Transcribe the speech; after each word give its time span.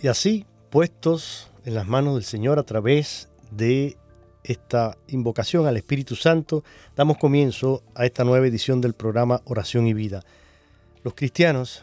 Y 0.00 0.06
así, 0.06 0.46
puestos 0.70 1.50
en 1.64 1.74
las 1.74 1.88
manos 1.88 2.14
del 2.14 2.22
Señor 2.22 2.60
a 2.60 2.62
través 2.62 3.28
de 3.50 3.96
esta 4.44 4.96
invocación 5.08 5.66
al 5.66 5.76
Espíritu 5.76 6.14
Santo, 6.14 6.62
damos 6.94 7.18
comienzo 7.18 7.82
a 7.96 8.06
esta 8.06 8.22
nueva 8.22 8.46
edición 8.46 8.80
del 8.80 8.94
programa 8.94 9.42
Oración 9.44 9.88
y 9.88 9.94
Vida. 9.94 10.22
Los 11.02 11.14
cristianos 11.14 11.82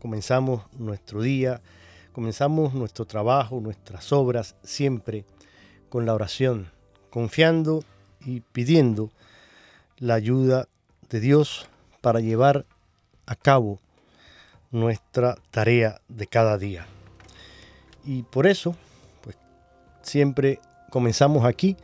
comenzamos 0.00 0.64
nuestro 0.76 1.22
día, 1.22 1.60
comenzamos 2.12 2.74
nuestro 2.74 3.04
trabajo, 3.04 3.60
nuestras 3.60 4.12
obras, 4.12 4.56
siempre 4.64 5.24
con 5.88 6.06
la 6.06 6.14
oración, 6.14 6.72
confiando 7.10 7.84
y 8.26 8.40
pidiendo 8.40 9.12
la 9.98 10.14
ayuda 10.14 10.66
de 11.08 11.20
Dios 11.20 11.68
para 12.00 12.18
llevar 12.18 12.66
a 13.26 13.36
cabo 13.36 13.78
nuestra 14.72 15.36
tarea 15.52 16.00
de 16.08 16.26
cada 16.26 16.58
día. 16.58 16.88
Y 18.04 18.22
por 18.22 18.46
eso, 18.46 18.74
pues 19.22 19.36
siempre 20.02 20.60
comenzamos 20.90 21.44
aquí 21.44 21.76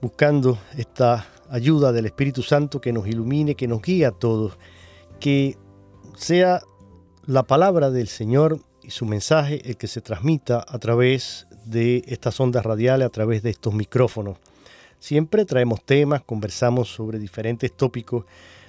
buscando 0.00 0.58
esta 0.76 1.26
ayuda 1.50 1.92
del 1.92 2.06
Espíritu 2.06 2.42
Santo 2.42 2.80
que 2.80 2.92
nos 2.92 3.06
ilumine, 3.06 3.54
que 3.54 3.68
nos 3.68 3.82
guíe 3.82 4.06
a 4.06 4.12
todos, 4.12 4.56
que 5.18 5.58
sea 6.16 6.62
la 7.26 7.42
palabra 7.42 7.90
del 7.90 8.08
Señor 8.08 8.60
y 8.82 8.90
su 8.90 9.04
mensaje 9.04 9.68
el 9.68 9.76
que 9.76 9.86
se 9.86 10.00
transmita 10.00 10.64
a 10.66 10.78
través 10.78 11.46
de 11.64 12.02
estas 12.06 12.40
ondas 12.40 12.64
radiales, 12.64 13.06
a 13.06 13.10
través 13.10 13.42
de 13.42 13.50
estos 13.50 13.74
micrófonos. 13.74 14.38
Siempre 14.98 15.44
traemos 15.44 15.82
temas, 15.84 16.22
conversamos 16.22 16.88
sobre 16.88 17.18
diferentes 17.18 17.72
tópicos, 17.72 18.24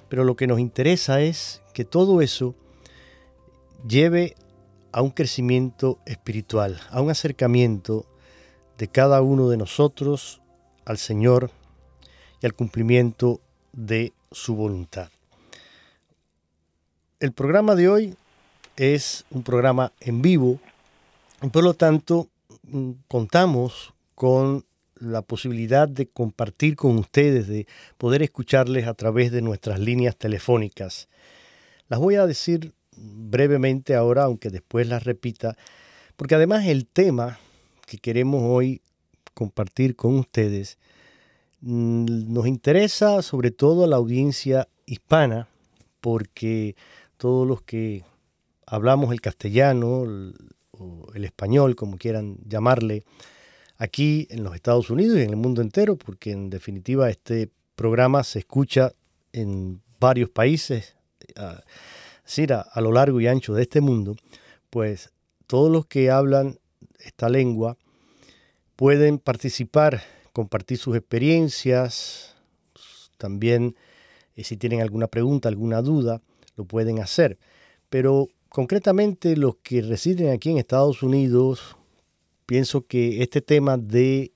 pero 0.08 0.24
lo 0.24 0.36
que 0.36 0.46
nos 0.46 0.60
interesa 0.60 1.20
es 1.20 1.62
que 1.72 1.84
todo 1.84 2.20
eso 2.20 2.54
lleve 3.86 4.34
a 4.92 5.02
un 5.02 5.10
crecimiento 5.10 5.98
espiritual, 6.06 6.80
a 6.90 7.00
un 7.00 7.10
acercamiento 7.10 8.06
de 8.78 8.88
cada 8.88 9.22
uno 9.22 9.48
de 9.48 9.56
nosotros 9.56 10.40
al 10.84 10.98
Señor 10.98 11.50
y 12.40 12.46
al 12.46 12.54
cumplimiento 12.54 13.40
de 13.72 14.12
su 14.30 14.54
voluntad. 14.54 15.10
El 17.20 17.32
programa 17.32 17.74
de 17.74 17.88
hoy 17.88 18.16
es 18.76 19.24
un 19.30 19.42
programa 19.42 19.92
en 20.00 20.22
vivo 20.22 20.58
y 21.42 21.48
por 21.48 21.64
lo 21.64 21.74
tanto 21.74 22.28
mm, 22.64 22.92
contamos 23.08 23.94
con 24.14 24.64
la 24.96 25.22
posibilidad 25.22 25.88
de 25.88 26.06
compartir 26.06 26.76
con 26.76 26.98
ustedes, 26.98 27.48
de 27.48 27.66
poder 27.98 28.22
escucharles 28.22 28.86
a 28.86 28.94
través 28.94 29.32
de 29.32 29.42
nuestras 29.42 29.80
líneas 29.80 30.16
telefónicas. 30.16 31.08
Las 31.88 31.98
voy 31.98 32.14
a 32.14 32.26
decir 32.26 32.72
brevemente 33.02 33.94
ahora, 33.94 34.24
aunque 34.24 34.50
después 34.50 34.86
las 34.86 35.04
repita, 35.04 35.56
porque 36.16 36.34
además 36.34 36.66
el 36.66 36.86
tema 36.86 37.38
que 37.86 37.98
queremos 37.98 38.42
hoy 38.44 38.80
compartir 39.34 39.96
con 39.96 40.18
ustedes 40.18 40.78
mm, 41.60 42.32
nos 42.32 42.46
interesa 42.46 43.22
sobre 43.22 43.50
todo 43.50 43.84
a 43.84 43.88
la 43.88 43.96
audiencia 43.96 44.68
hispana, 44.86 45.48
porque 46.00 46.76
todos 47.16 47.46
los 47.46 47.62
que 47.62 48.04
hablamos 48.66 49.12
el 49.12 49.20
castellano 49.20 50.04
o 50.72 51.12
el 51.14 51.24
español, 51.24 51.76
como 51.76 51.96
quieran 51.98 52.38
llamarle, 52.46 53.04
aquí 53.78 54.28
en 54.30 54.44
los 54.44 54.54
Estados 54.54 54.90
Unidos 54.90 55.18
y 55.18 55.22
en 55.22 55.30
el 55.30 55.36
mundo 55.36 55.60
entero, 55.60 55.96
porque 55.96 56.32
en 56.32 56.50
definitiva 56.50 57.10
este 57.10 57.50
programa 57.74 58.22
se 58.22 58.40
escucha 58.40 58.92
en 59.32 59.80
varios 59.98 60.30
países 60.30 60.94
a, 62.50 62.80
lo 62.80 62.92
largo 62.92 63.20
y 63.20 63.26
ancho 63.26 63.54
de 63.54 63.62
este 63.62 63.80
mundo, 63.80 64.16
pues 64.70 65.12
todos 65.46 65.70
los 65.70 65.86
que 65.86 66.10
hablan 66.10 66.58
esta 66.98 67.28
lengua 67.28 67.76
pueden 68.76 69.18
participar, 69.18 70.02
compartir 70.32 70.78
sus 70.78 70.96
experiencias, 70.96 72.34
también 73.18 73.76
eh, 74.34 74.44
si 74.44 74.56
tienen 74.56 74.80
alguna 74.80 75.08
pregunta, 75.08 75.48
alguna 75.48 75.82
duda, 75.82 76.20
lo 76.56 76.64
pueden 76.64 77.00
hacer. 77.00 77.38
Pero 77.90 78.28
concretamente 78.48 79.36
los 79.36 79.56
que 79.62 79.82
residen 79.82 80.30
aquí 80.30 80.50
en 80.50 80.58
Estados 80.58 81.02
Unidos, 81.02 81.76
pienso 82.46 82.86
que 82.86 83.22
este 83.22 83.40
tema 83.40 83.76
de 83.76 84.32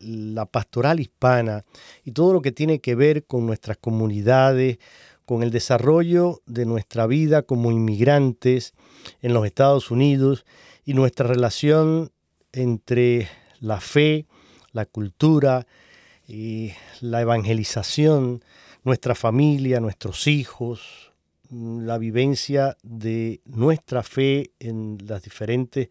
la 0.00 0.46
pastoral 0.46 1.00
hispana 1.00 1.64
y 2.04 2.12
todo 2.12 2.32
lo 2.32 2.42
que 2.42 2.52
tiene 2.52 2.80
que 2.80 2.94
ver 2.94 3.24
con 3.24 3.46
nuestras 3.46 3.78
comunidades, 3.78 4.78
con 5.24 5.42
el 5.42 5.50
desarrollo 5.50 6.42
de 6.46 6.66
nuestra 6.66 7.06
vida 7.06 7.42
como 7.42 7.70
inmigrantes 7.70 8.74
en 9.22 9.32
los 9.34 9.46
Estados 9.46 9.90
Unidos 9.90 10.44
y 10.84 10.94
nuestra 10.94 11.26
relación 11.26 12.12
entre 12.52 13.28
la 13.60 13.80
fe, 13.80 14.26
la 14.72 14.86
cultura 14.86 15.66
y 16.26 16.72
la 17.00 17.20
evangelización, 17.20 18.44
nuestra 18.82 19.14
familia, 19.14 19.80
nuestros 19.80 20.26
hijos, 20.26 21.12
la 21.50 21.98
vivencia 21.98 22.76
de 22.82 23.40
nuestra 23.44 24.02
fe 24.02 24.52
en 24.58 24.98
las 25.06 25.22
diferentes 25.22 25.88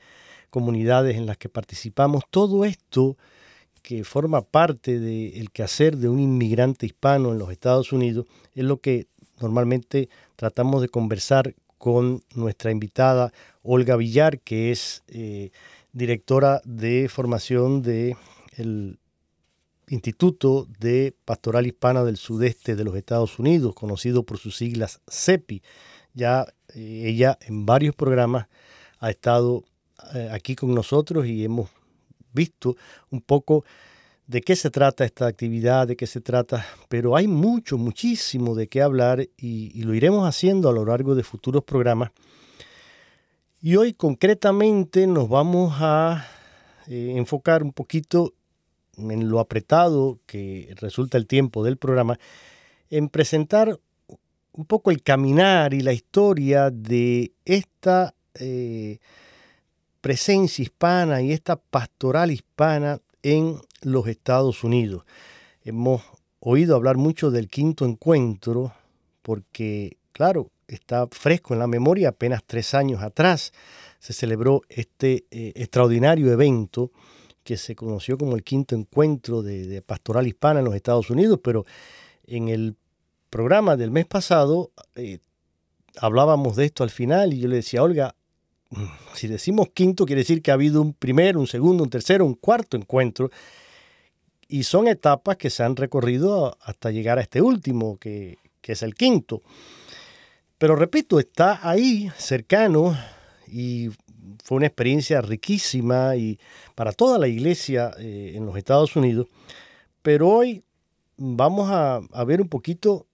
comunidades 0.50 1.18
en 1.18 1.26
las 1.26 1.38
que 1.38 1.50
participamos, 1.50 2.24
todo 2.30 2.66
esto 2.66 3.18
que 3.82 4.04
forma 4.04 4.42
parte 4.42 5.00
del 5.00 5.52
quehacer 5.52 5.98
de 5.98 6.08
un 6.08 6.20
inmigrante 6.20 6.86
hispano 6.86 7.32
en 7.32 7.38
los 7.38 7.52
Estados 7.52 7.92
Unidos 7.92 8.26
es 8.54 8.64
lo 8.64 8.80
que 8.80 9.08
Normalmente 9.40 10.10
tratamos 10.36 10.82
de 10.82 10.90
conversar 10.90 11.56
con 11.78 12.24
nuestra 12.34 12.72
invitada 12.72 13.34
Olga 13.62 13.96
Villar, 13.98 14.40
que 14.40 14.72
es 14.72 15.04
eh, 15.08 15.52
directora 15.92 16.62
de 16.64 17.10
formación 17.10 17.82
del 17.82 19.00
Instituto 19.88 20.68
de 20.80 21.14
Pastoral 21.26 21.68
Hispana 21.68 22.04
del 22.04 22.18
Sudeste 22.18 22.76
de 22.76 22.84
los 22.84 22.96
Estados 22.96 23.38
Unidos, 23.38 23.76
conocido 23.76 24.24
por 24.24 24.38
sus 24.38 24.56
siglas 24.56 25.02
CEPI. 25.10 25.62
Ya 26.14 26.46
eh, 26.74 27.04
ella 27.06 27.38
en 27.42 27.66
varios 27.66 27.96
programas 27.96 28.48
ha 29.00 29.10
estado 29.10 29.66
eh, 30.14 30.30
aquí 30.32 30.56
con 30.56 30.74
nosotros 30.74 31.26
y 31.26 31.44
hemos 31.44 31.70
visto 32.34 32.76
un 33.10 33.22
poco 33.22 33.66
de 34.28 34.42
qué 34.42 34.56
se 34.56 34.70
trata 34.70 35.06
esta 35.06 35.28
actividad, 35.28 35.88
de 35.88 35.96
qué 35.96 36.08
se 36.08 36.22
trata, 36.22 36.66
pero 36.88 37.16
hay 37.16 37.28
mucho, 37.28 37.78
muchísimo 37.78 38.56
de 38.56 38.68
qué 38.68 38.82
hablar 38.82 39.28
y, 39.38 39.84
lo 39.84 39.94
iremos 39.94 40.28
haciendo 40.28 40.70
a 40.70 40.74
lo 40.74 40.86
largo 40.86 41.16
de 41.16 41.24
futuros 41.24 41.64
programas. 41.64 42.12
Y 43.62 43.76
hoy 43.76 43.94
concretamente 43.94 45.08
nos 45.08 45.30
vamos 45.30 45.76
a 45.80 46.26
eh, 46.88 47.14
enfocar 47.16 47.64
un 47.64 47.74
poquito 47.74 48.34
en 48.98 49.30
lo 49.30 49.40
apretado 49.40 50.20
que 50.26 50.74
resulta 50.80 51.18
el 51.18 51.28
tiempo 51.28 51.64
del 51.64 51.78
programa, 51.78 52.20
en 52.90 53.10
presentar 53.10 53.80
un 54.54 54.66
poco 54.66 54.92
el 54.92 55.02
caminar 55.02 55.74
y 55.74 55.82
la 55.82 55.94
historia 55.94 56.70
de 56.70 57.34
esta 57.44 58.14
eh, 58.36 59.00
presencia 60.02 60.62
hispana 60.62 61.22
y 61.22 61.32
esta 61.32 61.56
pastoral 61.56 62.30
hispana 62.32 63.00
en 63.24 63.58
los 63.86 64.08
Estados 64.08 64.64
Unidos. 64.64 65.04
Hemos 65.64 66.02
oído 66.40 66.76
hablar 66.76 66.98
mucho 66.98 67.32
del 67.32 67.48
quinto 67.48 67.86
encuentro 67.86 68.74
porque, 69.22 69.98
claro, 70.12 70.52
está 70.68 71.08
fresco 71.08 71.54
en 71.54 71.60
la 71.60 71.68
memoria, 71.68 72.10
apenas 72.10 72.44
tres 72.46 72.74
años 72.74 73.02
atrás 73.02 73.54
se 74.00 74.14
celebró 74.14 74.62
este 74.68 75.26
eh, 75.32 75.54
extraordinario 75.56 76.32
evento 76.32 76.92
que 77.44 77.58
se 77.58 77.76
conoció 77.76 78.18
como 78.18 78.36
el 78.36 78.44
quinto 78.44 78.76
encuentro 78.76 79.42
de, 79.42 79.82
pastoral 79.82 80.28
hispana 80.28 80.60
en 80.60 80.66
los 80.66 80.76
Estados 80.76 81.10
Unidos, 81.10 81.40
pero 81.44 81.66
en 82.26 82.50
el 82.50 82.76
programa 83.30 83.76
del 83.76 83.92
mes 83.92 84.06
pasado 84.06 84.72
eh, 84.96 85.20
hablábamos 85.98 86.56
de 86.56 86.66
esto 86.66 86.84
al 86.84 86.90
final 86.90 87.34
y 87.34 87.40
yo 87.40 87.48
le 87.48 87.58
decía, 87.58 87.84
Olga, 87.84 88.16
mm, 88.70 88.84
si 89.14 89.28
decimos 89.28 89.70
quinto 89.74 90.06
quiere 90.06 90.22
decir 90.22 90.42
que 90.42 90.52
ha 90.52 90.56
habido 90.56 90.82
un 90.82 90.94
primero, 90.94 91.40
un 91.40 91.48
segundo, 91.48 91.84
un 91.84 91.90
tercero, 91.90 92.26
un 92.26 92.36
cuarto 92.36 92.78
encuentro 92.78 93.30
y 94.54 94.62
son 94.62 94.88
etapas 94.88 95.38
que 95.38 95.50
se 95.50 95.64
han 95.64 95.76
recorrido 95.76 96.56
hasta 96.62 96.92
llegar 96.92 97.18
a 97.18 97.22
este 97.22 97.42
último, 97.42 97.98
que, 97.98 98.38
es 98.62 98.84
el 98.84 98.94
quinto. 98.94 99.42
Pero 100.60 100.76
repito, 100.76 101.20
está 101.20 101.68
ahí, 101.68 102.12
cercano, 102.18 102.96
y 103.48 103.90
fue 104.44 104.58
una 104.58 104.68
experiencia 104.68 105.22
riquísima 105.22 106.16
y 106.18 106.38
para 106.76 106.92
toda 106.92 107.18
la 107.18 107.28
iglesia 107.28 107.96
eh, 107.98 108.34
en 108.36 108.46
los 108.46 108.56
Estados 108.56 108.96
Unidos. 108.96 109.26
Pero 110.04 110.30
hoy 110.30 110.64
vamos 111.18 111.72
a, 111.72 112.02
ver 112.24 112.40
un 112.40 112.48
poquito 112.48 113.08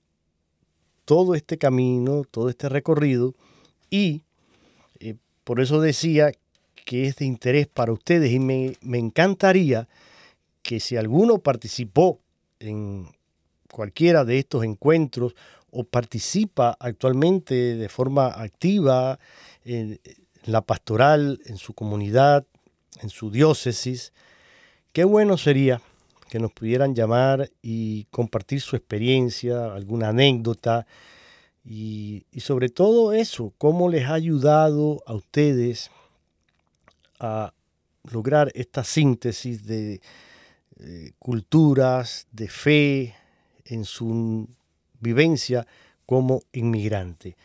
todo 1.06 1.36
este 1.36 1.58
camino, 1.58 2.24
todo 2.30 2.50
este 2.50 2.68
recorrido 2.68 3.34
y 3.90 4.24
eh, 5.00 5.16
por 5.46 5.62
eso 5.62 5.80
decía 5.80 6.34
que 6.84 7.06
es 7.06 7.16
de 7.16 7.24
interés 7.24 7.66
para 7.68 7.94
ustedes 7.94 8.30
y 8.30 8.40
me, 8.40 8.74
me 8.82 8.98
encantaría 8.98 9.88
que 10.62 10.80
si 10.80 10.98
alguno 10.98 11.40
participó 11.40 12.20
en 12.60 13.08
cualquiera 13.72 14.26
de 14.26 14.40
estos 14.40 14.64
encuentros 14.64 15.36
o 15.72 15.84
participa 15.84 16.76
actualmente 16.80 17.76
de 17.76 17.90
forma 17.90 18.28
activa 18.28 19.20
en 19.64 20.00
la 20.46 20.62
pastoral, 20.62 21.40
en 21.46 21.58
su 21.58 21.74
comunidad, 21.74 22.46
en 23.02 23.10
su 23.10 23.30
diócesis, 23.30 24.14
qué 24.92 25.04
bueno 25.04 25.38
sería 25.38 25.82
que 26.30 26.40
nos 26.40 26.52
pudieran 26.52 26.96
llamar 26.96 27.50
y 27.62 28.06
compartir 28.06 28.62
su 28.62 28.76
experiencia, 28.76 29.74
alguna 29.74 30.10
anécdota 30.10 30.86
y, 31.64 32.26
y 32.32 32.40
sobre 32.42 32.70
todo 32.70 33.14
eso, 33.14 33.54
cómo 33.58 33.90
les 33.90 34.06
ha 34.06 34.14
ayudado 34.14 35.04
a 35.06 35.14
ustedes 35.14 35.92
a 37.20 37.54
lograr 38.12 38.52
esta 38.56 38.84
síntesis 38.84 39.66
de, 39.66 40.02
eh, 40.80 41.12
culturas, 41.20 42.28
de 42.32 42.48
fe, 42.48 43.16
en 43.66 43.86
su 43.86 44.48
vivencia 45.00 45.68
como 46.06 46.42
inmigrante. 46.54 47.36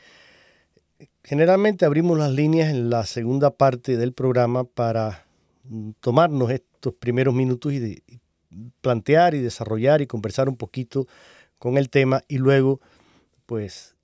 Generalmente 1.23 1.85
abrimos 1.85 2.19
las 2.19 2.31
líneas 2.31 2.71
en 2.71 2.91
la 2.91 3.05
segunda 3.07 3.51
parte 3.51 3.97
del 3.97 4.13
programa 4.13 4.65
para 4.65 5.27
mm, 5.65 5.91
tomarnos 6.01 6.51
estos 6.51 6.95
primeros 6.95 7.35
minutos 7.35 7.73
y, 7.73 8.03
plantear 8.81 9.35
y 9.35 9.41
desarrollar 9.41 10.01
y 10.01 10.07
conversar 10.07 10.49
un 10.49 10.57
poquito 10.57 11.09
con 11.59 11.77
el 11.77 11.91
tema 11.91 12.23
y 12.29 12.39
luego 12.39 12.81
pues 13.47 13.97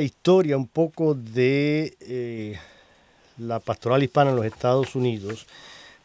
historia 0.00 0.56
un 0.56 0.68
poco 0.68 1.14
de 1.14 1.96
eh, 2.00 2.58
la 3.38 3.60
pastoral 3.60 4.02
hispana 4.02 4.30
en 4.30 4.36
los 4.36 4.46
Estados 4.46 4.94
Unidos, 4.94 5.46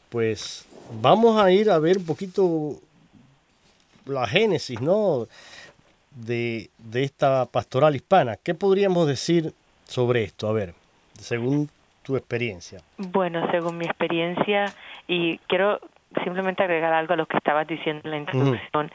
pues 0.09 0.65
vamos 1.01 1.41
a 1.41 1.51
ir 1.51 1.69
a 1.69 1.79
ver 1.79 1.97
un 1.97 2.05
poquito 2.05 2.79
la 4.05 4.27
génesis, 4.27 4.81
¿no? 4.81 5.27
De, 6.11 6.69
de 6.77 7.03
esta 7.03 7.45
pastoral 7.45 7.95
hispana. 7.95 8.35
¿Qué 8.35 8.53
podríamos 8.53 9.07
decir 9.07 9.53
sobre 9.85 10.23
esto? 10.23 10.49
A 10.49 10.53
ver, 10.53 10.73
según 11.19 11.69
tu 12.03 12.17
experiencia. 12.17 12.81
Bueno, 12.97 13.49
según 13.51 13.77
mi 13.77 13.85
experiencia, 13.85 14.73
y 15.07 15.37
quiero 15.47 15.79
simplemente 16.23 16.63
agregar 16.63 16.93
algo 16.93 17.13
a 17.13 17.17
lo 17.17 17.25
que 17.25 17.37
estabas 17.37 17.67
diciendo 17.67 18.01
en 18.05 18.11
la 18.11 18.17
introducción 18.17 18.91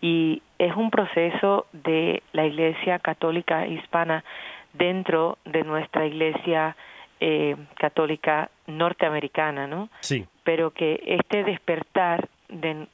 y 0.00 0.42
es 0.58 0.74
un 0.76 0.90
proceso 0.90 1.66
de 1.72 2.22
la 2.32 2.46
Iglesia 2.46 2.98
Católica 2.98 3.66
Hispana 3.66 4.24
dentro 4.72 5.38
de 5.44 5.62
nuestra 5.62 6.06
Iglesia 6.06 6.76
eh, 7.20 7.56
Católica 7.76 8.50
Norteamericana, 8.66 9.66
¿no? 9.66 9.88
Sí. 10.00 10.26
Pero 10.44 10.70
que 10.70 11.02
este 11.06 11.44
despertar 11.44 12.28
de, 12.48 12.86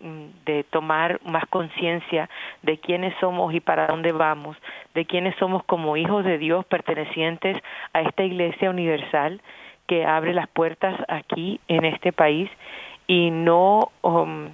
de 0.44 0.64
tomar 0.64 1.20
más 1.24 1.46
conciencia 1.46 2.28
de 2.62 2.78
quiénes 2.78 3.14
somos 3.20 3.54
y 3.54 3.60
para 3.60 3.86
dónde 3.86 4.12
vamos, 4.12 4.56
de 4.94 5.04
quiénes 5.06 5.34
somos 5.36 5.64
como 5.64 5.96
hijos 5.96 6.24
de 6.24 6.38
Dios 6.38 6.64
pertenecientes 6.66 7.56
a 7.92 8.02
esta 8.02 8.24
Iglesia 8.24 8.70
Universal 8.70 9.40
que 9.86 10.04
abre 10.04 10.34
las 10.34 10.48
puertas 10.48 10.98
aquí 11.08 11.60
en 11.68 11.84
este 11.84 12.12
país 12.12 12.50
y 13.06 13.30
no, 13.30 13.92
um, 14.02 14.48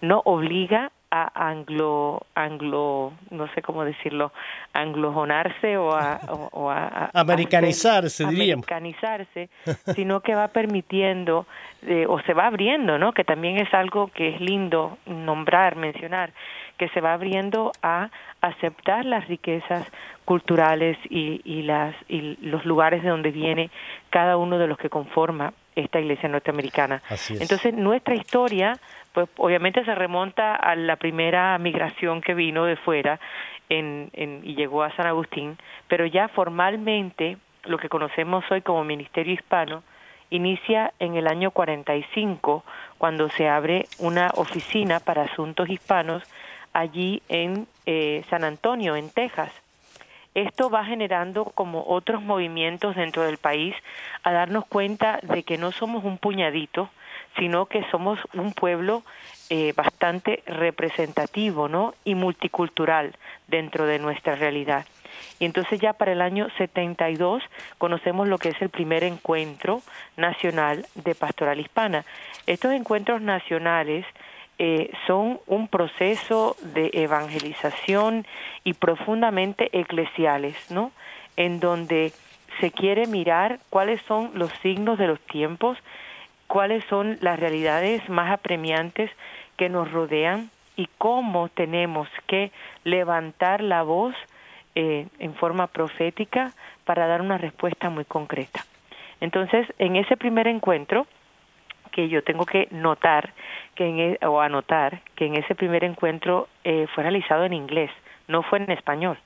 no 0.00 0.22
obliga 0.24 0.92
a 1.10 1.48
anglo, 1.48 2.22
anglo, 2.34 3.12
no 3.30 3.52
sé 3.54 3.62
cómo 3.62 3.84
decirlo, 3.84 4.32
anglojonarse 4.72 5.76
o 5.76 5.92
a, 5.92 6.20
o, 6.52 6.70
a, 6.70 7.10
americanizarse, 7.14 8.26
diríamos. 8.26 8.66
Americanizarse, 8.68 9.48
sino 9.94 10.20
que 10.20 10.34
va 10.34 10.48
permitiendo 10.48 11.46
eh, 11.82 12.06
o 12.08 12.20
se 12.20 12.32
va 12.32 12.46
abriendo, 12.46 12.98
¿no? 12.98 13.12
Que 13.12 13.24
también 13.24 13.58
es 13.58 13.72
algo 13.74 14.08
que 14.08 14.28
es 14.28 14.40
lindo 14.40 14.98
nombrar, 15.06 15.76
mencionar, 15.76 16.32
que 16.78 16.88
se 16.90 17.00
va 17.00 17.14
abriendo 17.14 17.72
a 17.82 18.10
aceptar 18.40 19.04
las 19.04 19.26
riquezas 19.26 19.86
culturales 20.24 20.96
y, 21.08 21.40
y, 21.44 21.62
las, 21.62 21.94
y 22.08 22.36
los 22.40 22.64
lugares 22.64 23.02
de 23.02 23.08
donde 23.08 23.32
viene 23.32 23.70
cada 24.10 24.36
uno 24.36 24.58
de 24.58 24.68
los 24.68 24.78
que 24.78 24.88
conforma 24.88 25.52
esta 25.80 26.00
iglesia 26.00 26.28
norteamericana. 26.28 27.02
Entonces, 27.28 27.74
nuestra 27.74 28.14
historia, 28.14 28.78
pues 29.12 29.28
obviamente 29.36 29.84
se 29.84 29.94
remonta 29.94 30.54
a 30.54 30.74
la 30.76 30.96
primera 30.96 31.56
migración 31.58 32.20
que 32.20 32.34
vino 32.34 32.64
de 32.64 32.76
fuera 32.76 33.20
en, 33.68 34.10
en, 34.12 34.40
y 34.44 34.54
llegó 34.54 34.82
a 34.82 34.94
San 34.96 35.06
Agustín, 35.06 35.56
pero 35.88 36.06
ya 36.06 36.28
formalmente 36.28 37.36
lo 37.64 37.78
que 37.78 37.88
conocemos 37.88 38.44
hoy 38.50 38.62
como 38.62 38.84
Ministerio 38.84 39.34
Hispano 39.34 39.82
inicia 40.30 40.92
en 40.98 41.16
el 41.16 41.26
año 41.26 41.50
45, 41.50 42.64
cuando 42.98 43.28
se 43.30 43.48
abre 43.48 43.86
una 43.98 44.30
oficina 44.34 45.00
para 45.00 45.22
asuntos 45.22 45.68
hispanos 45.68 46.22
allí 46.72 47.22
en 47.28 47.66
eh, 47.86 48.24
San 48.30 48.44
Antonio, 48.44 48.96
en 48.96 49.10
Texas. 49.10 49.52
Esto 50.34 50.70
va 50.70 50.84
generando 50.84 51.46
como 51.46 51.84
otros 51.86 52.22
movimientos 52.22 52.94
dentro 52.94 53.24
del 53.24 53.38
país 53.38 53.74
a 54.22 54.30
darnos 54.30 54.64
cuenta 54.66 55.18
de 55.22 55.42
que 55.42 55.58
no 55.58 55.72
somos 55.72 56.04
un 56.04 56.18
puñadito, 56.18 56.88
sino 57.36 57.66
que 57.66 57.84
somos 57.90 58.18
un 58.34 58.52
pueblo 58.52 59.02
eh, 59.48 59.72
bastante 59.74 60.42
representativo 60.46 61.68
¿no? 61.68 61.94
y 62.04 62.14
multicultural 62.14 63.16
dentro 63.48 63.86
de 63.86 63.98
nuestra 63.98 64.36
realidad. 64.36 64.86
Y 65.40 65.44
entonces 65.44 65.80
ya 65.80 65.92
para 65.92 66.12
el 66.12 66.22
año 66.22 66.48
72 66.56 67.42
conocemos 67.78 68.28
lo 68.28 68.38
que 68.38 68.50
es 68.50 68.62
el 68.62 68.68
primer 68.68 69.02
encuentro 69.02 69.82
nacional 70.16 70.86
de 70.94 71.14
pastoral 71.14 71.58
hispana. 71.58 72.04
Estos 72.46 72.72
encuentros 72.72 73.20
nacionales 73.20 74.06
eh, 74.62 74.90
son 75.06 75.40
un 75.46 75.68
proceso 75.68 76.54
de 76.60 76.90
evangelización 76.92 78.26
y 78.62 78.74
profundamente 78.74 79.70
eclesiales, 79.72 80.54
¿no? 80.70 80.92
En 81.38 81.60
donde 81.60 82.12
se 82.60 82.70
quiere 82.70 83.06
mirar 83.06 83.60
cuáles 83.70 84.02
son 84.02 84.32
los 84.34 84.52
signos 84.60 84.98
de 84.98 85.06
los 85.06 85.18
tiempos, 85.20 85.78
cuáles 86.46 86.84
son 86.90 87.16
las 87.22 87.40
realidades 87.40 88.06
más 88.10 88.30
apremiantes 88.30 89.10
que 89.56 89.70
nos 89.70 89.90
rodean 89.90 90.50
y 90.76 90.90
cómo 90.98 91.48
tenemos 91.48 92.10
que 92.26 92.52
levantar 92.84 93.62
la 93.62 93.82
voz 93.82 94.14
eh, 94.74 95.06
en 95.20 95.34
forma 95.36 95.68
profética 95.68 96.52
para 96.84 97.06
dar 97.06 97.22
una 97.22 97.38
respuesta 97.38 97.88
muy 97.88 98.04
concreta. 98.04 98.62
Entonces, 99.22 99.66
en 99.78 99.96
ese 99.96 100.18
primer 100.18 100.48
encuentro, 100.48 101.06
que 101.90 102.08
yo 102.08 102.22
tengo 102.22 102.46
que 102.46 102.68
notar 102.70 103.32
que 103.74 103.86
en, 103.86 104.00
e, 104.00 104.26
o 104.26 104.40
anotar 104.40 105.00
que 105.14 105.26
en 105.26 105.36
ese 105.36 105.54
primer 105.54 105.84
encuentro 105.84 106.48
eh, 106.64 106.86
fue 106.94 107.02
realizado 107.02 107.44
en 107.44 107.52
inglés, 107.52 107.90
no 108.28 108.42
fue 108.42 108.58
en 108.58 108.70
español, 108.70 109.18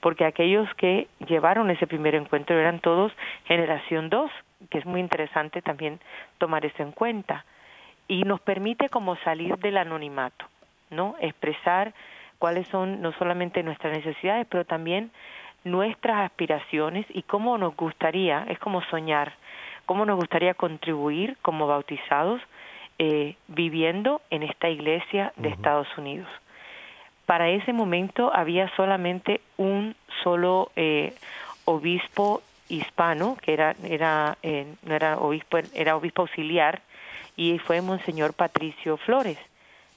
porque 0.00 0.24
aquellos 0.24 0.68
que 0.74 1.08
llevaron 1.26 1.70
ese 1.70 1.86
primer 1.86 2.14
encuentro 2.14 2.58
eran 2.58 2.80
todos 2.80 3.12
generación 3.44 4.10
2, 4.10 4.30
que 4.70 4.78
es 4.78 4.86
muy 4.86 5.00
interesante 5.00 5.62
también 5.62 6.00
tomar 6.38 6.64
eso 6.64 6.82
en 6.82 6.92
cuenta, 6.92 7.44
y 8.08 8.22
nos 8.22 8.40
permite 8.40 8.88
como 8.88 9.16
salir 9.16 9.56
del 9.58 9.76
anonimato, 9.76 10.46
¿no? 10.90 11.14
Expresar 11.20 11.92
cuáles 12.38 12.66
son 12.68 13.02
no 13.02 13.12
solamente 13.12 13.62
nuestras 13.62 13.96
necesidades, 13.96 14.46
pero 14.48 14.64
también 14.64 15.10
nuestras 15.64 16.24
aspiraciones 16.24 17.06
y 17.10 17.22
cómo 17.22 17.58
nos 17.58 17.76
gustaría, 17.76 18.44
es 18.48 18.58
como 18.58 18.82
soñar, 18.82 19.32
cómo 19.88 20.04
nos 20.04 20.16
gustaría 20.16 20.52
contribuir 20.52 21.38
como 21.40 21.66
bautizados 21.66 22.42
eh, 22.98 23.36
viviendo 23.46 24.20
en 24.28 24.42
esta 24.42 24.68
iglesia 24.68 25.32
de 25.36 25.48
Estados 25.48 25.88
Unidos. 25.96 26.28
Para 27.24 27.48
ese 27.48 27.72
momento 27.72 28.30
había 28.34 28.68
solamente 28.76 29.40
un 29.56 29.96
solo 30.22 30.70
eh, 30.76 31.14
obispo 31.64 32.42
hispano, 32.68 33.38
que 33.40 33.54
era, 33.54 33.74
era, 33.82 34.36
eh, 34.42 34.66
no 34.82 34.94
era 34.94 35.16
obispo, 35.16 35.56
era 35.72 35.96
obispo 35.96 36.20
auxiliar, 36.20 36.82
y 37.34 37.58
fue 37.58 37.80
Monseñor 37.80 38.34
Patricio 38.34 38.98
Flores, 38.98 39.38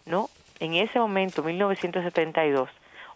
¿no? 0.05 0.29
En 0.62 0.75
ese 0.75 1.00
momento, 1.00 1.43
1972, 1.43 2.69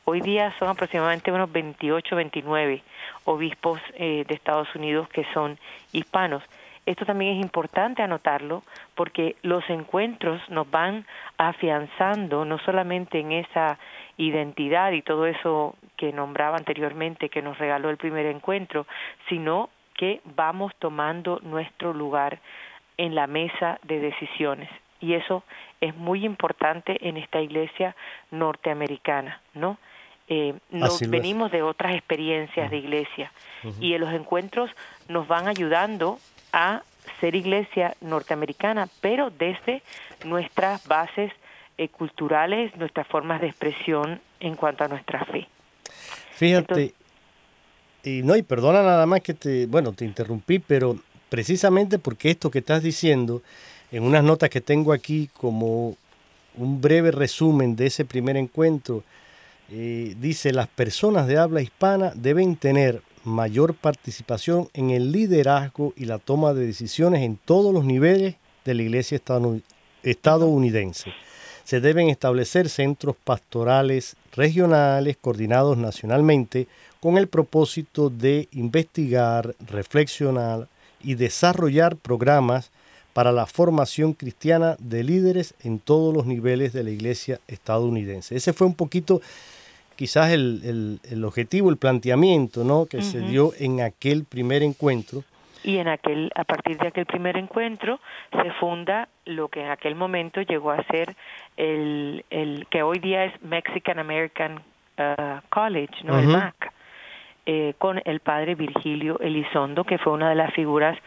hoy 0.04 0.20
día 0.20 0.54
son 0.60 0.68
aproximadamente 0.68 1.32
unos 1.32 1.50
28, 1.50 2.18
29 2.18 2.84
obispos 3.24 3.80
de 3.98 4.26
Estados 4.28 4.68
Unidos 4.76 5.08
que 5.08 5.26
son 5.34 5.58
hispanos. 5.94 6.44
Esto 6.86 7.06
también 7.06 7.38
es 7.38 7.44
importante 7.44 8.04
anotarlo 8.04 8.62
porque 8.94 9.36
los 9.42 9.68
encuentros 9.70 10.42
nos 10.50 10.70
van 10.70 11.06
afianzando 11.38 12.46
no 12.46 12.60
solamente 12.60 13.20
en 13.20 13.32
esa 13.32 13.80
identidad 14.18 14.92
y 14.92 15.02
todo 15.02 15.26
eso 15.26 15.76
que 15.98 16.14
nombraba 16.14 16.58
anteriormente 16.58 17.30
que 17.30 17.42
nos 17.42 17.58
regaló 17.58 17.90
el 17.90 17.98
primer 17.98 18.28
encuentro, 18.28 18.86
sino 19.30 19.70
que 19.96 20.22
vamos 20.36 20.74
tomando 20.78 21.40
nuestro 21.42 21.94
lugar 21.94 22.40
en 22.98 23.16
la 23.16 23.28
mesa 23.28 23.80
de 23.84 24.00
decisiones. 24.00 24.70
Y 25.00 25.14
eso 25.14 25.44
es 25.82 25.96
muy 25.96 26.26
importante 26.26 26.98
en 27.08 27.18
esta 27.18 27.42
iglesia 27.42 27.96
norteamericana, 28.32 29.42
¿no? 29.54 29.78
Eh, 30.28 30.56
nos 30.72 31.08
venimos 31.08 31.52
de 31.52 31.62
otras 31.62 31.94
experiencias 31.94 32.72
de 32.72 32.78
iglesia 32.78 33.32
y 33.80 33.94
en 33.94 34.02
los 34.02 34.12
encuentros 34.12 34.72
nos 35.08 35.28
van 35.28 35.48
ayudando 35.48 36.18
a 36.56 36.82
ser 37.20 37.36
iglesia 37.36 37.96
norteamericana, 38.00 38.88
pero 39.02 39.30
desde 39.30 39.84
nuestras 40.24 40.88
bases 40.88 41.34
eh, 41.78 41.90
culturales, 41.90 42.74
nuestras 42.78 43.06
formas 43.08 43.42
de 43.42 43.48
expresión 43.48 44.22
en 44.40 44.56
cuanto 44.56 44.86
a 44.86 44.88
nuestra 44.88 45.26
fe. 45.26 45.48
Fíjate, 46.32 46.94
y 48.04 48.24
no, 48.24 48.38
y 48.38 48.42
perdona 48.42 48.84
nada 48.84 49.06
más 49.06 49.20
que 49.20 49.34
te, 49.34 49.66
bueno, 49.66 49.92
te 49.92 50.06
interrumpí, 50.06 50.60
pero 50.60 50.98
precisamente 51.28 52.00
porque 52.00 52.32
esto 52.32 52.50
que 52.50 52.60
estás 52.60 52.82
diciendo, 52.82 53.42
en 53.92 54.04
unas 54.04 54.24
notas 54.24 54.50
que 54.50 54.62
tengo 54.62 54.94
aquí 54.94 55.30
como 55.38 55.98
un 56.56 56.80
breve 56.80 57.12
resumen 57.12 57.76
de 57.76 57.88
ese 57.88 58.06
primer 58.06 58.38
encuentro, 58.38 59.04
eh, 59.70 60.16
dice, 60.18 60.54
las 60.54 60.70
personas 60.70 61.28
de 61.28 61.38
habla 61.38 61.62
hispana 61.62 62.14
deben 62.16 62.56
tener 62.56 63.02
mayor 63.26 63.74
participación 63.74 64.70
en 64.74 64.92
el 64.92 65.12
liderazgo 65.12 65.94
y 65.98 66.06
la 66.06 66.20
toma 66.20 66.54
de 66.54 66.66
decisiones 66.66 67.24
en 67.24 67.38
todos 67.38 67.74
los 67.74 67.84
niveles 67.84 68.36
de 68.64 68.74
la 68.74 68.84
iglesia 68.84 69.20
estadounidense. 70.04 71.12
Se 71.64 71.82
deben 71.82 72.10
establecer 72.10 72.70
centros 72.70 73.16
pastorales 73.24 74.16
regionales 74.34 75.18
coordinados 75.20 75.78
nacionalmente 75.78 76.68
con 77.00 77.18
el 77.18 77.28
propósito 77.28 78.10
de 78.10 78.48
investigar, 78.52 79.56
reflexionar 79.68 80.68
y 81.04 81.16
desarrollar 81.16 81.96
programas 81.96 82.72
para 83.14 83.32
la 83.32 83.46
formación 83.46 84.14
cristiana 84.14 84.76
de 84.80 85.04
líderes 85.04 85.54
en 85.64 85.80
todos 85.80 86.14
los 86.14 86.26
niveles 86.26 86.74
de 86.74 86.84
la 86.84 86.90
iglesia 86.90 87.40
estadounidense. 87.48 88.36
Ese 88.36 88.54
fue 88.54 88.68
un 88.68 88.76
poquito 88.76 89.22
quizás 89.96 90.32
el, 90.32 91.00
el, 91.10 91.24
objetivo, 91.26 91.70
el 91.70 91.78
planteamiento 91.78 92.64
¿no? 92.64 92.86
que 92.86 93.02
se 93.02 93.20
dio 93.20 93.52
en 93.60 93.82
aquel 93.82 94.26
primer 94.26 94.64
encuentro. 94.64 95.24
Y 95.64 95.78
en 95.78 95.88
aquel, 95.88 96.32
a 96.36 96.44
partir 96.44 96.78
de 96.78 96.88
aquel 96.88 97.08
primer 97.08 97.38
encuentro 97.38 98.00
se 98.32 98.52
funda 98.60 99.08
lo 99.26 99.48
que 99.48 99.64
en 99.64 99.72
aquel 99.72 99.96
momento 99.96 100.42
llegó 100.42 100.72
a 100.72 100.84
ser 100.84 101.16
el, 101.58 102.24
el 102.30 102.68
que 102.70 102.84
hoy 102.84 103.00
día 103.00 103.26
es 103.26 103.42
Mexican 103.42 103.98
American 103.98 104.62
uh, 105.00 105.42
College, 105.50 106.04
¿no? 106.04 106.20
El 106.20 106.28
MAC. 106.28 106.76
Eh, 107.48 107.76
con 107.78 108.02
el 108.06 108.22
padre 108.22 108.56
Virgilio 108.56 109.20
Elizondo, 109.20 109.84
que 109.84 110.00
fue 110.00 110.14
una 110.14 110.30
de 110.30 110.36
las 110.36 110.52
figuras 110.56 110.98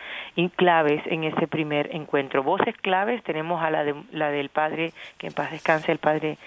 claves 0.55 1.03
en 1.07 1.25
ese 1.25 1.49
primer 1.49 1.93
encuentro. 1.93 2.45
Voces 2.45 2.77
claves 2.77 3.25
tenemos 3.25 3.61
a 3.61 3.71
la, 3.71 3.83
de, 3.83 3.97
la 4.13 4.31
del 4.31 4.49
padre, 4.49 4.93
que 5.19 5.27
en 5.27 5.33
paz 5.33 5.51
descanse, 5.51 5.91
el 5.91 5.99
padre 5.99 6.39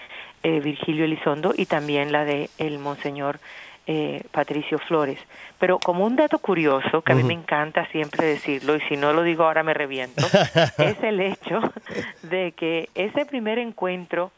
eh, 0.42 0.60
Virgilio 0.60 1.04
Elizondo 1.04 1.52
y 1.56 1.66
también 1.66 2.12
la 2.12 2.24
de 2.24 2.50
el 2.58 2.78
monseñor 2.78 3.40
eh, 3.86 4.22
Patricio 4.30 4.78
Flores. 4.78 5.18
Pero 5.58 5.78
como 5.78 6.06
un 6.06 6.14
dato 6.14 6.38
curioso, 6.38 7.02
que 7.02 7.12
a 7.12 7.14
mí 7.16 7.24
me 7.24 7.34
encanta 7.34 7.86
siempre 7.86 8.26
decirlo, 8.26 8.76
y 8.76 8.80
si 8.82 8.96
no 8.96 9.12
lo 9.12 9.22
digo 9.22 9.44
ahora 9.44 9.62
me 9.62 9.74
reviento, 9.74 10.24
es 10.78 11.02
el 11.02 11.20
hecho 11.20 11.60
de 12.22 12.52
que 12.52 12.88
ese 12.94 13.26
primer 13.26 13.58
encuentro 13.58 14.30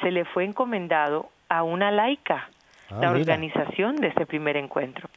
se 0.00 0.10
le 0.10 0.24
fue 0.24 0.44
encomendado 0.44 1.28
a 1.48 1.62
una 1.62 1.90
laica, 1.90 2.48
ah, 2.90 2.98
la 3.00 3.10
organización 3.10 3.96
de 3.96 4.08
ese 4.08 4.24
primer 4.24 4.56
encuentro. 4.56 5.10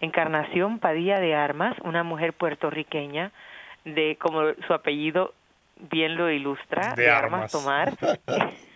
Encarnación 0.00 0.78
Padilla 0.78 1.18
de 1.18 1.34
Armas, 1.34 1.76
una 1.82 2.04
mujer 2.04 2.32
puertorriqueña, 2.32 3.32
de 3.84 4.16
como 4.20 4.52
su 4.66 4.72
apellido 4.72 5.34
bien 5.90 6.16
lo 6.16 6.30
ilustra, 6.30 6.94
de, 6.94 7.10
armas 7.10 7.50
tomar. 7.50 7.92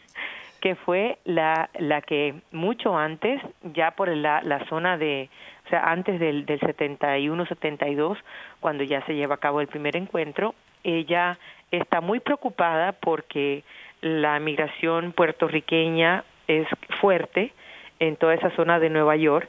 que 0.64 0.76
fue 0.76 1.18
la, 1.26 1.68
la 1.78 2.00
que 2.00 2.36
mucho 2.50 2.96
antes, 2.96 3.38
ya 3.74 3.90
por 3.90 4.08
la, 4.08 4.40
la 4.40 4.64
zona 4.70 4.96
de, 4.96 5.28
o 5.66 5.68
sea, 5.68 5.90
antes 5.90 6.18
del, 6.18 6.46
del 6.46 6.58
71-72, 6.58 8.16
cuando 8.60 8.82
ya 8.82 9.04
se 9.04 9.14
lleva 9.14 9.34
a 9.34 9.40
cabo 9.40 9.60
el 9.60 9.66
primer 9.66 9.94
encuentro, 9.94 10.54
ella 10.82 11.38
está 11.70 12.00
muy 12.00 12.18
preocupada 12.20 12.92
porque 12.92 13.62
la 14.00 14.40
migración 14.40 15.12
puertorriqueña 15.12 16.24
es 16.48 16.66
fuerte 16.98 17.52
en 18.00 18.16
toda 18.16 18.32
esa 18.32 18.48
zona 18.56 18.78
de 18.78 18.88
Nueva 18.88 19.16
York 19.16 19.46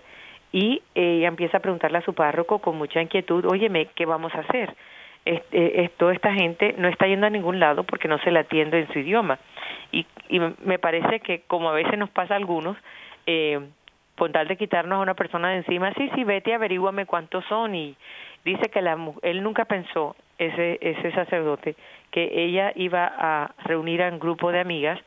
y 0.52 0.82
ella 0.96 1.30
empieza 1.30 1.60
a 1.60 1.62
preguntarle 1.62 2.00
a 2.00 2.02
su 2.02 2.14
párroco 2.14 2.60
con 2.60 2.78
mucha 2.78 3.02
inquietud, 3.02 3.46
óyeme, 3.46 3.88
¿qué 3.96 4.06
vamos 4.06 4.36
a 4.36 4.40
hacer? 4.40 4.76
Este, 5.24 5.90
toda 5.96 6.14
esta 6.14 6.34
gente 6.34 6.76
no 6.78 6.90
está 6.90 7.08
yendo 7.08 7.26
a 7.26 7.30
ningún 7.30 7.62
lado 7.62 7.86
porque 7.86 8.10
no 8.10 8.20
se 8.20 8.32
le 8.32 8.40
atiende 8.40 8.82
en 8.82 8.92
su 8.92 9.00
idioma. 9.00 9.40
Y, 9.92 10.06
y 10.30 10.40
me 10.40 10.80
parece 10.80 11.20
que, 11.20 11.42
como 11.42 11.70
a 11.70 11.74
veces 11.74 11.98
nos 11.98 12.10
pasa 12.10 12.34
a 12.34 12.38
algunos, 12.38 12.78
eh, 13.26 13.60
con 14.18 14.32
tal 14.32 14.48
de 14.48 14.58
quitarnos 14.58 14.98
a 14.98 15.02
una 15.02 15.14
persona 15.14 15.50
de 15.50 15.58
encima, 15.58 15.94
sí, 15.94 16.10
sí, 16.16 16.24
vete, 16.24 16.54
averíguame 16.54 17.06
cuántos 17.06 17.44
son. 17.46 17.76
Y 17.76 17.96
dice 18.44 18.70
que 18.70 18.82
la, 18.82 18.98
él 19.24 19.44
nunca 19.44 19.66
pensó, 19.66 20.16
ese, 20.38 20.78
ese 20.82 21.12
sacerdote, 21.12 21.76
que 22.12 22.30
ella 22.34 22.72
iba 22.76 23.12
a 23.18 23.52
reunir 23.64 24.04
a 24.04 24.10
un 24.10 24.20
grupo 24.20 24.52
de 24.52 24.60
amigas 24.60 25.00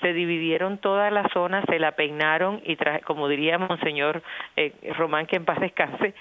se 0.00 0.12
dividieron 0.12 0.78
toda 0.78 1.10
la 1.10 1.28
zona, 1.30 1.62
se 1.62 1.78
la 1.78 1.92
peinaron 1.92 2.60
y, 2.64 2.76
como 3.04 3.26
diría 3.26 3.56
Monseñor 3.58 4.22
eh, 4.56 4.72
Román, 4.98 5.26
que 5.26 5.36
en 5.36 5.46
paz 5.46 5.60
descanse, 5.60 6.14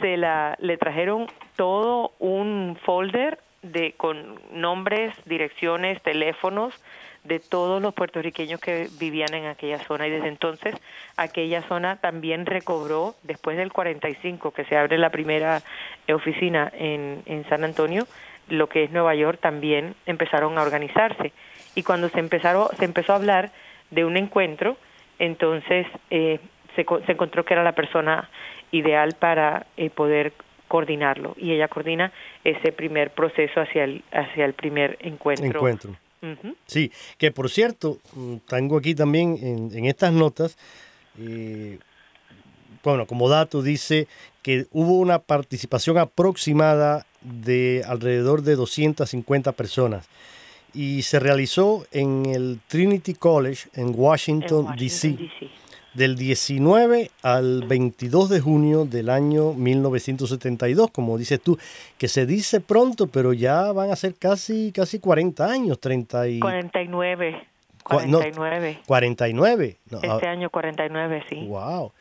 se 0.00 0.16
la, 0.18 0.56
le 0.60 0.76
trajeron 0.76 1.26
todo 1.56 2.12
un 2.18 2.76
folder 2.84 3.38
de, 3.62 3.92
con 3.92 4.38
nombres, 4.52 5.14
direcciones, 5.24 6.02
teléfonos 6.02 6.74
de 7.24 7.38
todos 7.38 7.82
los 7.82 7.92
puertorriqueños 7.94 8.60
que 8.60 8.88
vivían 8.98 9.34
en 9.34 9.46
aquella 9.46 9.78
zona 9.84 10.06
y 10.06 10.10
desde 10.10 10.28
entonces 10.28 10.74
aquella 11.16 11.62
zona 11.62 11.96
también 11.96 12.46
recobró 12.46 13.14
después 13.22 13.56
del 13.56 13.72
45 13.72 14.52
que 14.52 14.64
se 14.64 14.76
abre 14.76 14.96
la 14.96 15.10
primera 15.10 15.62
oficina 16.12 16.72
en, 16.74 17.22
en 17.26 17.48
San 17.48 17.64
Antonio 17.64 18.06
lo 18.48 18.68
que 18.68 18.84
es 18.84 18.90
Nueva 18.90 19.14
York 19.14 19.38
también 19.40 19.94
empezaron 20.06 20.56
a 20.58 20.62
organizarse 20.62 21.32
y 21.74 21.82
cuando 21.82 22.08
se 22.08 22.18
empezaron 22.20 22.68
se 22.78 22.84
empezó 22.86 23.12
a 23.12 23.16
hablar 23.16 23.52
de 23.90 24.04
un 24.04 24.16
encuentro 24.16 24.78
entonces 25.18 25.86
eh, 26.08 26.40
se, 26.74 26.86
se 27.04 27.12
encontró 27.12 27.44
que 27.44 27.52
era 27.52 27.62
la 27.62 27.72
persona 27.72 28.30
ideal 28.72 29.14
para 29.18 29.66
eh, 29.76 29.90
poder 29.90 30.32
coordinarlo 30.68 31.34
y 31.36 31.52
ella 31.52 31.68
coordina 31.68 32.12
ese 32.44 32.72
primer 32.72 33.10
proceso 33.10 33.60
hacia 33.60 33.84
el 33.84 34.04
hacia 34.12 34.44
el 34.44 34.54
primer 34.54 34.96
encuentro. 35.00 35.58
Encuentro. 35.58 35.96
Sí, 36.66 36.92
que 37.18 37.30
por 37.30 37.50
cierto, 37.50 37.98
mm, 38.14 38.36
tengo 38.48 38.76
aquí 38.76 38.94
también 38.94 39.38
en, 39.40 39.76
en 39.76 39.86
estas 39.86 40.12
notas, 40.12 40.56
eh, 41.18 41.78
bueno, 42.82 43.06
como 43.06 43.28
dato 43.28 43.62
dice 43.62 44.06
que 44.42 44.66
hubo 44.70 44.98
una 44.98 45.18
participación 45.18 45.98
aproximada 45.98 47.06
de 47.22 47.82
alrededor 47.86 48.42
de 48.42 48.56
250 48.56 49.52
personas 49.52 50.08
y 50.72 51.02
se 51.02 51.18
realizó 51.18 51.86
en 51.90 52.26
el 52.26 52.60
Trinity 52.68 53.14
College 53.14 53.68
en 53.74 53.92
Washington, 53.94 54.66
Washington 54.66 54.76
D.C 54.76 55.59
del 55.94 56.16
19 56.16 57.10
al 57.22 57.64
22 57.66 58.28
de 58.30 58.40
junio 58.40 58.84
del 58.84 59.10
año 59.10 59.52
1972, 59.54 60.90
como 60.90 61.18
dices 61.18 61.40
tú, 61.40 61.58
que 61.98 62.08
se 62.08 62.26
dice 62.26 62.60
pronto, 62.60 63.06
pero 63.06 63.32
ya 63.32 63.72
van 63.72 63.90
a 63.90 63.96
ser 63.96 64.14
casi 64.14 64.72
casi 64.72 64.98
40 64.98 65.46
años, 65.46 65.80
30 65.80 66.28
y 66.28 66.40
49. 66.40 67.46
49. 67.82 68.70
No, 68.78 68.86
49. 68.86 69.78
No, 69.90 69.98
este 70.02 70.26
año 70.26 70.50
49, 70.50 71.24
sí. 71.28 71.46
Wow. 71.46 71.92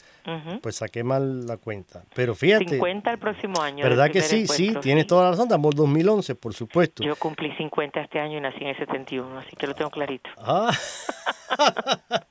Pues 0.61 0.75
saqué 0.75 1.03
mal 1.03 1.47
la 1.47 1.57
cuenta. 1.57 2.03
Pero 2.13 2.35
fíjate. 2.35 2.69
50 2.69 3.11
el 3.11 3.17
próximo 3.17 3.61
año. 3.61 3.83
¿Verdad 3.83 4.11
que 4.11 4.21
sí? 4.21 4.45
Sí, 4.47 4.75
tienes 4.81 5.07
toda 5.07 5.23
la 5.23 5.29
razón. 5.31 5.45
Estamos 5.45 5.75
2011, 5.75 6.35
por 6.35 6.53
supuesto. 6.53 7.03
Yo 7.03 7.15
cumplí 7.15 7.51
50 7.55 8.01
este 8.01 8.19
año 8.19 8.37
y 8.37 8.41
nací 8.41 8.59
en 8.61 8.67
el 8.67 8.77
71, 8.77 9.39
así 9.39 9.55
que 9.55 9.65
lo 9.65 9.73
tengo 9.73 9.89
clarito. 9.89 10.29
Ah. 10.37 10.71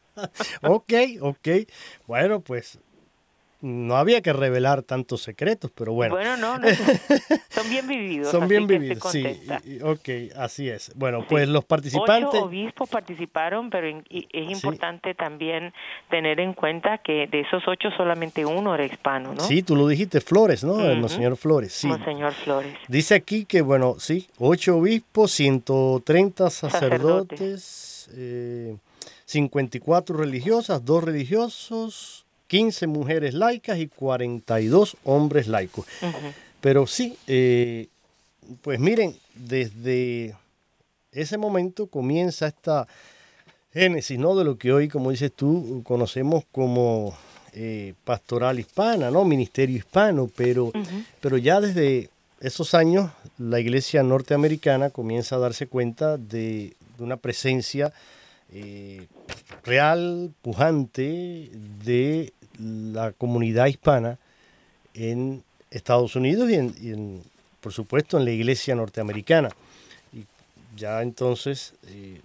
ok, 0.63 0.93
ok. 1.21 1.49
Bueno, 2.07 2.41
pues 2.41 2.79
no 3.61 3.97
había 3.97 4.23
que 4.23 4.33
revelar 4.33 4.83
tantos 4.83 5.23
secretos, 5.23 5.73
pero 5.75 5.93
bueno. 5.93 6.15
Bueno, 6.15 6.37
no, 6.37 6.59
no 6.59 6.69
son 7.49 7.69
bien 7.71 7.89
vividos. 7.89 8.31
Son 8.31 8.47
bien 8.47 8.69
vividos, 8.69 9.03
sí. 9.11 9.25
Ok, 9.83 10.33
así 10.37 10.69
es. 10.69 10.93
Bueno, 10.95 11.25
pues 11.29 11.49
los 11.49 11.65
participantes. 11.65 12.29
Ocho 12.29 12.45
obispos 12.45 12.89
participaron, 12.89 13.69
pero 13.69 13.89
es 13.89 14.51
importante 14.51 15.15
también 15.15 15.73
tener 16.09 16.39
en 16.39 16.55
cuenta 16.55 16.99
que 16.99 17.27
de 17.27 17.41
esos 17.41 17.67
ocho 17.67 17.89
solamente 17.97 18.45
uno 18.47 18.75
era 18.75 18.85
hispano, 18.85 19.35
¿no? 19.35 19.41
Sí, 19.41 19.63
tú 19.65 19.75
lo 19.75 19.89
dijiste, 19.89 20.21
Flores, 20.21 20.63
¿no? 20.63 20.81
El 20.85 21.01
Monseñor 21.01 21.37
Flores, 21.37 21.73
sí. 21.73 21.89
Monseñor 21.89 22.35
Flores. 22.35 22.77
Dice 22.87 23.17
aquí 23.17 23.45
que, 23.45 23.61
bueno, 23.63 23.97
sí, 23.99 24.29
ocho 24.39 24.77
obispos, 24.77 25.33
130 25.33 26.49
sacerdotes. 26.51 27.39
sacerdotes. 27.61 28.11
Eh, 28.15 28.77
54 29.29 30.17
religiosas, 30.17 30.85
2 30.87 31.05
religiosos, 31.05 32.25
15 32.47 32.87
mujeres 32.87 33.35
laicas 33.35 33.79
y 33.79 33.87
42 33.87 34.97
hombres 35.05 35.49
laicos. 35.49 35.85
Pero 36.63 36.87
sí, 36.87 37.17
eh, 37.27 37.89
pues 38.63 38.81
miren, 38.81 39.15
desde 39.35 40.35
ese 41.13 41.37
momento 41.37 41.89
comienza 41.89 42.47
esta 42.47 42.89
génesis, 43.71 44.19
¿no? 44.19 44.35
De 44.35 44.45
lo 44.45 44.57
que 44.57 44.73
hoy, 44.73 44.89
como 44.89 45.11
dices 45.11 45.31
tú, 45.31 45.83
conocemos 45.85 46.45
como 46.51 47.15
eh, 47.53 47.93
pastoral 48.05 48.59
hispana, 48.59 49.11
¿no? 49.11 49.27
Ministerio 49.27 49.77
hispano, 49.77 50.31
pero, 50.35 50.73
pero 51.21 51.37
ya 51.37 51.61
desde 51.61 52.09
esos 52.41 52.73
años 52.73 53.11
la 53.37 53.61
iglesia 53.61 54.03
norteamericana 54.03 54.89
comienza 54.89 55.37
a 55.37 55.41
darse 55.41 55.67
cuenta 55.67 56.17
de, 56.17 56.73
de 56.97 57.05
una 57.05 57.19
presencia 57.19 57.93
eh, 58.53 59.07
real, 59.65 60.33
pujante 60.43 61.51
de 61.85 62.33
la 62.59 63.13
comunidad 63.13 63.67
hispana 63.67 64.19
en 64.95 65.43
Estados 65.71 66.17
Unidos 66.17 66.51
y, 66.51 66.55
en, 66.55 67.23
por 67.61 67.73
supuesto 67.73 68.19
en 68.19 68.25
la 68.25 68.31
iglesia 68.31 68.75
norteamericana. 68.75 69.51
Y 70.13 70.25
ya 70.77 71.03
entonces 71.03 71.75
eh, 71.89 72.21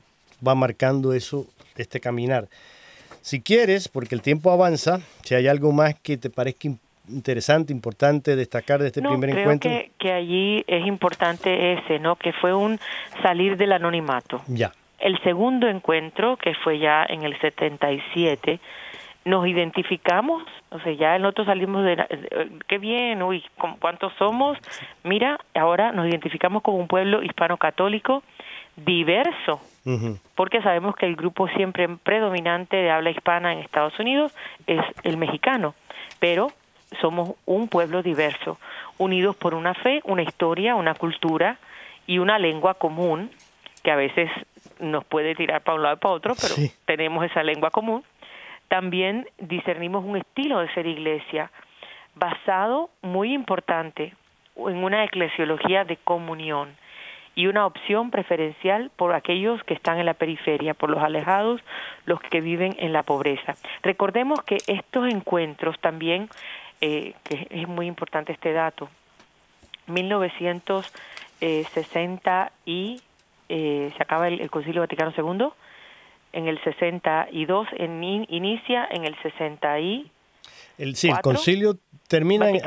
va 0.46 0.56
marcando 0.56 1.14
eso, 1.14 1.46
este 1.78 2.00
caminar. 2.00 2.48
Si 3.22 3.42
quieres, 3.42 3.88
porque 3.88 4.16
el 4.16 4.22
tiempo 4.22 4.52
avanza, 4.52 5.02
si 5.24 5.36
hay 5.36 5.48
algo 5.48 5.72
más 5.72 5.96
que 5.96 6.18
te 6.18 6.30
parezca 6.30 6.70
interesante, 7.10 7.74
importante 7.74 8.36
destacar 8.36 8.82
de 8.82 8.88
este 8.88 9.02
primer 9.02 9.30
creo 9.30 9.42
encuentro. 9.42 9.70
Que, 9.70 9.92
que 9.98 10.12
allí 10.12 10.64
es 10.68 10.86
importante 10.86 11.74
ese, 11.74 12.00
¿no? 12.00 12.16
Que 12.16 12.34
fue 12.34 12.54
un 12.54 12.80
salir 13.22 13.58
del 13.58 13.74
anonimato. 13.74 14.42
Ya. 14.48 14.74
El 15.04 15.20
segundo 15.20 15.68
encuentro, 15.68 16.38
que 16.38 16.56
fue 16.56 16.80
ya 16.80 17.06
en 17.08 17.24
el 17.24 17.38
77, 17.42 18.62
nos 19.26 19.46
identificamos, 19.46 20.44
o 20.70 20.80
sea, 20.80 20.94
ya 20.94 21.20
nosotros 21.20 21.48
salimos 21.48 21.84
de, 21.84 21.98
eh, 22.10 22.50
qué 22.70 22.78
bien, 22.78 23.22
uy, 23.22 23.44
¿cuántos 23.82 24.14
somos? 24.14 24.58
Mira, 25.04 25.38
ahora 25.56 25.92
nos 25.92 26.08
identificamos 26.08 26.64
como 26.64 26.78
un 26.78 26.88
pueblo 26.88 27.22
hispano-católico 27.22 28.24
diverso, 28.78 29.60
porque 30.36 30.62
sabemos 30.62 30.96
que 30.96 31.06
el 31.06 31.18
grupo 31.18 31.50
siempre 31.50 31.90
predominante 31.90 32.78
de 32.78 32.90
habla 32.90 33.12
hispana 33.12 33.52
en 33.52 33.60
Estados 33.60 34.00
Unidos 34.00 34.34
es 34.68 34.82
el 35.04 35.18
mexicano, 35.18 35.76
pero 36.20 36.48
somos 37.02 37.32
un 37.46 37.68
pueblo 37.68 38.04
diverso, 38.04 38.58
unidos 38.98 39.36
por 39.36 39.54
una 39.54 39.74
fe, 39.74 40.00
una 40.06 40.22
historia, 40.24 40.76
una 40.76 40.94
cultura 40.94 41.58
y 42.08 42.20
una 42.20 42.40
lengua 42.40 42.76
común 42.76 43.32
que 43.84 43.92
a 43.92 43.98
veces 43.98 44.32
nos 44.84 45.04
puede 45.06 45.36
tirar 45.36 45.62
para 45.62 45.76
un 45.76 45.84
lado 45.84 45.96
y 45.96 46.00
para 46.00 46.14
otro, 46.14 46.34
pero 46.40 46.56
tenemos 46.86 47.26
esa 47.26 47.44
lengua 47.44 47.72
común. 47.72 48.04
También 48.68 49.28
discernimos 49.40 50.06
un 50.06 50.18
estilo 50.18 50.60
de 50.60 50.72
ser 50.74 50.86
iglesia 50.88 51.52
basado, 52.16 52.90
muy 53.02 53.34
importante, 53.34 54.14
en 54.56 54.84
una 54.84 55.04
eclesiología 55.04 55.84
de 55.84 55.98
comunión 55.98 56.76
y 57.36 57.48
una 57.48 57.66
opción 57.66 58.12
preferencial 58.12 58.92
por 58.96 59.14
aquellos 59.14 59.64
que 59.64 59.74
están 59.74 59.98
en 60.00 60.06
la 60.06 60.14
periferia, 60.14 60.76
por 60.76 60.92
los 60.92 61.02
alejados, 61.02 61.60
los 62.06 62.22
que 62.22 62.42
viven 62.42 62.76
en 62.78 62.94
la 62.94 63.02
pobreza. 63.04 63.56
Recordemos 63.82 64.44
que 64.44 64.58
estos 64.68 65.12
encuentros 65.12 65.80
también, 65.80 66.30
eh, 66.82 67.16
que 67.24 67.48
es 67.50 67.68
muy 67.68 67.88
importante 67.88 68.34
este 68.34 68.54
dato, 68.54 68.88
1960 69.88 72.52
y 72.66 73.02
eh, 73.56 73.94
se 73.96 74.02
acaba 74.02 74.28
el, 74.28 74.50
Concilio 74.50 74.82
Vaticano 74.82 75.14
II, 75.16 75.50
en 76.32 76.48
el 76.48 76.60
62 76.64 77.68
en, 77.78 78.04
inicia 78.04 78.88
en 78.90 79.06
el 79.06 79.16
60 79.22 79.80
y 79.80 80.12
el, 80.80 80.96
sí, 80.96 81.10
el 81.10 81.22
concilio 81.22 81.78
termina 82.08 82.50
en, 82.50 82.60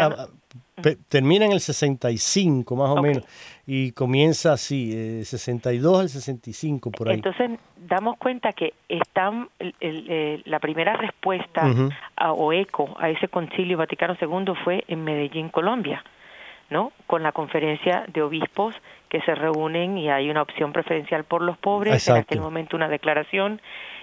termina 1.09 1.47
en 1.47 1.53
el 1.53 1.61
65 1.61 2.77
más 2.77 2.91
o 2.91 3.03
menos 3.03 3.25
y 3.67 3.91
comienza 3.91 4.53
así, 4.53 4.93
eh, 4.95 5.25
62 5.25 6.01
al 6.01 6.09
65 6.09 6.93
por 6.93 7.09
ahí. 7.09 7.17
Entonces 7.17 7.59
damos 7.77 8.17
cuenta 8.19 8.53
que 8.53 8.75
están 8.89 9.49
eh, 9.59 10.41
la 10.45 10.61
primera 10.61 10.97
respuesta 10.97 11.69
o 12.37 12.53
eco 12.53 12.95
a 13.01 13.11
ese 13.11 13.27
concilio 13.27 13.77
Vaticano 13.77 14.17
II 14.21 14.55
fue 14.63 14.85
en 14.87 15.03
Medellín, 15.03 15.49
Colombia, 15.49 16.05
¿no? 16.71 16.93
Con 17.09 17.25
la 17.25 17.33
conferencia 17.33 18.05
de 18.13 18.23
obispos 18.23 18.77
que 19.17 19.25
se 19.25 19.35
reúnen 19.35 19.97
y 19.97 20.11
hay 20.11 20.29
una 20.29 20.43
opción 20.43 20.73
preferencial 20.75 21.25
por 21.25 21.41
los 21.41 21.57
pobres, 21.57 22.07
en 22.07 22.17
aquel 22.17 22.41
momento 22.41 22.77
una 22.77 22.89
declaración 22.89 23.63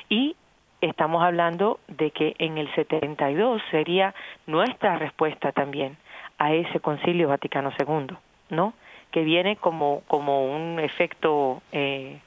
y 0.10 0.36
estamos 0.82 1.24
hablando 1.24 1.80
de 1.88 2.10
que 2.10 2.36
en 2.40 2.58
el 2.58 2.74
72 2.74 3.62
sería 3.70 4.16
nuestra 4.48 4.98
respuesta 4.98 5.52
también 5.52 5.98
a 6.40 6.52
ese 6.52 6.80
Concilio 6.80 7.28
Vaticano 7.28 7.72
II, 7.78 8.16
¿no? 8.50 8.74
Que 9.12 9.24
viene 9.24 9.56
como 9.56 10.02
como 10.08 10.48
un 10.52 10.80
efecto 10.80 11.62
eh, 11.72 12.20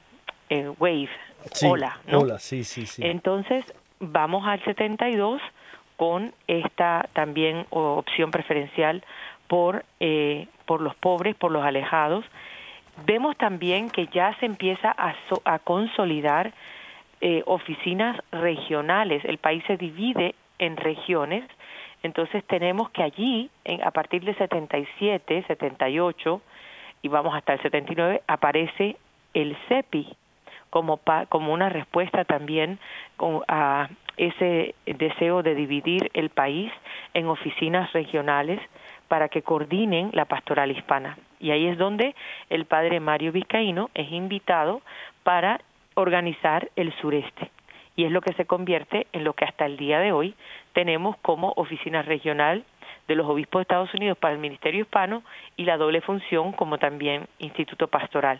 eh, 0.49 0.69
wave, 0.79 1.09
ola, 1.65 1.99
¿no? 2.07 2.19
Ola, 2.19 2.39
sí, 2.39 2.63
sí, 2.63 2.85
sí. 2.85 3.01
Entonces 3.05 3.65
vamos 3.99 4.47
al 4.47 4.63
72 4.63 5.41
con 5.97 6.33
esta 6.47 7.09
también 7.11 7.65
opción 7.69 8.31
preferencial 8.31 9.03
por 9.49 9.83
eh, 9.99 10.47
por 10.65 10.79
los 10.79 10.95
pobres, 10.95 11.35
por 11.35 11.51
los 11.51 11.65
alejados. 11.65 12.23
Vemos 13.05 13.37
también 13.37 13.89
que 13.89 14.07
ya 14.07 14.35
se 14.39 14.45
empieza 14.45 14.93
a, 14.97 15.15
a 15.45 15.59
consolidar 15.59 16.53
eh, 17.21 17.43
oficinas 17.45 18.19
regionales. 18.31 19.23
El 19.25 19.37
país 19.37 19.63
se 19.67 19.77
divide 19.77 20.35
en 20.59 20.77
regiones, 20.77 21.43
entonces 22.03 22.43
tenemos 22.45 22.89
que 22.91 23.03
allí, 23.03 23.49
en, 23.63 23.83
a 23.83 23.91
partir 23.91 24.23
de 24.23 24.33
77, 24.35 25.43
78 25.47 26.41
y 27.01 27.07
vamos 27.07 27.35
hasta 27.35 27.53
el 27.53 27.61
79, 27.61 28.21
aparece 28.27 28.97
el 29.33 29.55
CEPI 29.67 30.15
como, 30.69 30.99
como 31.29 31.53
una 31.53 31.69
respuesta 31.69 32.25
también 32.25 32.79
a 33.47 33.89
ese 34.17 34.75
deseo 34.85 35.43
de 35.43 35.55
dividir 35.55 36.09
el 36.13 36.29
país 36.29 36.71
en 37.13 37.27
oficinas 37.27 37.91
regionales 37.93 38.59
para 39.07 39.29
que 39.29 39.41
coordinen 39.41 40.11
la 40.13 40.25
pastoral 40.25 40.71
hispana. 40.71 41.17
Y 41.39 41.51
ahí 41.51 41.67
es 41.67 41.77
donde 41.77 42.15
el 42.49 42.65
padre 42.65 42.99
Mario 42.99 43.31
Vizcaíno 43.31 43.89
es 43.93 44.11
invitado 44.11 44.81
para 45.23 45.61
organizar 45.95 46.69
el 46.75 46.93
sureste. 46.99 47.51
Y 47.95 48.05
es 48.05 48.11
lo 48.11 48.21
que 48.21 48.33
se 48.33 48.45
convierte 48.45 49.07
en 49.11 49.23
lo 49.23 49.33
que 49.33 49.45
hasta 49.45 49.65
el 49.65 49.77
día 49.77 49.99
de 49.99 50.11
hoy 50.11 50.35
tenemos 50.73 51.17
como 51.17 51.53
oficina 51.55 52.03
regional 52.03 52.63
de 53.07 53.15
los 53.15 53.27
obispos 53.27 53.59
de 53.59 53.63
Estados 53.63 53.93
Unidos 53.93 54.17
para 54.17 54.33
el 54.33 54.39
Ministerio 54.39 54.81
Hispano 54.81 55.23
y 55.55 55.65
la 55.65 55.77
doble 55.77 56.01
función 56.01 56.51
como 56.51 56.77
también 56.77 57.27
Instituto 57.39 57.87
Pastoral. 57.87 58.39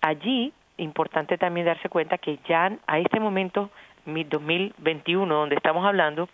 Allí, 0.00 0.52
importante 0.76 1.38
también 1.38 1.66
darse 1.66 1.88
cuenta 1.88 2.18
que 2.18 2.38
ya 2.48 2.70
a 2.86 2.98
este 2.98 3.18
momento, 3.18 3.70
2021, 4.04 5.34
donde 5.34 5.56
estamos 5.56 5.84
hablando, 5.84 6.28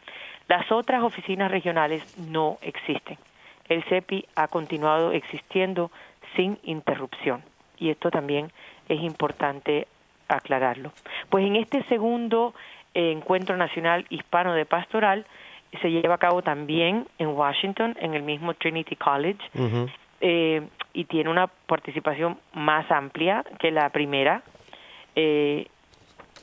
las 0.49 0.71
otras 0.71 1.03
oficinas 1.03 1.51
regionales 1.51 2.19
no 2.19 2.59
existen. 2.61 3.17
El 3.73 3.83
CEPI 3.85 4.27
ha 4.37 4.49
continuado 4.49 5.13
existiendo 5.13 5.91
sin 6.37 6.59
interrupción 6.63 7.43
y 7.79 7.89
esto 7.89 8.11
también 8.11 8.53
es 8.89 9.01
importante 9.01 9.89
aclararlo. 10.29 10.93
Pues 11.31 11.47
en 11.47 11.57
este 11.57 11.83
segundo 11.85 12.55
eh, 12.95 13.13
encuentro 13.13 13.57
nacional 13.57 14.05
hispano 14.11 14.53
de 14.53 14.67
pastoral 14.67 15.27
se 15.81 15.91
lleva 15.91 16.17
a 16.17 16.19
cabo 16.19 16.43
también 16.43 17.07
en 17.19 17.29
Washington, 17.29 17.97
en 17.99 18.13
el 18.13 18.23
mismo 18.23 18.53
Trinity 18.53 18.95
College, 18.95 19.41
eh, 20.21 20.63
y 20.93 21.05
tiene 21.07 21.31
una 21.31 21.47
participación 21.47 22.39
más 22.53 22.91
amplia 22.91 23.43
que 23.59 23.71
la 23.71 23.89
primera. 23.89 24.43
Eh, 25.17 25.67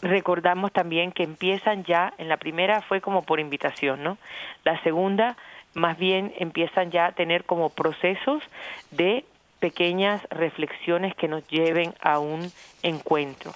recordamos 0.01 0.71
también 0.71 1.11
que 1.11 1.21
empiezan 1.21 1.83
ya, 1.83 2.11
en 2.17 2.27
la 2.27 2.37
primera 2.37 2.81
fue 2.81 3.01
como 3.01 3.21
por 3.21 3.39
invitación, 3.39 4.01
¿no? 4.01 4.17
La 4.63 4.81
segunda, 4.81 5.37
más 5.73 5.97
bien 5.97 6.33
empiezan 6.37 6.91
ya 6.91 7.07
a 7.07 7.11
tener 7.11 7.43
como 7.45 7.69
procesos 7.69 8.43
de 8.91 9.25
pequeñas 9.59 10.25
reflexiones 10.29 11.15
que 11.15 11.27
nos 11.27 11.47
lleven 11.47 11.93
a 12.01 12.19
un 12.19 12.51
encuentro. 12.83 13.51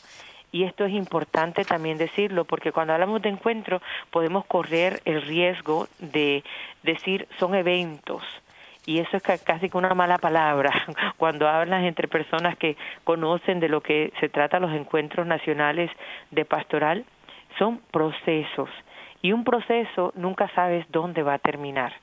Y 0.51 0.65
esto 0.65 0.85
es 0.85 0.93
importante 0.93 1.65
también 1.65 1.97
decirlo, 1.97 2.45
porque 2.45 2.71
cuando 2.71 2.93
hablamos 2.93 3.21
de 3.23 3.29
encuentro 3.29 3.81
podemos 4.11 4.45
correr 4.45 5.01
el 5.05 5.23
riesgo 5.23 5.87
de 5.99 6.43
decir 6.83 7.27
son 7.39 7.55
eventos. 7.55 8.23
Y 8.85 8.99
eso 8.99 9.17
es 9.17 9.23
casi 9.23 9.69
que 9.69 9.77
una 9.77 9.95
mala 9.95 10.17
palabra 10.19 10.71
cuando 11.17 11.47
hablas 11.47 11.83
entre 11.83 12.07
personas 12.07 12.57
que 12.57 12.77
conocen 13.03 13.59
de 13.59 13.69
lo 13.69 13.81
que 13.81 14.13
se 14.19 14.29
trata 14.29 14.59
los 14.59 14.73
encuentros 14.73 15.25
nacionales 15.25 15.89
de 16.31 16.45
pastoral. 16.45 17.05
Son 17.57 17.79
procesos. 17.91 18.69
Y 19.23 19.31
un 19.31 19.45
proceso 19.45 20.11
nunca 20.15 20.49
sabes 20.49 20.85
dónde 20.89 21.23
va 21.23 21.35
a 21.35 21.39
terminar, 21.39 21.93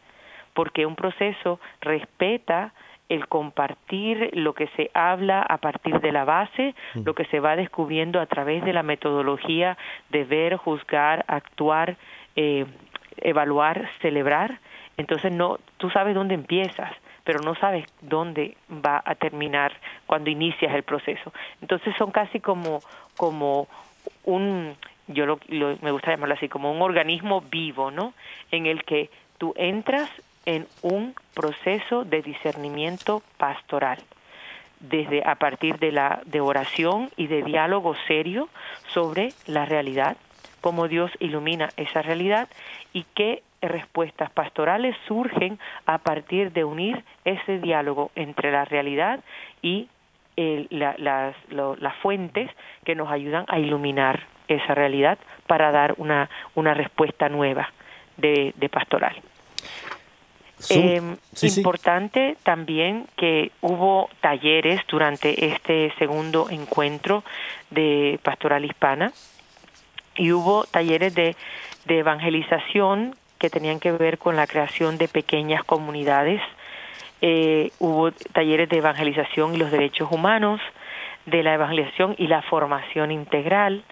porque 0.54 0.86
un 0.86 0.96
proceso 0.96 1.60
respeta 1.80 2.72
el 3.10 3.26
compartir 3.26 4.30
lo 4.34 4.54
que 4.54 4.68
se 4.76 4.90
habla 4.94 5.42
a 5.42 5.58
partir 5.58 6.00
de 6.00 6.12
la 6.12 6.24
base, 6.24 6.74
mm. 6.94 7.00
lo 7.04 7.14
que 7.14 7.24
se 7.26 7.40
va 7.40 7.56
descubriendo 7.56 8.20
a 8.20 8.26
través 8.26 8.64
de 8.64 8.72
la 8.72 8.84
metodología 8.84 9.76
de 10.10 10.24
ver, 10.24 10.56
juzgar, 10.56 11.24
actuar, 11.26 11.96
eh, 12.36 12.64
evaluar, 13.18 13.90
celebrar. 14.00 14.60
Entonces 14.96 15.32
no, 15.32 15.58
tú 15.76 15.90
sabes 15.90 16.14
dónde 16.14 16.34
empiezas, 16.34 16.92
pero 17.24 17.40
no 17.40 17.56
sabes 17.56 17.84
dónde 18.00 18.56
va 18.70 19.02
a 19.04 19.16
terminar 19.16 19.72
cuando 20.06 20.30
inicias 20.30 20.72
el 20.72 20.84
proceso. 20.84 21.32
Entonces 21.60 21.94
son 21.98 22.12
casi 22.12 22.38
como 22.38 22.80
como 23.16 23.66
un 24.24 24.76
yo 25.08 25.26
lo, 25.26 25.40
me 25.48 25.90
gusta 25.90 26.12
llamarlo 26.12 26.34
así 26.34 26.48
como 26.48 26.70
un 26.70 26.80
organismo 26.80 27.40
vivo, 27.40 27.90
¿no? 27.90 28.14
En 28.52 28.66
el 28.66 28.84
que 28.84 29.10
tú 29.38 29.52
entras 29.56 30.08
en 30.50 30.66
un 30.82 31.14
proceso 31.32 32.04
de 32.04 32.22
discernimiento 32.22 33.22
pastoral 33.36 33.98
desde 34.80 35.22
a 35.24 35.36
partir 35.36 35.78
de 35.78 35.92
la 35.92 36.22
de 36.24 36.40
oración 36.40 37.08
y 37.16 37.28
de 37.28 37.44
diálogo 37.44 37.94
serio 38.08 38.48
sobre 38.88 39.28
la 39.46 39.64
realidad, 39.64 40.16
cómo 40.60 40.88
Dios 40.88 41.12
ilumina 41.20 41.68
esa 41.76 42.02
realidad 42.02 42.48
y 42.92 43.04
qué 43.14 43.44
respuestas 43.62 44.30
pastorales 44.30 44.96
surgen 45.06 45.60
a 45.86 45.98
partir 45.98 46.50
de 46.50 46.64
unir 46.64 47.04
ese 47.24 47.60
diálogo 47.60 48.10
entre 48.16 48.50
la 48.50 48.64
realidad 48.64 49.20
y 49.62 49.88
las, 50.36 51.36
las 51.48 51.96
fuentes 52.02 52.50
que 52.84 52.96
nos 52.96 53.08
ayudan 53.08 53.44
a 53.46 53.60
iluminar 53.60 54.26
esa 54.48 54.74
realidad 54.74 55.18
para 55.46 55.70
dar 55.70 55.94
una, 55.98 56.28
una 56.56 56.74
respuesta 56.74 57.28
nueva 57.28 57.70
de 58.16 58.68
pastoral. 58.72 59.14
Eh, 60.68 61.00
importante 61.42 62.36
también 62.42 63.06
que 63.16 63.50
hubo 63.62 64.10
talleres 64.20 64.82
durante 64.88 65.46
este 65.46 65.92
segundo 65.98 66.50
encuentro 66.50 67.24
de 67.70 68.20
Pastoral 68.22 68.64
Hispana 68.64 69.12
y 70.16 70.32
hubo 70.32 70.64
talleres 70.64 71.14
de, 71.14 71.34
de 71.86 71.98
evangelización 71.98 73.16
que 73.38 73.48
tenían 73.48 73.80
que 73.80 73.92
ver 73.92 74.18
con 74.18 74.36
la 74.36 74.46
creación 74.46 74.98
de 74.98 75.08
pequeñas 75.08 75.64
comunidades. 75.64 76.42
Eh, 77.22 77.70
hubo 77.78 78.12
talleres 78.12 78.68
de 78.68 78.78
evangelización 78.78 79.54
y 79.54 79.58
los 79.58 79.70
derechos 79.70 80.12
humanos, 80.12 80.60
de 81.26 81.42
la 81.42 81.54
evangelización 81.54 82.14
y 82.18 82.26
la 82.26 82.42
formación 82.42 83.10
integral, 83.10 83.82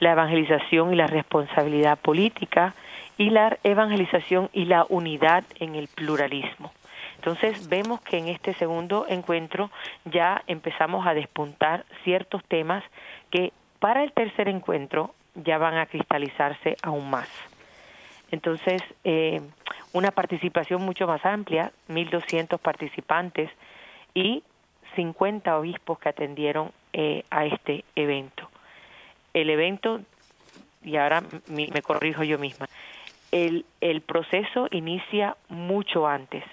la 0.00 0.12
evangelización 0.12 0.92
y 0.92 0.96
la 0.96 1.06
responsabilidad 1.06 1.98
política, 1.98 2.74
y 3.20 3.28
la 3.28 3.58
evangelización 3.64 4.48
y 4.54 4.64
la 4.64 4.86
unidad 4.88 5.44
en 5.56 5.74
el 5.74 5.88
pluralismo. 5.88 6.72
Entonces 7.16 7.68
vemos 7.68 8.00
que 8.00 8.16
en 8.16 8.28
este 8.28 8.54
segundo 8.54 9.04
encuentro 9.10 9.70
ya 10.06 10.42
empezamos 10.46 11.06
a 11.06 11.12
despuntar 11.12 11.84
ciertos 12.02 12.42
temas 12.44 12.82
que 13.30 13.52
para 13.78 14.04
el 14.04 14.12
tercer 14.12 14.48
encuentro 14.48 15.14
ya 15.34 15.58
van 15.58 15.76
a 15.76 15.84
cristalizarse 15.84 16.78
aún 16.82 17.10
más. 17.10 17.28
Entonces, 18.30 18.82
eh, 19.04 19.42
una 19.92 20.12
participación 20.12 20.82
mucho 20.82 21.06
más 21.06 21.22
amplia, 21.26 21.72
1.200 21.90 22.58
participantes 22.58 23.50
y 24.14 24.42
50 24.96 25.58
obispos 25.58 25.98
que 25.98 26.08
atendieron 26.08 26.72
eh, 26.94 27.24
a 27.28 27.44
este 27.44 27.84
evento. 27.96 28.48
El 29.34 29.50
evento, 29.50 30.00
y 30.82 30.96
ahora 30.96 31.22
me 31.48 31.82
corrijo 31.82 32.22
yo 32.22 32.38
misma, 32.38 32.66
el, 33.32 33.64
el 33.80 34.00
proceso 34.00 34.68
inicia 34.70 35.36
mucho 35.48 36.06
antes. 36.06 36.44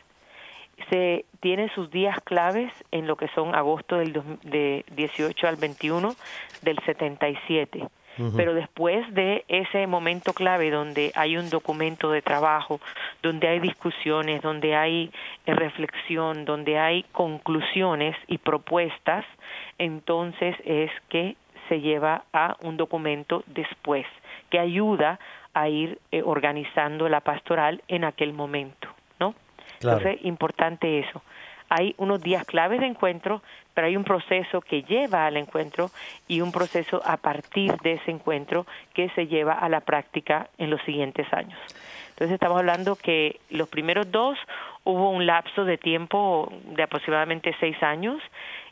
Se 0.89 1.25
tiene 1.39 1.69
sus 1.73 1.89
días 1.89 2.19
claves 2.23 2.71
en 2.91 3.07
lo 3.07 3.15
que 3.15 3.27
son 3.29 3.55
agosto 3.55 3.97
del 3.97 4.13
de 4.43 4.85
18 4.95 5.47
al 5.47 5.55
21 5.55 6.15
del 6.61 6.77
77. 6.85 7.87
pero 8.35 8.55
después 8.55 9.13
de 9.13 9.45
ese 9.47 9.85
momento 9.85 10.33
clave 10.33 10.71
donde 10.71 11.11
hay 11.13 11.37
un 11.37 11.51
documento 11.51 12.09
de 12.09 12.23
trabajo, 12.23 12.79
donde 13.21 13.47
hay 13.47 13.59
discusiones, 13.59 14.41
donde 14.41 14.75
hay 14.75 15.11
reflexión, 15.45 16.43
donde 16.43 16.79
hay 16.79 17.03
conclusiones 17.11 18.15
y 18.25 18.39
propuestas, 18.39 19.23
entonces 19.77 20.55
es 20.65 20.89
que 21.09 21.35
se 21.69 21.79
lleva 21.79 22.23
a 22.33 22.57
un 22.61 22.75
documento 22.77 23.43
después 23.45 24.05
que 24.49 24.59
ayuda 24.59 25.19
a 25.53 25.69
ir 25.69 25.99
eh, 26.11 26.21
organizando 26.23 27.09
la 27.09 27.21
pastoral 27.21 27.81
en 27.87 28.03
aquel 28.03 28.33
momento, 28.33 28.89
¿no? 29.19 29.35
Entonces, 29.81 30.19
importante 30.23 30.99
eso. 30.99 31.21
Hay 31.69 31.95
unos 31.97 32.21
días 32.21 32.45
claves 32.45 32.79
de 32.79 32.87
encuentro, 32.87 33.41
pero 33.73 33.87
hay 33.87 33.97
un 33.97 34.05
proceso 34.05 34.61
que 34.61 34.83
lleva 34.83 35.25
al 35.25 35.35
encuentro 35.35 35.91
y 36.27 36.41
un 36.41 36.51
proceso 36.51 37.01
a 37.05 37.17
partir 37.17 37.75
de 37.81 37.93
ese 37.93 38.11
encuentro 38.11 38.65
que 38.93 39.09
se 39.09 39.27
lleva 39.27 39.53
a 39.53 39.67
la 39.67 39.81
práctica 39.81 40.49
en 40.57 40.69
los 40.69 40.81
siguientes 40.83 41.31
años. 41.33 41.59
Entonces 42.09 42.33
estamos 42.33 42.57
hablando 42.57 42.95
que 42.95 43.39
los 43.51 43.69
primeros 43.69 44.09
dos 44.11 44.39
hubo 44.85 45.11
un 45.11 45.27
lapso 45.27 45.65
de 45.65 45.77
tiempo 45.77 46.51
de 46.63 46.81
aproximadamente 46.81 47.53
seis 47.59 47.81
años 47.83 48.23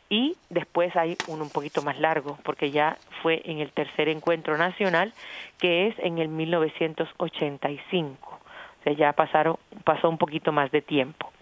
y 0.08 0.36
después 0.50 0.94
hay 0.96 1.16
uno 1.28 1.44
un 1.44 1.50
poquito 1.50 1.82
más 1.82 1.98
largo, 1.98 2.38
porque 2.44 2.70
ya 2.70 2.96
fue 3.22 3.42
en 3.44 3.58
el 3.58 3.72
tercer 3.72 4.08
encuentro 4.08 4.56
nacional, 4.56 5.12
que 5.58 5.88
es 5.88 5.98
en 5.98 6.18
el 6.18 6.28
1985. 6.28 8.30
O 8.30 8.38
sea, 8.84 8.92
ya 8.92 9.12
pasaron, 9.12 9.56
pasó 9.84 10.08
un 10.08 10.18
poquito 10.18 10.52
más 10.52 10.70
de 10.70 10.82
tiempo. 10.82 11.32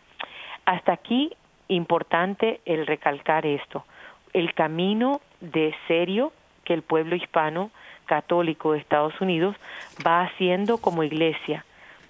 Hasta 0.65 0.93
aquí, 0.93 1.31
importante 1.69 2.61
el 2.65 2.87
recalcar 2.87 3.45
esto, 3.45 3.85
el 4.33 4.55
camino 4.55 5.21
de 5.41 5.75
serio 5.87 6.33
que 6.65 6.75
el 6.75 6.83
pueblo 6.83 7.17
hispano 7.17 7.71
católico 8.07 8.73
de 8.73 8.79
Estados 8.79 9.21
Unidos 9.21 9.57
va 10.07 10.23
haciendo 10.23 10.79
como 10.79 11.03
iglesia. 11.03 11.65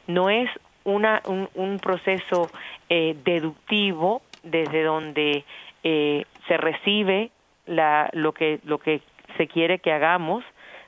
No 0.07 0.31
es 0.31 0.49
una, 0.85 1.23
un, 1.27 1.79
proceso 1.79 2.51
eh, 2.89 3.17
deductivo 3.25 4.23
desde 4.45 4.83
donde 4.83 5.45
eh, 5.83 6.25
se 6.49 6.57
recibe 6.57 7.31
la, 7.67 8.11
lo, 8.13 8.33
que, 8.33 8.61
lo 8.65 8.79
que 8.79 9.01
se 9.37 9.47
quiere 9.49 9.79
que 9.79 9.93
hagamos, 9.93 10.45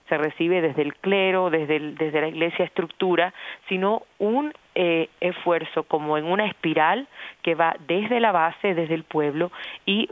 se 0.09 0.17
recibe 0.17 0.61
desde 0.61 0.83
el 0.83 0.95
clero, 0.95 1.51
desde, 1.51 1.81
desde 1.81 2.21
la 2.21 2.29
iglesia 2.29 2.65
estructura, 2.65 3.35
sino 3.69 4.03
un 4.19 4.53
eh, 4.75 5.09
esfuerzo 5.21 5.83
como 5.85 6.17
en 6.17 6.25
una 6.25 6.47
espiral 6.47 7.09
que 7.43 7.55
va 7.55 7.77
desde 7.87 8.21
la 8.21 8.33
base, 8.33 8.75
desde 8.75 8.95
el 8.95 9.05
pueblo 9.05 9.51
y 9.85 10.09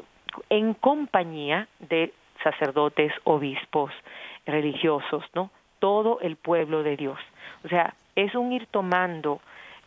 en 0.50 0.74
compañía 0.74 1.68
de 1.78 2.12
sacerdotes, 2.42 3.12
obispos, 3.22 3.92
religiosos, 4.46 5.24
¿no? 5.35 5.50
Todo 5.78 6.18
el 6.20 6.37
pueblo 6.37 6.83
de 6.83 6.96
Dios. 6.96 7.18
O 7.64 7.68
sea, 7.68 7.94
es 8.16 8.35
un 8.35 8.52
ir 8.52 8.66
tomando 8.66 9.40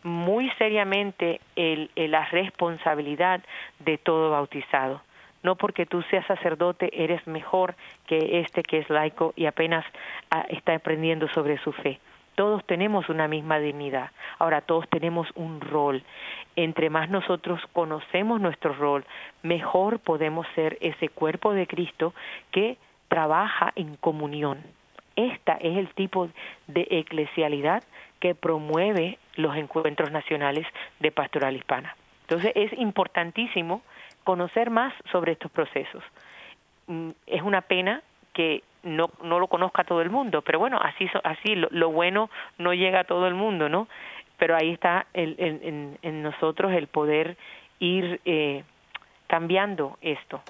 muy 0.08 0.50
seriamente 0.58 1.42
el, 1.56 1.92
la 1.96 2.26
responsabilidad 2.26 3.42
de 3.80 3.98
todo 3.98 4.32
bautizado. 4.32 5.02
No 5.44 5.56
porque 5.56 5.86
tú 5.86 6.02
seas 6.04 6.26
sacerdote 6.26 6.90
eres 6.94 7.26
mejor 7.28 7.76
que 8.08 8.40
este 8.40 8.64
que 8.64 8.80
es 8.80 8.90
laico 8.90 9.34
y 9.36 9.46
apenas 9.46 9.86
ah, 10.32 10.46
está 10.50 10.74
aprendiendo 10.74 11.28
sobre 11.30 11.58
su 11.60 11.72
fe. 11.72 12.00
Todos 12.36 12.66
tenemos 12.66 13.10
una 13.10 13.28
misma 13.28 13.60
dignidad. 13.60 14.12
Ahora 14.40 14.62
todos 14.62 14.88
tenemos 14.90 15.28
un 15.36 15.60
rol. 15.62 16.04
Entre 16.56 16.90
más 16.90 17.10
nosotros 17.10 17.62
conocemos 17.74 18.40
nuestro 18.40 18.74
rol, 18.74 19.06
mejor 19.44 20.00
podemos 20.00 20.48
ser 20.56 20.78
ese 20.82 21.10
cuerpo 21.10 21.54
de 21.54 21.68
Cristo 21.68 22.14
que 22.52 22.78
trabaja 23.08 23.72
en 23.76 23.96
comunión. 23.96 24.64
Esta 25.16 25.54
es 25.54 25.78
el 25.78 25.90
tipo 25.96 26.30
de 26.68 26.88
eclesialidad 26.92 27.84
que 28.20 28.36
promueve 28.36 29.18
los 29.36 29.56
encuentros 29.56 30.12
nacionales 30.12 30.66
de 31.00 31.12
pastoral 31.12 31.56
hispana. 31.56 31.96
Entonces 32.22 32.52
es 32.56 32.74
importantísimo 32.74 33.82
conocer 34.24 34.70
más 34.70 34.94
sobre 35.12 35.34
estos 35.34 35.52
procesos. 35.52 36.04
Mm, 36.88 37.12
es 37.26 37.42
una 37.42 37.62
pena 37.62 38.02
que 38.34 38.64
no, 38.84 39.10
no 39.24 39.40
lo 39.40 39.48
conozca 39.48 39.84
todo 39.84 40.02
el 40.02 40.10
mundo, 40.10 40.42
pero 40.42 40.60
bueno, 40.60 40.80
así, 40.82 41.10
así 41.24 41.56
lo, 41.56 41.90
bueno 41.92 42.30
no 42.58 42.74
llega 42.74 43.02
a 43.02 43.04
todo 43.04 43.28
el 43.28 43.34
mundo, 43.34 43.70
¿no? 43.70 43.88
Pero 44.38 44.56
ahí 44.56 44.72
está 44.72 45.08
el, 45.14 45.36
en, 45.40 45.98
en, 46.02 46.24
nosotros 46.24 46.72
el 46.74 46.88
poder 46.88 47.38
ir 47.80 48.22
eh, 48.26 48.64
cambiando 49.28 49.98
esto 50.02 50.42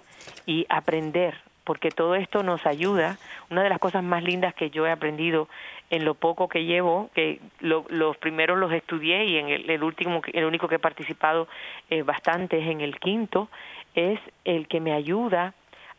y 0.46 0.66
aprender 0.70 1.36
porque 1.68 1.92
todo 1.92 2.16
esto 2.16 2.44
nos 2.44 2.66
ayuda. 2.66 3.18
Una 3.52 3.62
de 3.62 3.68
las 3.68 3.80
cosas 3.80 4.02
más 4.02 4.24
lindas 4.24 4.54
que 4.54 4.70
yo 4.70 4.88
he 4.88 4.92
aprendido 4.92 5.50
en 5.90 6.06
lo 6.06 6.14
poco 6.14 6.48
que 6.48 6.64
llevo, 6.64 7.10
que 7.14 7.42
los 7.60 8.16
primeros 8.16 8.58
los 8.58 8.72
estudié 8.72 9.26
y 9.26 9.38
en 9.38 9.50
el, 9.50 9.84
último, 9.84 10.22
el 10.32 10.46
único 10.46 10.70
que 10.70 10.76
he 10.76 10.80
participado 10.80 11.50
eh, 11.90 12.04
bastante 12.04 12.60
es 12.60 12.70
en 12.70 12.80
el 12.80 12.98
quinto, 13.02 13.50
es 13.96 14.18
el 14.46 14.70
que 14.70 14.80
me 14.80 14.94
ayuda 14.94 15.54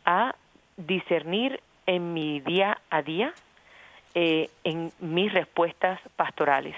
a 0.05 0.33
discernir 0.75 1.61
en 1.85 2.13
mi 2.13 2.39
día 2.39 2.79
a 2.89 3.03
día, 3.03 3.31
eh, 4.15 4.49
en 4.63 4.91
mis 4.99 5.31
respuestas 5.31 5.99
pastorales. 6.15 6.75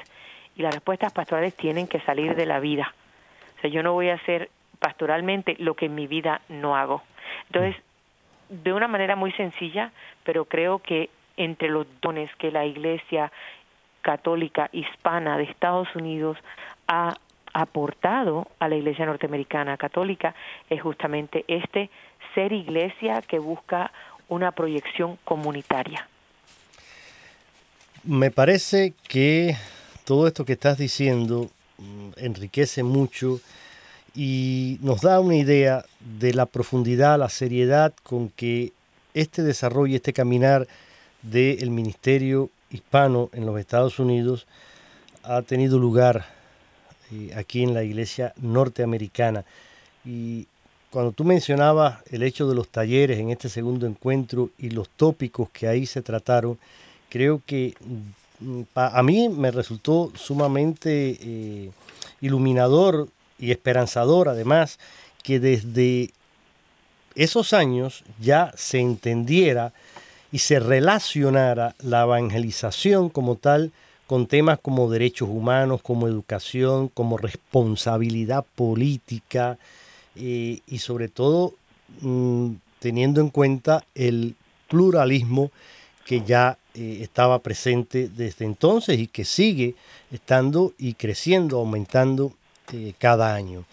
Y 0.58 0.64
las 0.64 0.74
respuestas 0.74 1.14
pastorales 1.14 1.56
tienen 1.56 1.88
que 1.88 2.02
salir 2.02 2.36
de 2.36 2.46
la 2.46 2.60
vida. 2.60 2.94
O 3.58 3.62
sea, 3.62 3.70
yo 3.70 3.84
no 3.84 3.94
voy 3.94 4.10
a 4.10 4.16
hacer 4.16 4.50
pastoralmente 4.80 5.56
lo 5.60 5.76
que 5.76 5.86
en 5.86 5.96
mi 5.96 6.08
vida 6.08 6.42
no 6.50 6.76
hago. 6.76 7.04
Entonces, 7.48 7.82
de 8.52 8.74
una 8.74 8.88
manera 8.88 9.16
muy 9.16 9.32
sencilla, 9.32 9.92
pero 10.24 10.46
creo 10.46 10.80
que 10.80 11.10
entre 11.38 11.70
los 11.70 11.88
dones 12.02 12.30
que 12.36 12.52
la 12.52 12.66
Iglesia 12.66 13.32
católica 14.02 14.70
hispana 14.74 15.38
de 15.38 15.44
Estados 15.46 15.88
Unidos 15.96 16.38
ha 16.88 17.16
aportado 17.54 18.48
a 18.60 18.68
la 18.68 18.76
Iglesia 18.76 19.06
norteamericana 19.06 19.78
católica 19.78 20.36
es 20.70 20.82
justamente 20.82 21.46
este 21.48 21.90
ser 22.36 22.52
iglesia 22.54 23.22
que 23.22 23.40
busca 23.40 23.92
una 24.30 24.52
proyección 24.52 25.18
comunitaria. 25.24 26.08
Me 28.04 28.32
parece 28.32 28.94
que 29.08 29.56
todo 30.06 30.28
esto 30.28 30.46
que 30.46 30.54
estás 30.54 30.78
diciendo 30.78 31.50
mm, 31.78 32.12
enriquece 32.18 32.84
mucho 32.84 33.40
y 34.16 34.78
nos 34.82 35.02
da 35.02 35.20
una 35.20 35.36
idea 35.36 35.86
de 36.20 36.34
la 36.34 36.46
profundidad, 36.46 37.20
la 37.20 37.30
seriedad 37.30 37.94
con 38.04 38.30
que 38.30 38.74
este 39.14 39.44
desarrollo, 39.44 39.96
este 39.96 40.14
caminar 40.14 40.68
del 41.22 41.70
ministerio 41.70 42.50
hispano 42.70 43.30
en 43.34 43.46
los 43.46 43.60
Estados 43.60 44.00
Unidos 44.00 44.48
ha 45.24 45.42
tenido 45.42 45.78
lugar 45.78 46.26
eh, 47.12 47.32
aquí 47.36 47.64
en 47.64 47.74
la 47.74 47.84
iglesia 47.84 48.34
norteamericana. 48.38 49.46
Y 50.04 50.48
cuando 50.90 51.12
tú 51.12 51.24
mencionabas 51.24 52.00
el 52.12 52.24
hecho 52.24 52.50
de 52.50 52.56
los 52.56 52.68
talleres 52.68 53.20
en 53.20 53.30
este 53.30 53.50
segundo 53.50 53.86
encuentro 53.86 54.50
y 54.58 54.72
los 54.72 54.90
tópicos 54.90 55.50
que 55.52 55.68
ahí 55.68 55.86
se 55.86 56.02
trataron, 56.02 56.58
creo 57.10 57.42
que 57.46 57.76
mm, 58.40 58.62
a 58.76 59.04
mí 59.04 59.30
me 59.30 59.52
resultó 59.52 60.12
sumamente 60.16 61.18
eh, 61.22 61.72
iluminador 62.22 63.08
y 63.42 63.52
esperanzador 63.52 64.30
además 64.30 64.80
que 65.24 65.40
desde 65.40 66.12
esos 67.16 67.52
años 67.52 68.04
ya 68.22 68.54
se 68.56 68.80
entendiera 68.80 69.74
y 70.32 70.40
se 70.40 70.60
relacionara 70.60 71.76
la 71.80 72.04
evangelización 72.04 73.10
como 73.10 73.36
tal 73.36 73.72
con 74.08 74.28
temas 74.28 74.60
como 74.60 74.90
derechos 74.90 75.30
humanos, 75.30 75.82
como 75.82 76.08
educación, 76.08 76.90
como 76.90 77.18
responsabilidad 77.18 78.46
política 78.56 79.58
eh, 80.16 80.60
y 80.68 80.78
sobre 80.80 81.08
todo 81.08 81.54
mm, 82.02 82.52
teniendo 82.80 83.22
en 83.22 83.30
cuenta 83.30 83.86
el 83.96 84.36
pluralismo 84.68 85.52
que 86.06 86.22
ya 86.22 86.58
eh, 86.74 87.00
estaba 87.02 87.40
presente 87.40 88.10
desde 88.10 88.46
entonces 88.46 89.00
y 89.00 89.08
que 89.08 89.24
sigue 89.24 89.76
estando 90.12 90.74
y 90.78 90.96
creciendo, 90.96 91.60
aumentando 91.60 92.34
eh, 92.74 92.94
cada 92.98 93.34
año. 93.34 93.66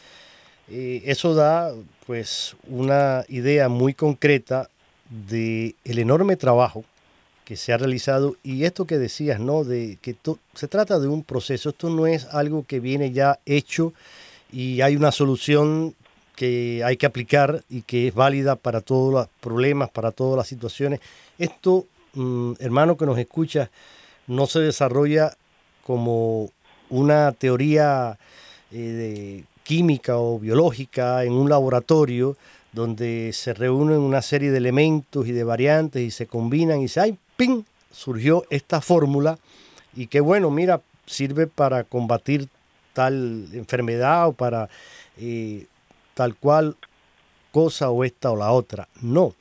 Eh, 0.71 1.03
eso 1.07 1.35
da 1.35 1.73
pues 2.07 2.57
una 2.69 3.25
idea 3.29 3.69
muy 3.69 3.95
concreta 3.95 4.69
de 5.09 5.75
el 5.85 5.99
enorme 5.99 6.37
trabajo 6.37 6.85
que 7.45 7.57
se 7.57 7.73
ha 7.73 7.79
realizado 7.79 8.37
y 8.43 8.65
esto 8.65 8.87
que 8.87 8.99
decías, 8.99 9.41
¿no? 9.41 9.65
De 9.65 9.99
que 10.03 10.15
se 10.55 10.69
trata 10.69 10.99
de 10.99 11.09
un 11.09 11.23
proceso, 11.23 11.71
esto 11.71 11.89
no 11.89 12.07
es 12.07 12.27
algo 12.27 12.65
que 12.67 12.81
viene 12.81 13.13
ya 13.13 13.39
hecho 13.47 13.95
y 14.53 14.83
hay 14.83 14.97
una 14.97 15.13
solución 15.13 15.95
que 16.37 16.83
hay 16.85 16.97
que 16.97 17.07
aplicar 17.07 17.65
y 17.69 17.83
que 17.83 18.09
es 18.09 18.15
válida 18.15 18.57
para 18.57 18.81
todos 18.81 19.13
los 19.13 19.29
problemas, 19.41 19.91
para 19.91 20.13
todas 20.13 20.37
las 20.37 20.47
situaciones. 20.47 21.01
Esto, 21.39 21.87
mm, 22.15 22.53
hermano 22.61 22.97
que 22.97 23.07
nos 23.07 23.19
escucha, 23.19 23.71
no 24.27 24.47
se 24.47 24.61
desarrolla 24.61 25.37
como 25.85 26.51
una 26.91 27.33
teoría 27.33 28.19
de 28.71 29.45
química 29.63 30.19
o 30.19 30.39
biológica 30.39 31.25
en 31.25 31.33
un 31.33 31.49
laboratorio 31.49 32.37
donde 32.73 33.33
se 33.33 33.55
reúnen 33.55 33.99
una 33.99 34.23
serie 34.23 34.51
de 34.51 34.59
elementos 34.59 35.27
y 35.27 35.33
de 35.33 35.45
variantes 35.45 36.03
y 36.03 36.11
se 36.11 36.27
combinan 36.27 36.81
y 36.81 36.89
se 36.89 37.01
¡ay, 37.01 37.19
ping! 37.37 37.63
surgió 37.91 38.45
esta 38.51 38.81
fórmula 38.81 39.39
y 39.95 40.07
que 40.07 40.21
bueno, 40.21 40.51
mira, 40.51 40.81
sirve 41.07 41.47
para 41.47 41.85
combatir 41.85 42.49
tal 42.93 43.49
enfermedad 43.53 44.29
o 44.29 44.33
para 44.33 44.69
eh, 45.17 45.67
tal 46.15 46.35
cual 46.37 46.77
cosa 47.53 47.91
o 47.91 48.05
esta 48.05 48.31
o 48.31 48.37
la 48.37 48.53
otra. 48.53 48.89
No, 49.01 49.35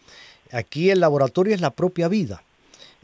aquí 0.51 0.89
el 0.89 0.99
laboratorio 0.99 1.53
es 1.53 1.61
la 1.61 1.71
propia 1.71 2.07
vida, 2.07 2.41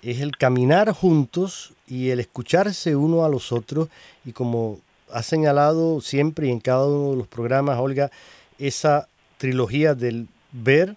es 0.01 0.21
el 0.21 0.37
caminar 0.37 0.91
juntos 0.91 1.73
y 1.87 2.09
el 2.09 2.19
escucharse 2.19 2.95
uno 2.95 3.25
a 3.25 3.29
los 3.29 3.51
otros 3.51 3.89
y 4.25 4.31
como 4.31 4.79
ha 5.13 5.21
señalado 5.21 6.01
siempre 6.01 6.47
y 6.47 6.51
en 6.51 6.59
cada 6.59 6.87
uno 6.87 7.11
de 7.11 7.17
los 7.17 7.27
programas, 7.27 7.77
Olga, 7.79 8.11
esa 8.57 9.07
trilogía 9.37 9.93
del 9.93 10.27
ver, 10.51 10.95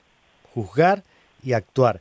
juzgar 0.54 1.04
y 1.42 1.52
actuar. 1.52 2.00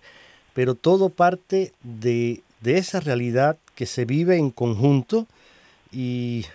Pero 0.54 0.76
todo 0.76 1.10
parte 1.10 1.74
de, 1.84 2.42
de 2.62 2.78
esa 2.78 3.02
realidad 3.02 3.58
que 3.76 3.86
se 3.86 4.06
vive 4.06 4.38
en 4.38 4.50
conjunto 4.50 5.28
y 5.92 6.46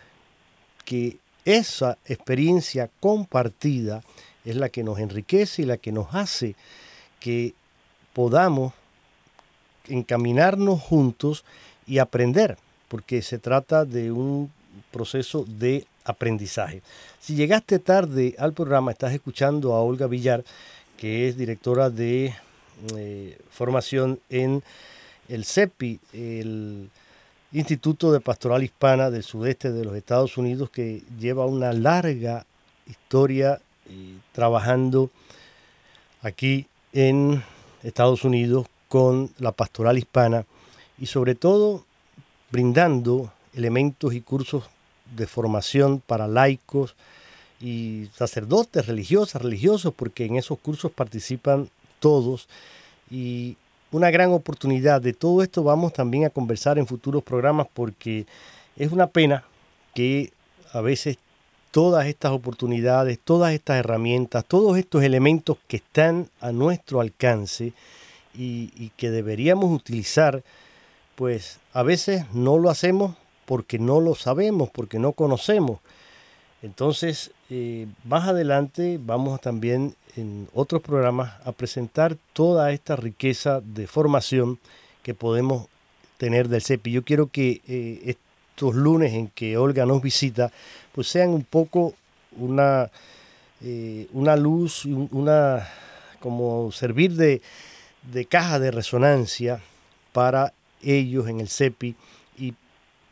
que 0.86 1.18
esa 1.44 1.98
experiencia 2.06 2.88
compartida 2.98 4.02
es 4.46 4.56
la 4.56 4.70
que 4.70 4.82
nos 4.82 4.98
enriquece 4.98 5.62
y 5.62 5.66
la 5.66 5.76
que 5.76 5.92
nos 5.92 6.14
hace 6.14 6.54
que 7.20 7.52
podamos 8.14 8.72
encaminarnos 9.88 10.80
juntos 10.80 11.44
y 11.86 11.98
aprender, 11.98 12.56
porque 12.88 13.20
se 13.20 13.38
trata 13.38 13.84
de 13.84 14.10
un 14.10 14.50
proceso 14.90 15.44
de 15.46 15.86
aprendizaje. 16.04 16.82
Si 17.20 17.34
llegaste 17.34 17.78
tarde 17.78 18.34
al 18.38 18.52
programa, 18.52 18.92
estás 18.92 19.12
escuchando 19.12 19.74
a 19.74 19.82
Olga 19.82 20.06
Villar, 20.06 20.44
que 20.96 21.28
es 21.28 21.36
directora 21.36 21.90
de 21.90 22.34
eh, 22.96 23.38
formación 23.50 24.20
en 24.28 24.62
el 25.28 25.44
CEPI, 25.44 26.00
el 26.12 26.90
Instituto 27.52 28.12
de 28.12 28.20
Pastoral 28.20 28.62
Hispana 28.62 29.10
del 29.10 29.22
Sudeste 29.22 29.72
de 29.72 29.84
los 29.84 29.96
Estados 29.96 30.36
Unidos, 30.36 30.70
que 30.70 31.02
lleva 31.18 31.46
una 31.46 31.72
larga 31.72 32.46
historia 32.86 33.60
eh, 33.88 34.16
trabajando 34.32 35.10
aquí 36.22 36.66
en 36.92 37.42
Estados 37.82 38.24
Unidos 38.24 38.66
con 38.88 39.30
la 39.38 39.52
pastoral 39.52 39.98
hispana 39.98 40.44
y 40.98 41.06
sobre 41.06 41.34
todo 41.34 41.84
brindando 42.50 43.32
elementos 43.54 44.14
y 44.14 44.20
cursos 44.20 44.64
de 45.16 45.26
formación 45.26 46.00
para 46.06 46.28
laicos 46.28 46.94
y 47.60 48.08
sacerdotes, 48.14 48.86
religiosas, 48.86 49.42
religiosos, 49.42 49.92
porque 49.94 50.24
en 50.24 50.36
esos 50.36 50.58
cursos 50.58 50.90
participan 50.92 51.68
todos. 51.98 52.48
Y 53.10 53.56
una 53.92 54.10
gran 54.10 54.32
oportunidad 54.32 55.02
de 55.02 55.12
todo 55.12 55.42
esto 55.42 55.62
vamos 55.62 55.92
también 55.92 56.24
a 56.24 56.30
conversar 56.30 56.78
en 56.78 56.86
futuros 56.86 57.22
programas 57.22 57.66
porque 57.72 58.26
es 58.76 58.92
una 58.92 59.08
pena 59.08 59.44
que 59.94 60.32
a 60.72 60.80
veces 60.80 61.18
todas 61.70 62.06
estas 62.06 62.32
oportunidades, 62.32 63.18
todas 63.22 63.52
estas 63.52 63.78
herramientas, 63.78 64.44
todos 64.44 64.78
estos 64.78 65.02
elementos 65.02 65.58
que 65.68 65.76
están 65.76 66.28
a 66.40 66.52
nuestro 66.52 67.00
alcance 67.00 67.72
y, 68.34 68.72
y 68.76 68.92
que 68.96 69.10
deberíamos 69.10 69.70
utilizar, 69.72 70.42
pues 71.16 71.58
a 71.72 71.82
veces 71.82 72.24
no 72.32 72.58
lo 72.58 72.70
hacemos 72.70 73.16
porque 73.50 73.80
no 73.80 74.00
lo 74.00 74.14
sabemos, 74.14 74.70
porque 74.70 75.00
no 75.00 75.10
conocemos. 75.10 75.80
Entonces, 76.62 77.32
eh, 77.50 77.88
más 78.04 78.28
adelante 78.28 79.00
vamos 79.04 79.40
también 79.40 79.96
en 80.14 80.46
otros 80.54 80.80
programas 80.82 81.32
a 81.44 81.50
presentar 81.50 82.16
toda 82.32 82.70
esta 82.70 82.94
riqueza 82.94 83.60
de 83.60 83.88
formación 83.88 84.60
que 85.02 85.14
podemos 85.14 85.66
tener 86.16 86.46
del 86.46 86.62
CEPI. 86.62 86.92
Yo 86.92 87.02
quiero 87.02 87.26
que 87.26 87.60
eh, 87.66 88.16
estos 88.54 88.76
lunes 88.76 89.14
en 89.14 89.26
que 89.26 89.56
Olga 89.56 89.84
nos 89.84 90.00
visita, 90.00 90.52
pues 90.92 91.08
sean 91.08 91.30
un 91.30 91.42
poco 91.42 91.94
una, 92.36 92.88
eh, 93.62 94.06
una 94.12 94.36
luz, 94.36 94.84
una 94.84 95.68
como 96.20 96.70
servir 96.70 97.14
de, 97.16 97.42
de 98.12 98.26
caja 98.26 98.60
de 98.60 98.70
resonancia 98.70 99.60
para 100.12 100.52
ellos 100.82 101.26
en 101.26 101.40
el 101.40 101.48
CEPI 101.48 101.96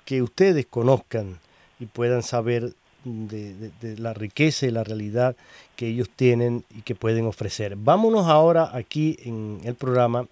que 0.09 0.23
ustedes 0.23 0.65
conozcan 0.65 1.39
y 1.79 1.85
puedan 1.85 2.23
saber 2.23 2.73
de, 3.05 3.71
la 3.99 4.15
riqueza 4.15 4.65
y 4.65 4.71
la 4.71 4.83
realidad 4.83 5.37
que 5.77 5.87
ellos 5.87 6.09
tienen 6.09 6.65
y 6.75 6.81
que 6.81 6.95
pueden 6.95 7.27
ofrecer. 7.27 7.77
Vámonos 7.77 8.27
ahora 8.27 8.71
aquí 8.73 9.19
en 9.23 9.61
el 9.65 9.75
programa 9.75 10.27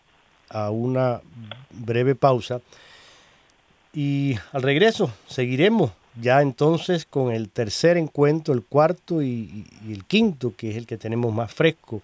a 0.49 0.71
una 0.71 1.21
breve 1.73 2.15
pausa 2.15 2.63
y 3.93 4.37
al 4.53 4.63
regreso 4.63 5.13
seguiremos 5.27 5.91
ya 6.23 6.41
entonces 6.41 7.05
con 7.05 7.31
el 7.31 7.51
tercer 7.51 7.99
encuentro, 7.99 8.55
el 8.55 8.63
cuarto 8.63 9.21
y, 9.21 9.67
y 9.87 9.93
el 9.93 10.07
quinto, 10.07 10.55
que 10.57 10.71
es 10.71 10.77
el 10.79 10.87
que 10.87 10.97
tenemos 10.97 11.35
más 11.35 11.53
fresco. 11.53 12.01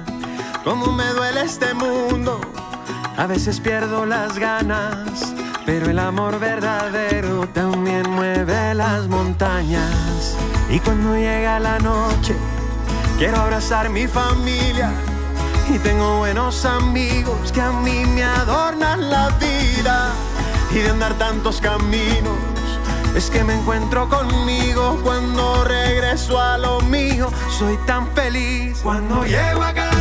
Cómo 0.63 0.91
me 0.91 1.05
duele 1.13 1.41
este 1.41 1.72
mundo, 1.76 2.41
a 3.17 3.28
veces 3.28 3.59
pierdo 3.59 4.07
las 4.07 4.39
ganas. 4.39 5.34
pero 5.67 5.91
el 5.91 5.99
amor 5.99 6.39
verdadero 6.39 7.47
también 7.49 8.09
mueve 8.09 8.74
las 8.74 9.07
montañas. 9.07 10.36
Y 10.72 10.80
cuando 10.80 11.15
llega 11.15 11.59
la 11.59 11.78
noche, 11.78 12.36
quiero 13.19 13.38
abrazar 13.38 13.89
mi 13.89 14.07
familia. 14.07 14.91
Y 15.69 15.78
tengo 15.78 16.17
buenos 16.17 16.65
amigos 16.65 17.51
que 17.51 17.61
a 17.61 17.72
mí 17.72 18.03
me 18.15 18.24
adornan 18.24 19.11
la 19.11 19.30
vida. 19.38 20.11
Y 20.72 20.80
de 20.80 20.89
andar 20.89 21.13
tantos 21.13 21.61
caminos, 21.61 22.51
es 23.16 23.30
que 23.30 23.43
me 23.43 23.53
encuentro 23.53 24.07
conmigo 24.09 24.99
cuando 25.03 25.64
regreso 25.64 26.39
a 26.39 26.57
lo 26.57 26.80
mío. 26.82 27.30
Soy 27.57 27.78
tan 27.86 28.07
feliz 28.14 28.80
cuando 28.82 29.24
llego 29.26 29.64
a 29.64 29.74
casa, 29.74 30.01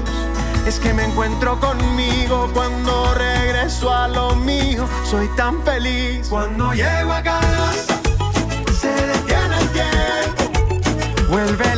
es 0.65 0.79
que 0.79 0.93
me 0.93 1.05
encuentro 1.05 1.59
conmigo 1.59 2.49
cuando 2.53 3.13
regreso 3.15 3.93
a 3.93 4.07
lo 4.07 4.35
mío. 4.35 4.87
Soy 5.09 5.27
tan 5.35 5.61
feliz 5.63 6.27
cuando 6.29 6.73
llego 6.73 7.11
a 7.13 7.21
casa. 7.21 7.99
Se 8.79 8.87
detiene 8.89 9.57
el 9.59 9.69
tiempo, 9.69 11.29
vuelve 11.29 11.70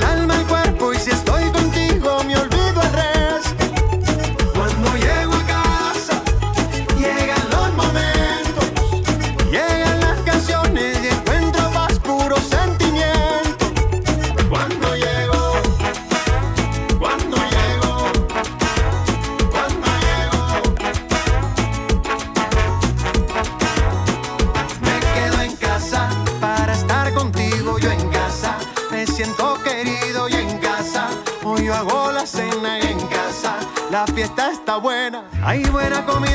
buena, 34.78 35.24
hay 35.44 35.64
buena 35.66 36.06
comida 36.06 36.33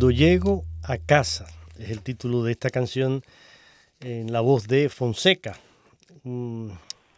Cuando 0.00 0.16
llego 0.16 0.64
a 0.82 0.96
casa 0.96 1.46
es 1.78 1.90
el 1.90 2.00
título 2.00 2.42
de 2.42 2.52
esta 2.52 2.70
canción 2.70 3.22
en 4.00 4.32
la 4.32 4.40
voz 4.40 4.66
de 4.66 4.88
Fonseca. 4.88 5.58
Mm, 6.22 6.70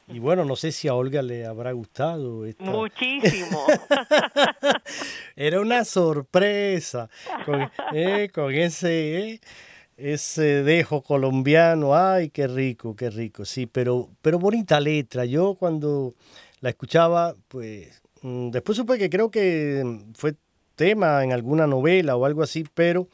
y 0.08 0.18
bueno, 0.18 0.44
no 0.44 0.56
sé 0.56 0.72
si 0.72 0.88
a 0.88 0.94
Olga 0.94 1.22
le 1.22 1.46
habrá 1.46 1.70
gustado. 1.70 2.44
Esta... 2.44 2.64
Muchísimo. 2.64 3.66
Era 5.36 5.60
una 5.60 5.84
sorpresa 5.84 7.08
con, 7.46 7.70
eh, 7.94 8.30
con 8.34 8.52
ese, 8.52 9.34
eh, 9.34 9.40
ese 9.96 10.64
dejo 10.64 11.02
colombiano. 11.02 11.94
Ay, 11.94 12.30
qué 12.30 12.48
rico, 12.48 12.96
qué 12.96 13.10
rico. 13.10 13.44
Sí, 13.44 13.66
pero, 13.66 14.08
pero 14.22 14.40
bonita 14.40 14.80
letra. 14.80 15.24
Yo 15.24 15.54
cuando 15.54 16.14
la 16.58 16.70
escuchaba, 16.70 17.36
pues 17.46 18.02
mm, 18.22 18.50
después 18.50 18.76
supe 18.76 18.98
que 18.98 19.08
creo 19.08 19.30
que 19.30 20.00
fue 20.14 20.34
tema 20.82 21.22
en 21.22 21.30
alguna 21.30 21.68
novela 21.68 22.16
o 22.16 22.24
algo 22.24 22.42
así, 22.42 22.64
pero 22.74 23.06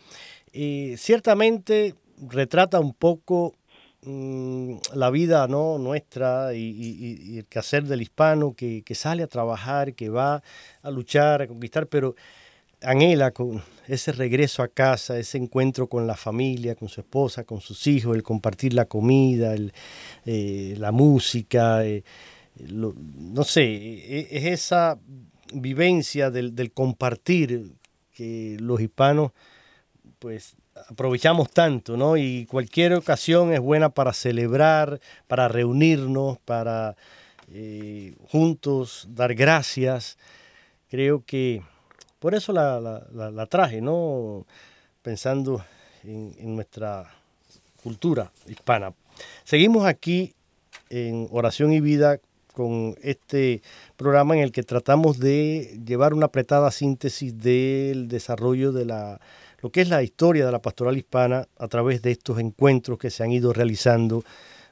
eh, 0.55 0.95
ciertamente 0.97 1.95
retrata 2.27 2.81
un 2.81 2.95
poco 2.95 3.57
mm, 4.05 4.77
la 4.95 5.11
vida 5.11 5.47
¿no? 5.49 5.77
nuestra 5.77 6.55
y, 6.55 7.37
el 7.37 7.45
quehacer 7.45 7.85
del 7.85 8.01
hispano 8.01 8.55
que, 8.55 8.83
sale 8.95 9.23
a 9.23 9.27
trabajar, 9.27 9.93
que 9.93 10.09
va 10.09 10.43
a 10.81 10.91
luchar, 10.91 11.43
a 11.43 11.47
conquistar, 11.47 11.89
pero 11.89 12.15
anhela 12.81 13.35
ese 13.87 14.13
regreso 14.13 14.63
a 14.63 14.69
casa, 14.69 15.19
ese 15.19 15.37
encuentro 15.37 15.89
con 15.89 16.07
la 16.07 16.17
familia, 16.17 16.75
con 16.75 16.89
su 16.89 17.03
esposa, 17.03 17.45
con 17.45 17.61
sus 17.61 17.87
hijos, 17.87 18.17
el 18.17 18.23
compartir 18.23 18.73
la 18.73 18.87
comida, 18.87 19.55
eh, 20.25 20.75
la 20.79 20.91
música, 20.91 21.85
eh, 21.85 22.03
no 22.71 23.45
sé, 23.45 23.65
e- 23.65 24.29
es 24.31 24.45
esa 24.47 24.99
vivencia 25.53 26.31
del, 26.31 26.55
del 26.55 26.73
compartir 26.73 27.73
que 28.13 28.57
los 28.61 28.81
hispanos 28.81 29.33
pues 30.19 30.57
aprovechamos 30.89 31.51
tanto, 31.51 31.97
¿no? 31.97 32.17
Y 32.17 32.47
cualquier 32.47 32.95
ocasión 32.95 33.53
es 33.53 33.61
buena 33.61 33.91
para 33.91 34.13
celebrar, 34.13 35.01
para 35.27 35.49
reunirnos, 35.49 36.39
para 36.39 36.97
eh, 37.53 38.15
juntos 38.29 39.07
dar 39.11 39.35
gracias. 39.35 40.17
Creo 40.89 41.25
que 41.25 41.63
por 42.19 42.35
eso 42.35 42.53
la, 42.53 42.81
la- 42.81 43.07
la- 43.13 43.31
la 43.31 43.47
traje, 43.47 43.81
¿no? 43.81 44.47
Pensando 45.03 45.65
en, 46.05 46.35
en 46.39 46.55
nuestra 46.57 47.11
cultura 47.83 48.31
hispana. 48.47 48.93
Seguimos 49.45 49.87
aquí 49.87 50.35
en 50.91 51.29
Oración 51.31 51.73
y 51.73 51.81
Vida 51.81 52.19
con 52.59 52.97
este 53.03 53.63
programa 53.97 54.35
en 54.35 54.43
el 54.43 54.51
que 54.51 54.65
tratamos 54.65 55.21
de 55.21 55.79
llevar 55.87 56.13
una 56.13 56.27
apretada 56.27 56.73
síntesis 56.73 57.39
del 57.39 58.09
desarrollo 58.09 58.73
de 58.73 58.85
la 58.85 59.21
lo 59.63 59.71
que 59.71 59.81
es 59.81 59.89
la 59.89 60.03
historia 60.03 60.45
de 60.45 60.51
la 60.51 60.59
pastoral 60.59 60.97
hispana 60.97 61.47
a 61.57 61.69
través 61.69 62.03
de 62.03 62.11
estos 62.11 62.41
encuentros 62.41 62.99
que 62.99 63.11
se 63.11 63.23
han 63.23 63.31
ido 63.31 63.53
realizando 63.53 64.25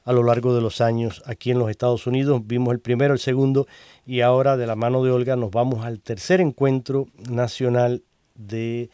a 0.05 0.13
lo 0.13 0.25
largo 0.25 0.53
de 0.53 0.61
los 0.61 0.81
años 0.81 1.23
aquí 1.27 1.53
en 1.53 1.61
los 1.61 1.71
Estados 1.71 2.09
Unidos. 2.09 2.43
Vimos 2.45 2.75
el 2.75 2.81
primero, 2.81 3.13
el 3.15 3.21
segundo 3.21 3.69
y 4.05 4.21
ahora 4.21 4.57
de 4.57 4.67
la 4.67 4.75
mano 4.75 5.05
de 5.05 5.13
Olga 5.13 5.37
nos 5.37 5.53
vamos 5.53 5.85
al 5.85 6.01
tercer 6.01 6.41
encuentro 6.41 7.07
nacional 7.31 8.03
de 8.35 8.91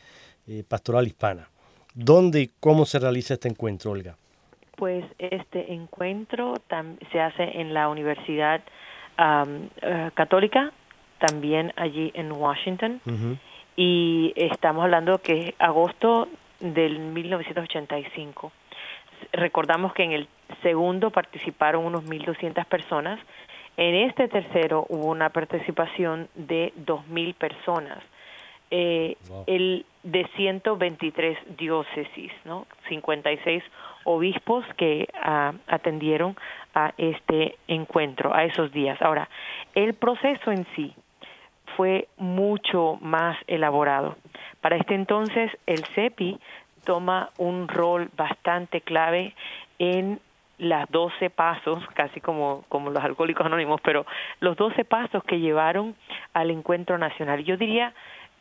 eh, 0.47 0.65
pastoral 0.69 1.07
hispana. 1.07 1.49
¿Dónde 1.95 2.43
y 2.43 2.51
cómo 2.61 2.85
se 2.85 2.99
realiza 2.99 3.35
este 3.35 3.49
encuentro, 3.49 3.93
Olga? 3.93 4.17
Pues 4.83 5.05
este 5.19 5.73
encuentro 5.73 6.55
se 7.13 7.21
hace 7.21 7.61
en 7.61 7.73
la 7.73 7.89
Universidad 7.89 8.63
eh, 9.19 10.11
Católica, 10.15 10.73
también 11.19 11.73
allí 11.77 12.11
en 12.15 12.33
Washington. 12.33 13.01
Y 13.77 14.33
estamos 14.37 14.85
hablando 14.85 15.19
que 15.19 15.49
es 15.49 15.55
agosto 15.59 16.29
del 16.61 16.99
1985. 16.99 18.53
Recordamos 19.33 19.95
que 19.95 20.03
en 20.03 20.13
el 20.13 20.29
segundo 20.63 21.11
participaron 21.11 21.85
unos 21.85 22.05
1.200 22.05 22.65
personas. 22.67 23.21
En 23.77 23.95
este 23.95 24.29
tercero 24.29 24.85
hubo 24.89 25.07
una 25.07 25.31
participación 25.31 26.29
de 26.35 26.73
2.000 26.85 27.35
personas. 27.35 28.03
Eh, 28.71 29.17
el 29.47 29.85
de 30.03 30.27
123 30.37 31.39
diócesis, 31.57 32.33
¿no? 32.45 32.67
56 32.89 33.63
obispos 34.05 34.65
que 34.77 35.09
ah, 35.23 35.53
atendieron 35.67 36.37
a 36.75 36.93
este 36.97 37.57
encuentro, 37.69 38.35
a 38.35 38.45
esos 38.45 38.73
días. 38.73 39.01
Ahora, 39.03 39.29
el 39.75 39.95
proceso 39.95 40.51
en 40.51 40.67
sí 40.75 40.95
fue 41.77 42.09
mucho 42.17 42.99
más 43.01 43.37
elaborado. 43.47 44.17
Para 44.61 44.77
este 44.77 44.95
entonces, 44.95 45.51
el 45.67 45.85
CEPI 45.95 46.39
toma 46.85 47.31
un 47.39 47.69
rol 47.69 48.11
bastante 48.17 48.81
clave 48.81 49.35
en 49.79 50.21
las 50.59 50.89
12 50.91 51.31
pasos, 51.31 51.83
casi 51.95 52.21
como, 52.21 52.65
como 52.69 52.91
los 52.91 53.03
alcohólicos 53.03 53.45
anónimos, 53.45 53.81
pero 53.83 54.07
los 54.41 54.57
12 54.57 54.85
pasos 54.85 55.25
que 55.25 55.41
llevaron 55.41 55.97
al 56.35 56.51
encuentro 56.51 56.99
nacional. 56.99 57.43
Yo 57.45 57.57
diría 57.57 57.95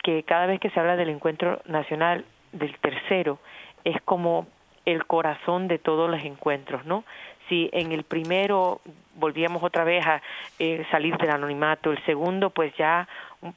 que 0.03 0.23
cada 0.23 0.45
vez 0.45 0.59
que 0.59 0.69
se 0.69 0.79
habla 0.79 0.95
del 0.95 1.09
encuentro 1.09 1.61
nacional 1.65 2.25
del 2.51 2.77
tercero, 2.79 3.39
es 3.83 3.99
como 4.03 4.47
el 4.85 5.05
corazón 5.05 5.67
de 5.67 5.79
todos 5.79 6.09
los 6.09 6.23
encuentros, 6.23 6.85
¿no? 6.85 7.03
Si 7.49 7.69
en 7.73 7.91
el 7.91 8.03
primero 8.03 8.81
volvíamos 9.15 9.61
otra 9.63 9.83
vez 9.83 10.05
a 10.05 10.21
eh, 10.59 10.85
salir 10.89 11.17
del 11.17 11.31
anonimato, 11.31 11.91
el 11.91 12.03
segundo 12.05 12.49
pues 12.49 12.73
ya 12.77 13.07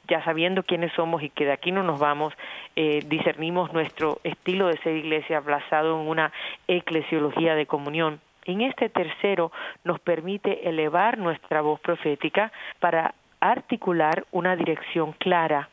ya 0.07 0.23
sabiendo 0.23 0.63
quiénes 0.63 0.91
somos 0.93 1.21
y 1.21 1.29
que 1.29 1.45
de 1.45 1.51
aquí 1.51 1.71
no 1.71 1.83
nos 1.83 1.99
vamos, 1.99 2.33
eh, 2.75 3.03
discernimos 3.05 3.71
nuestro 3.71 4.19
estilo 4.23 4.67
de 4.67 4.77
ser 4.77 4.95
iglesia 4.95 5.39
basado 5.41 6.01
en 6.01 6.07
una 6.07 6.31
eclesiología 6.67 7.55
de 7.55 7.67
comunión. 7.67 8.19
En 8.45 8.61
este 8.61 8.89
tercero 8.89 9.51
nos 9.83 9.99
permite 9.99 10.67
elevar 10.67 11.17
nuestra 11.17 11.61
voz 11.61 11.79
profética 11.79 12.51
para 12.79 13.13
articular 13.39 14.25
una 14.31 14.55
dirección 14.55 15.13
clara 15.13 15.69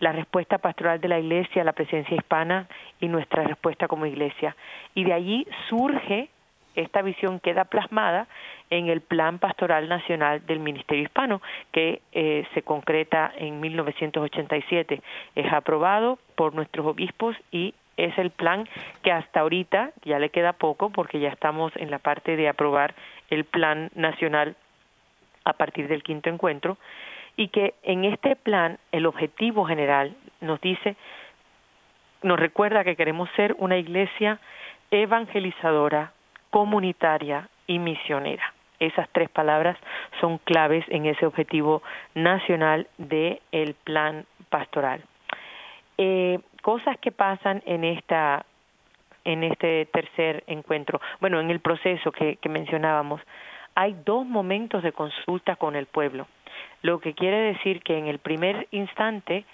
la 0.00 0.12
respuesta 0.12 0.58
pastoral 0.58 1.00
de 1.00 1.08
la 1.08 1.20
Iglesia 1.20 1.62
la 1.62 1.72
presencia 1.72 2.16
hispana 2.16 2.66
y 3.00 3.08
nuestra 3.08 3.44
respuesta 3.44 3.86
como 3.86 4.06
Iglesia. 4.06 4.56
Y 4.94 5.04
de 5.04 5.12
allí 5.12 5.46
surge 5.68 6.30
esta 6.74 7.02
visión 7.02 7.40
queda 7.40 7.64
plasmada 7.64 8.26
en 8.70 8.88
el 8.88 9.00
Plan 9.00 9.38
Pastoral 9.38 9.88
Nacional 9.88 10.46
del 10.46 10.60
Ministerio 10.60 11.02
Hispano, 11.02 11.42
que 11.72 12.00
eh, 12.12 12.46
se 12.54 12.62
concreta 12.62 13.32
en 13.36 13.60
1987. 13.60 15.02
Es 15.34 15.52
aprobado 15.52 16.18
por 16.36 16.54
nuestros 16.54 16.86
obispos 16.86 17.36
y 17.50 17.74
es 17.96 18.16
el 18.18 18.30
plan 18.30 18.68
que 19.02 19.12
hasta 19.12 19.40
ahorita 19.40 19.90
ya 20.04 20.18
le 20.18 20.30
queda 20.30 20.52
poco 20.52 20.90
porque 20.90 21.18
ya 21.18 21.28
estamos 21.28 21.72
en 21.76 21.90
la 21.90 21.98
parte 21.98 22.36
de 22.36 22.48
aprobar 22.48 22.94
el 23.28 23.44
Plan 23.44 23.90
Nacional 23.94 24.56
a 25.44 25.54
partir 25.54 25.88
del 25.88 26.02
quinto 26.02 26.30
encuentro 26.30 26.78
y 27.36 27.48
que 27.48 27.74
en 27.82 28.04
este 28.04 28.36
plan 28.36 28.78
el 28.92 29.06
objetivo 29.06 29.64
general 29.64 30.14
nos 30.40 30.60
dice, 30.60 30.96
nos 32.22 32.38
recuerda 32.38 32.84
que 32.84 32.96
queremos 32.96 33.28
ser 33.36 33.54
una 33.58 33.78
iglesia 33.78 34.40
evangelizadora, 34.90 36.12
comunitaria 36.50 37.48
y 37.66 37.78
misionera. 37.78 38.54
Esas 38.78 39.08
tres 39.10 39.28
palabras 39.28 39.76
son 40.20 40.38
claves 40.38 40.84
en 40.88 41.06
ese 41.06 41.26
objetivo 41.26 41.82
nacional 42.14 42.88
del 42.98 43.40
el 43.52 43.74
plan 43.74 44.24
pastoral. 44.48 45.02
Eh, 45.98 46.38
cosas 46.62 46.98
que 46.98 47.12
pasan 47.12 47.62
en 47.66 47.84
esta 47.84 48.44
en 49.24 49.44
este 49.44 49.84
tercer 49.92 50.44
encuentro. 50.46 50.98
Bueno, 51.20 51.40
en 51.40 51.50
el 51.50 51.60
proceso 51.60 52.10
que 52.10 52.38
mencionábamos, 52.48 53.20
hay 53.74 53.94
dos 54.06 54.24
momentos 54.24 54.82
de 54.82 54.92
consulta 54.92 55.56
con 55.56 55.76
el 55.76 55.84
pueblo 55.84 56.26
lo 56.82 57.00
que 57.00 57.14
quiere 57.14 57.38
decir 57.38 57.82
que 57.82 57.98
en 57.98 58.06
el 58.06 58.18
primer 58.18 58.68
instante 58.70 59.44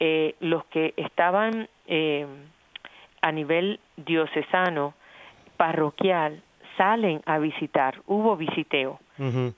eh, 0.00 0.34
los 0.40 0.64
que 0.66 0.94
estaban 0.96 1.68
eh, 1.86 2.26
a 3.20 3.32
nivel 3.32 3.78
diocesano, 3.96 4.94
parroquial, 5.56 6.42
salen 6.76 7.22
a 7.24 7.38
visitar. 7.38 8.00
Hubo 8.06 8.36
visiteo. 8.36 8.98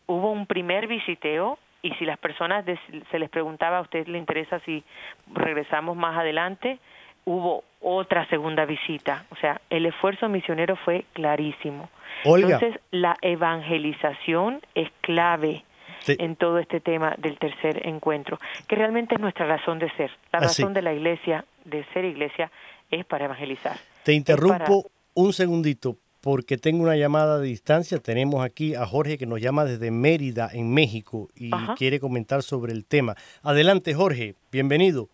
Hubo 0.07 0.31
un 0.31 0.47
primer 0.47 0.87
visiteo 0.87 1.59
y 1.81 1.93
si 1.93 2.05
las 2.05 2.19
personas 2.19 2.67
se 3.11 3.19
les 3.19 3.31
preguntaba 3.31 3.79
a 3.79 3.81
usted 3.81 4.07
le 4.07 4.19
interesa 4.19 4.61
si 4.61 4.85
regresamos 5.33 5.97
más 5.97 6.19
adelante, 6.19 6.79
hubo 7.25 7.65
otra 7.81 8.27
segunda 8.27 8.67
visita. 8.67 9.25
O 9.31 9.37
sea, 9.37 9.61
el 9.71 9.87
esfuerzo 9.87 10.29
misionero 10.29 10.77
fue 10.77 11.07
clarísimo. 11.15 11.89
Entonces, 12.25 12.79
la 12.91 13.17
evangelización 13.23 14.61
es 14.75 14.91
clave 15.01 15.65
en 16.07 16.37
todo 16.37 16.59
este 16.59 16.81
tema 16.81 17.15
del 17.19 17.39
tercer 17.39 17.87
encuentro, 17.87 18.39
que 18.69 18.77
realmente 18.77 19.15
es 19.15 19.21
nuestra 19.21 19.47
razón 19.47 19.79
de 19.79 19.91
ser. 19.93 20.11
La 20.33 20.41
razón 20.41 20.75
de 20.75 20.83
la 20.83 20.93
iglesia, 20.93 21.45
de 21.65 21.85
ser 21.93 22.05
iglesia, 22.05 22.51
es 22.91 23.05
para 23.05 23.25
evangelizar. 23.27 23.77
Te 24.05 24.13
interrumpo 24.13 24.87
un 25.15 25.33
segundito 25.33 25.97
porque 26.21 26.57
tengo 26.57 26.83
una 26.83 26.97
llamada 26.97 27.39
de 27.39 27.49
distancia. 27.49 27.99
Tenemos 27.99 28.43
aquí 28.43 28.75
a 28.75 28.87
Jorge 28.87 29.19
que 29.19 29.27
nos 29.27 29.41
llama 29.41 29.65
desde 29.65 29.91
Mérida, 29.91 30.49
en 30.53 30.73
México, 30.73 31.29
y 31.37 31.51
quiere 31.77 32.01
comentar 32.01 32.43
sobre 32.43 32.73
el 32.73 32.87
tema. 32.87 33.15
Adelante, 33.43 33.93
Jorge, 33.93 34.35
bienvenido. 34.51 35.09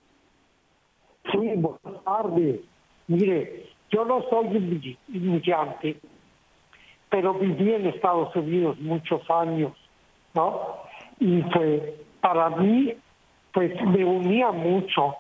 Sí, 1.33 1.39
buenas 1.57 2.05
tardes. 2.05 2.61
Mire, 3.09 3.67
yo 3.91 4.05
no 4.05 4.23
soy 4.31 4.97
inmigrante, 5.09 5.97
pero 7.11 7.35
viví 7.35 7.75
en 7.75 7.87
Estados 7.87 8.35
Unidos 8.37 8.79
muchos 8.79 9.29
años 9.29 9.73
¿no? 10.35 10.81
Y 11.19 11.43
pues 11.43 11.83
para 12.21 12.51
mí, 12.51 12.93
pues 13.53 13.73
me 13.83 14.05
unía 14.05 14.53
mucho 14.53 15.17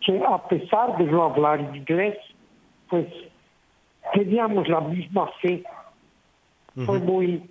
que 0.00 0.22
a 0.24 0.38
pesar 0.48 0.96
de 0.98 1.04
no 1.04 1.24
hablar 1.24 1.60
inglés, 1.60 2.16
pues 2.88 3.06
teníamos 4.12 4.68
la 4.68 4.80
misma 4.80 5.28
fe. 5.40 5.62
Fue 6.86 6.98
muy, 6.98 7.48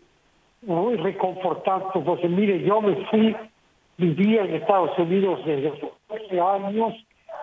muy 0.64 0.96
reconfortante, 0.98 2.00
porque 2.00 2.28
mire, 2.28 2.62
yo 2.64 2.82
me 2.82 2.96
fui, 3.08 3.36
vivía 3.98 4.44
en 4.44 4.56
Estados 4.56 4.98
Unidos 5.00 5.40
desde 5.46 5.70
los 5.70 5.80
12 6.10 6.42
años 6.42 6.94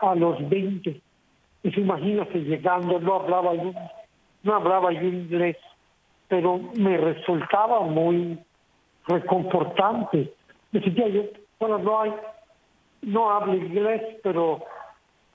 a 0.02 0.14
los 0.14 0.48
20. 0.48 1.00
Y 1.62 1.70
se 1.70 1.80
imagínate 1.80 2.38
llegando, 2.38 3.00
no 3.00 3.14
hablaba 3.14 3.52
no 4.42 4.54
hablaba 4.54 4.92
yo 4.92 5.02
inglés, 5.02 5.56
pero 6.28 6.58
me 6.74 6.96
resultaba 6.96 7.80
muy 7.80 8.38
reconfortante. 9.06 10.32
Decía 10.72 11.08
yo, 11.08 11.22
bueno, 11.58 11.78
no 11.78 12.00
hay, 12.00 12.12
no 13.02 13.30
hablo 13.30 13.54
inglés, 13.54 14.02
pero 14.22 14.64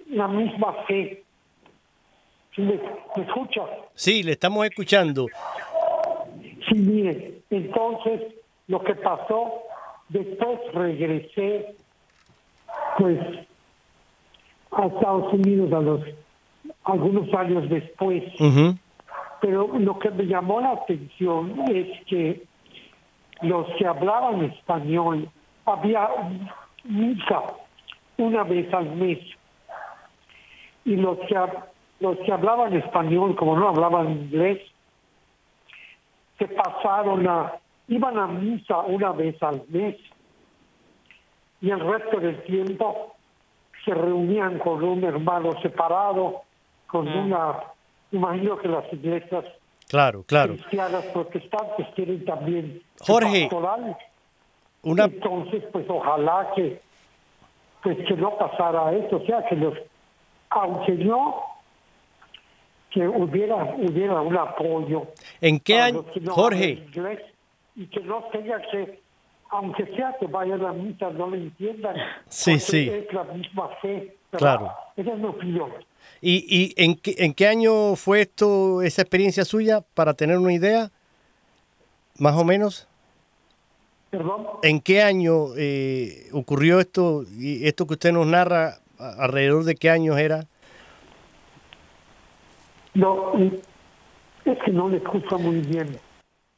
la 0.10 0.28
misma 0.28 0.74
fe. 0.88 1.24
¿Sí 2.56 2.62
me, 2.62 2.80
escucha? 3.22 3.62
Sí, 3.94 4.24
le 4.24 4.32
estamos 4.32 4.66
escuchando. 4.66 5.28
Sí, 6.70 6.76
mire, 6.76 7.42
entonces 7.50 8.22
lo 8.68 8.82
que 8.84 8.96
pasó, 8.96 9.64
después 10.10 10.60
regresé, 10.74 11.76
pues, 12.98 13.20
a 14.72 14.86
Estados 14.86 15.34
Unidos 15.34 15.72
a 15.74 15.82
los 15.82 16.02
algunos 16.86 17.34
años 17.34 17.70
después. 17.70 18.24
Pero 19.42 19.78
lo 19.78 20.00
que 20.00 20.10
me 20.12 20.26
llamó 20.26 20.62
la 20.62 20.72
atención 20.72 21.64
es 21.70 22.06
que 22.08 22.44
los 23.42 23.68
que 23.78 23.86
hablaban 23.86 24.44
español, 24.46 25.30
había 25.66 26.10
misa 26.84 27.44
una 28.18 28.44
vez 28.44 28.74
al 28.74 28.96
mes. 28.96 29.20
Y 30.86 30.96
los 30.96 31.18
que, 31.28 31.36
los 32.00 32.18
que 32.20 32.32
hablaban 32.32 32.74
español, 32.74 33.36
como 33.36 33.58
no 33.58 33.70
hablaban 33.70 34.12
inglés, 34.12 34.62
se 36.38 36.48
pasaron 36.48 37.28
a, 37.28 37.54
iban 37.88 38.18
a 38.18 38.28
misa 38.28 38.80
una 38.80 39.12
vez 39.12 39.42
al 39.42 39.64
mes. 39.70 39.96
Y 41.62 41.72
el 41.72 41.80
resto 41.80 42.20
del 42.20 42.44
tiempo 42.44 43.16
se 43.84 43.94
reunían 43.94 44.60
con 44.60 44.84
un 44.84 45.04
hermano 45.04 45.54
separado, 45.62 46.42
con 46.88 47.06
mm. 47.08 47.26
una, 47.26 47.56
imagino 48.12 48.58
que 48.58 48.68
las 48.68 48.92
iglesias 48.94 49.46
Claro, 49.96 50.24
claro. 50.24 50.56
Cristianas 50.56 51.06
protestantes 51.06 51.88
quieren 51.96 52.26
también 52.26 52.82
Jorge, 53.00 53.48
una... 54.82 55.06
Entonces, 55.06 55.64
pues 55.72 55.86
ojalá 55.88 56.52
que 56.54 56.82
pues 57.82 57.98
que 58.06 58.16
no 58.16 58.38
pasara 58.38 58.92
esto, 58.92 59.16
o 59.16 59.26
sea, 59.26 59.46
que 59.46 59.56
los, 59.56 59.74
aunque 60.50 60.92
no, 60.96 61.44
que 62.90 63.08
hubiera, 63.08 63.56
hubiera 63.78 64.20
un 64.20 64.36
apoyo. 64.38 65.08
¿En 65.40 65.62
qué 65.62 65.80
año, 65.80 66.04
Jorge? 66.28 66.86
y 67.78 67.88
que 67.88 68.00
no 68.02 68.24
tenga 68.34 68.60
que 68.70 69.00
aunque 69.52 69.86
sea 69.96 70.14
que 70.20 70.28
vayan 70.28 70.66
a 70.66 70.74
misa, 70.74 71.10
no 71.12 71.28
lo 71.28 71.36
entiendan. 71.38 71.96
Sí, 72.28 72.60
sí. 72.60 72.90
Es 72.90 73.14
la 73.14 73.24
misma 73.24 73.70
fe. 73.82 74.18
Claro. 74.32 74.74
Esa 74.98 75.14
es 75.14 75.18
mi 75.20 75.28
opinión. 75.28 75.72
¿Y, 76.28 76.44
y 76.50 76.74
en, 76.84 76.96
qué, 76.96 77.14
en 77.20 77.36
qué 77.36 77.48
año 77.48 77.96
fue 77.96 78.22
esto, 78.22 78.82
esa 78.82 79.04
experiencia 79.04 79.46
suya, 79.46 79.82
para 79.94 80.16
tener 80.16 80.40
una 80.40 80.54
idea? 80.54 80.92
Más 82.18 82.34
o 82.36 82.44
menos. 82.44 82.88
¿Perdón? 84.10 84.48
¿En 84.64 84.82
qué 84.82 85.04
año 85.04 85.56
eh, 85.56 86.28
ocurrió 86.32 86.80
esto? 86.80 87.26
Y 87.38 87.68
esto 87.68 87.86
que 87.86 87.94
usted 87.94 88.12
nos 88.12 88.26
narra, 88.26 88.80
¿alrededor 88.98 89.66
de 89.66 89.76
qué 89.76 89.92
años 89.92 90.18
era? 90.18 90.48
No, 92.96 93.34
es 93.38 94.58
que 94.66 94.72
no 94.72 94.90
le 94.90 94.98
escucho 94.98 95.38
muy 95.38 95.60
bien. 95.60 95.96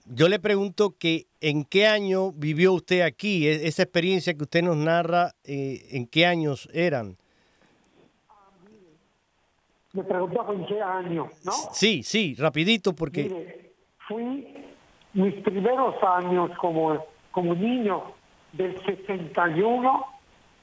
Yo 0.06 0.30
le 0.30 0.40
pregunto 0.40 0.96
que 0.98 1.28
en 1.42 1.66
qué 1.66 1.88
año 1.88 2.32
vivió 2.32 2.72
usted 2.72 3.02
aquí, 3.02 3.46
E- 3.46 3.68
esa 3.68 3.84
experiencia 3.84 4.34
que 4.34 4.44
usted 4.44 4.64
nos 4.64 4.78
narra, 4.78 5.34
eh, 5.44 5.90
¿en 5.92 6.08
qué 6.08 6.26
años 6.26 6.70
eran? 6.72 7.18
Me 9.98 10.04
preguntaba 10.04 10.54
en 10.54 10.64
qué 10.68 10.80
año, 10.80 11.28
¿no? 11.44 11.52
Sí, 11.74 12.04
sí, 12.04 12.36
rapidito, 12.38 12.94
porque... 12.94 13.24
Mire, 13.24 13.72
fui 14.08 14.48
mis 15.14 15.34
primeros 15.42 15.96
años 16.04 16.52
como, 16.62 17.04
como 17.32 17.56
niño 17.56 18.04
del 18.54 18.80
61 18.86 20.06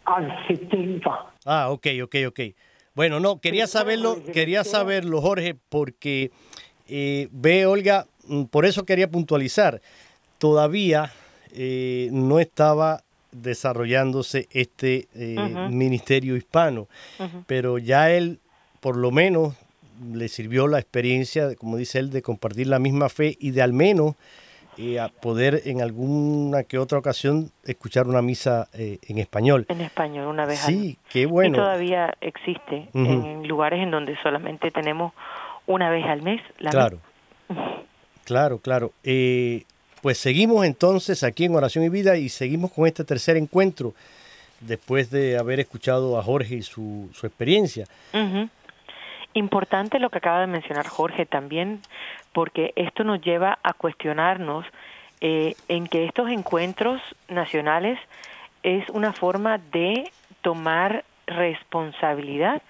al 0.04 0.46
70. 0.46 1.10
Ah, 1.46 1.70
ok, 1.72 1.86
ok, 2.04 2.14
ok. 2.28 2.40
Bueno, 2.94 3.18
no, 3.18 3.40
quería 3.40 3.66
saberlo, 3.66 4.22
quería 4.32 4.62
saberlo, 4.62 5.20
Jorge, 5.20 5.56
porque 5.68 6.30
eh, 6.86 7.26
ve, 7.32 7.66
Olga, 7.66 8.06
mm, 8.28 8.44
por 8.44 8.66
eso 8.66 8.84
quería 8.84 9.10
puntualizar. 9.10 9.80
Todavía 10.38 11.10
eh, 11.50 12.08
no 12.12 12.38
estaba 12.38 13.02
desarrollándose 13.32 14.46
este 14.52 15.08
eh, 15.16 15.36
ministerio 15.70 16.36
hispano, 16.36 16.86
pero 17.48 17.78
ya 17.78 18.12
él, 18.12 18.38
por 18.84 18.98
lo 18.98 19.10
menos, 19.10 19.54
le 20.12 20.28
sirvió 20.28 20.68
la 20.68 20.78
experiencia, 20.78 21.54
como 21.54 21.78
dice 21.78 21.98
él, 22.00 22.10
de 22.10 22.20
compartir 22.20 22.66
la 22.66 22.78
misma 22.78 23.08
fe 23.08 23.34
y 23.40 23.52
de 23.52 23.62
al 23.62 23.72
menos 23.72 24.14
eh, 24.76 25.00
a 25.00 25.08
poder 25.08 25.62
en 25.64 25.80
alguna 25.80 26.64
que 26.64 26.78
otra 26.78 26.98
ocasión 26.98 27.50
escuchar 27.64 28.06
una 28.08 28.20
misa 28.20 28.68
eh, 28.74 28.98
en 29.08 29.16
español. 29.16 29.64
En 29.70 29.80
español, 29.80 30.26
una 30.26 30.44
vez 30.44 30.62
al 30.66 30.74
Sí, 30.74 30.98
qué 31.08 31.24
bueno. 31.24 31.56
Y 31.56 31.60
todavía 31.60 32.12
existe 32.20 32.90
en 32.92 33.48
lugares 33.48 33.80
en 33.80 33.90
donde 33.90 34.18
solamente 34.22 34.70
tenemos 34.70 35.14
una 35.66 35.88
vez 35.88 36.04
al 36.04 36.20
mes 36.20 36.42
la 36.58 36.68
Claro, 36.68 36.98
claro, 38.24 38.58
claro. 38.58 38.92
Eh, 39.02 39.62
pues 40.02 40.18
seguimos 40.18 40.66
entonces 40.66 41.22
aquí 41.22 41.46
en 41.46 41.54
Oración 41.54 41.84
y 41.84 41.88
Vida 41.88 42.18
y 42.18 42.28
seguimos 42.28 42.70
con 42.70 42.86
este 42.86 43.02
tercer 43.02 43.38
encuentro 43.38 43.94
después 44.60 45.10
de 45.10 45.38
haber 45.38 45.60
escuchado 45.60 46.18
a 46.18 46.22
Jorge 46.22 46.56
y 46.56 46.62
su, 46.62 47.08
su 47.14 47.26
experiencia. 47.26 47.86
Importante 49.34 49.98
lo 49.98 50.10
que 50.10 50.18
acaba 50.18 50.40
de 50.40 50.46
mencionar 50.46 50.86
Jorge 50.86 51.26
también, 51.26 51.80
porque 52.32 52.72
esto 52.76 53.04
nos 53.04 53.20
lleva 53.20 53.58
a 53.62 53.72
cuestionarnos 53.72 54.64
eh, 55.20 55.54
en 55.68 55.86
que 55.86 56.04
estos 56.04 56.30
encuentros 56.30 57.00
nacionales 57.28 57.98
es 58.62 58.88
una 58.90 59.12
forma 59.12 59.58
de 59.58 60.10
tomar 60.42 61.04
responsabilidad 61.26 62.62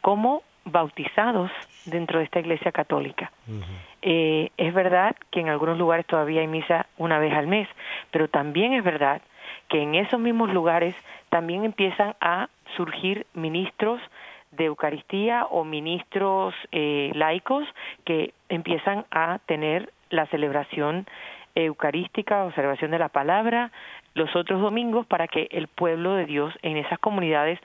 como 0.00 0.42
bautizados 0.64 1.50
dentro 1.86 2.18
de 2.18 2.26
esta 2.26 2.40
iglesia 2.40 2.72
católica. 2.72 3.32
Eh, 4.02 4.50
es 4.56 4.74
verdad 4.74 5.16
que 5.30 5.40
en 5.40 5.48
algunos 5.48 5.78
lugares 5.78 6.06
todavía 6.06 6.40
hay 6.40 6.46
misa 6.46 6.86
una 6.98 7.18
vez 7.18 7.32
al 7.32 7.46
mes, 7.46 7.68
pero 8.10 8.28
también 8.28 8.72
es 8.72 8.84
verdad 8.84 9.22
que 9.68 9.82
en 9.82 9.94
esos 9.94 10.20
mismos 10.20 10.52
lugares 10.52 10.94
también 11.30 11.64
empiezan 11.64 12.14
a 12.20 12.48
surgir 12.76 13.26
ministros 13.34 14.00
de 14.52 14.66
Eucaristía 14.66 15.46
o 15.46 15.64
ministros 15.64 16.54
eh, 16.70 17.10
laicos 17.14 17.66
que 18.04 18.32
empiezan 18.48 19.04
a 19.10 19.38
tener 19.46 19.92
la 20.10 20.26
celebración 20.26 21.06
eucarística 21.54 22.44
o 22.44 22.52
celebración 22.52 22.90
de 22.90 22.98
la 22.98 23.08
palabra 23.08 23.70
los 24.14 24.34
otros 24.36 24.60
domingos 24.60 25.06
para 25.06 25.26
que 25.26 25.48
el 25.50 25.68
pueblo 25.68 26.14
de 26.14 26.26
Dios 26.26 26.52
en 26.62 26.76
esas 26.76 26.98
comunidades 26.98 27.58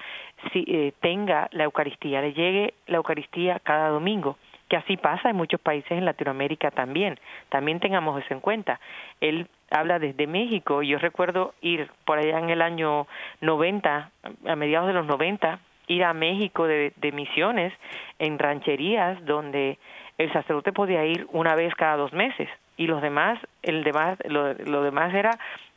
sí, 0.53 0.63
eh, 0.67 0.93
tenga 1.01 1.49
la 1.51 1.65
Eucaristía, 1.65 2.21
le 2.21 2.33
llegue 2.33 2.73
la 2.87 2.97
Eucaristía 2.97 3.59
cada 3.59 3.89
domingo 3.89 4.37
que 4.69 4.75
así 4.75 4.97
pasa 4.97 5.29
en 5.29 5.35
muchos 5.35 5.61
países 5.61 5.91
en 5.91 6.05
Latinoamérica 6.05 6.71
también. 6.71 7.17
También 7.49 7.79
tengamos 7.79 8.21
eso 8.21 8.33
en 8.33 8.41
cuenta. 8.41 8.79
Él 9.21 9.47
habla 9.71 9.99
desde 9.99 10.27
México. 10.27 10.81
Yo 10.81 10.99
recuerdo 10.99 11.53
ir 11.61 11.89
por 12.05 12.17
allá 12.17 12.39
en 12.39 12.49
el 12.49 12.61
año 12.61 13.07
90, 13.39 14.11
a 14.45 14.55
mediados 14.55 14.87
de 14.87 14.93
los 14.93 15.05
90, 15.05 15.59
ir 15.87 16.03
a 16.03 16.13
México 16.13 16.67
de, 16.67 16.93
de 16.97 17.11
misiones 17.11 17.73
en 18.19 18.37
rancherías 18.39 19.23
donde 19.25 19.77
el 20.17 20.31
sacerdote 20.33 20.73
podía 20.73 21.05
ir 21.05 21.27
una 21.31 21.55
vez 21.55 21.73
cada 21.75 21.95
dos 21.97 22.13
meses 22.13 22.49
y 22.77 22.87
los 22.87 23.01
demás, 23.01 23.39
el 23.63 23.83
demás, 23.83 24.17
lo, 24.25 24.53
lo 24.53 24.83
demás 24.83 25.13
era 25.13 25.31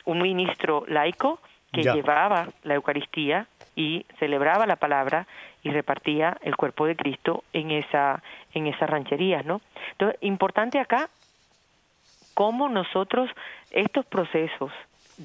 un 0.04 0.20
ministro 0.22 0.84
laico 0.86 1.40
que 1.72 1.82
Ya. 1.82 1.94
llevaba 1.94 2.48
la 2.64 2.74
Eucaristía 2.74 3.46
y 3.76 4.04
celebraba 4.18 4.66
la 4.66 4.76
palabra 4.76 5.26
y 5.62 5.70
repartía 5.70 6.36
el 6.42 6.56
cuerpo 6.56 6.84
de 6.86 6.96
Cristo 6.96 7.44
en 7.52 7.70
esa 7.70 8.22
en 8.54 8.66
esas 8.66 8.90
rancherías, 8.90 9.44
¿no? 9.44 9.60
Entonces, 9.92 10.18
importante 10.22 10.80
acá 10.80 11.08
cómo 12.34 12.68
nosotros 12.68 13.30
estos 13.70 14.04
procesos 14.06 14.72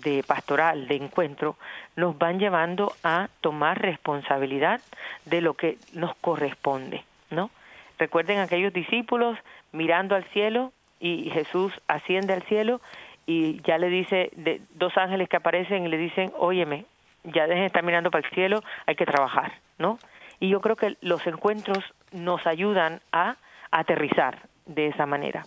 de 0.04 0.24
pastoral, 0.24 0.88
de 0.88 0.96
encuentro, 0.96 1.58
nos 1.96 2.18
van 2.18 2.40
llevando 2.40 2.94
a 3.04 3.30
tomar 3.42 3.82
responsabilidad 3.82 4.82
de 5.26 5.42
lo 5.42 5.54
que 5.54 5.78
nos 5.94 6.16
corresponde, 6.18 7.04
¿no? 7.30 7.50
Recuerden 7.98 8.40
aquellos 8.40 8.74
discípulos 8.74 9.38
mirando 9.72 10.16
al 10.16 10.26
cielo 10.26 10.72
y 11.00 11.30
Jesús 11.30 11.72
asciende 11.88 12.34
al 12.34 12.44
cielo 12.44 12.82
y 13.26 13.62
ya 13.64 13.78
le 13.78 13.90
dice 13.90 14.32
de, 14.36 14.62
dos 14.76 14.98
ángeles 14.98 15.30
que 15.30 15.38
aparecen 15.38 15.86
y 15.86 15.90
le 15.90 15.98
dicen, 15.98 16.32
óyeme, 16.38 16.86
ya 17.24 17.48
dejen 17.48 17.62
de 17.62 17.68
estar 17.68 17.84
mirando 17.84 18.12
para 18.12 18.28
el 18.28 18.34
cielo, 18.34 18.62
hay 18.86 18.96
que 18.96 19.06
trabajar, 19.06 19.54
¿no? 19.78 19.98
Y 20.40 20.50
yo 20.50 20.62
creo 20.62 20.76
que 20.76 20.98
los 21.02 21.26
encuentros 21.26 21.84
nos 22.12 22.46
ayudan 22.46 23.00
a 23.12 23.38
aterrizar 23.72 24.40
de 24.66 24.88
esa 24.88 25.06
manera. 25.06 25.46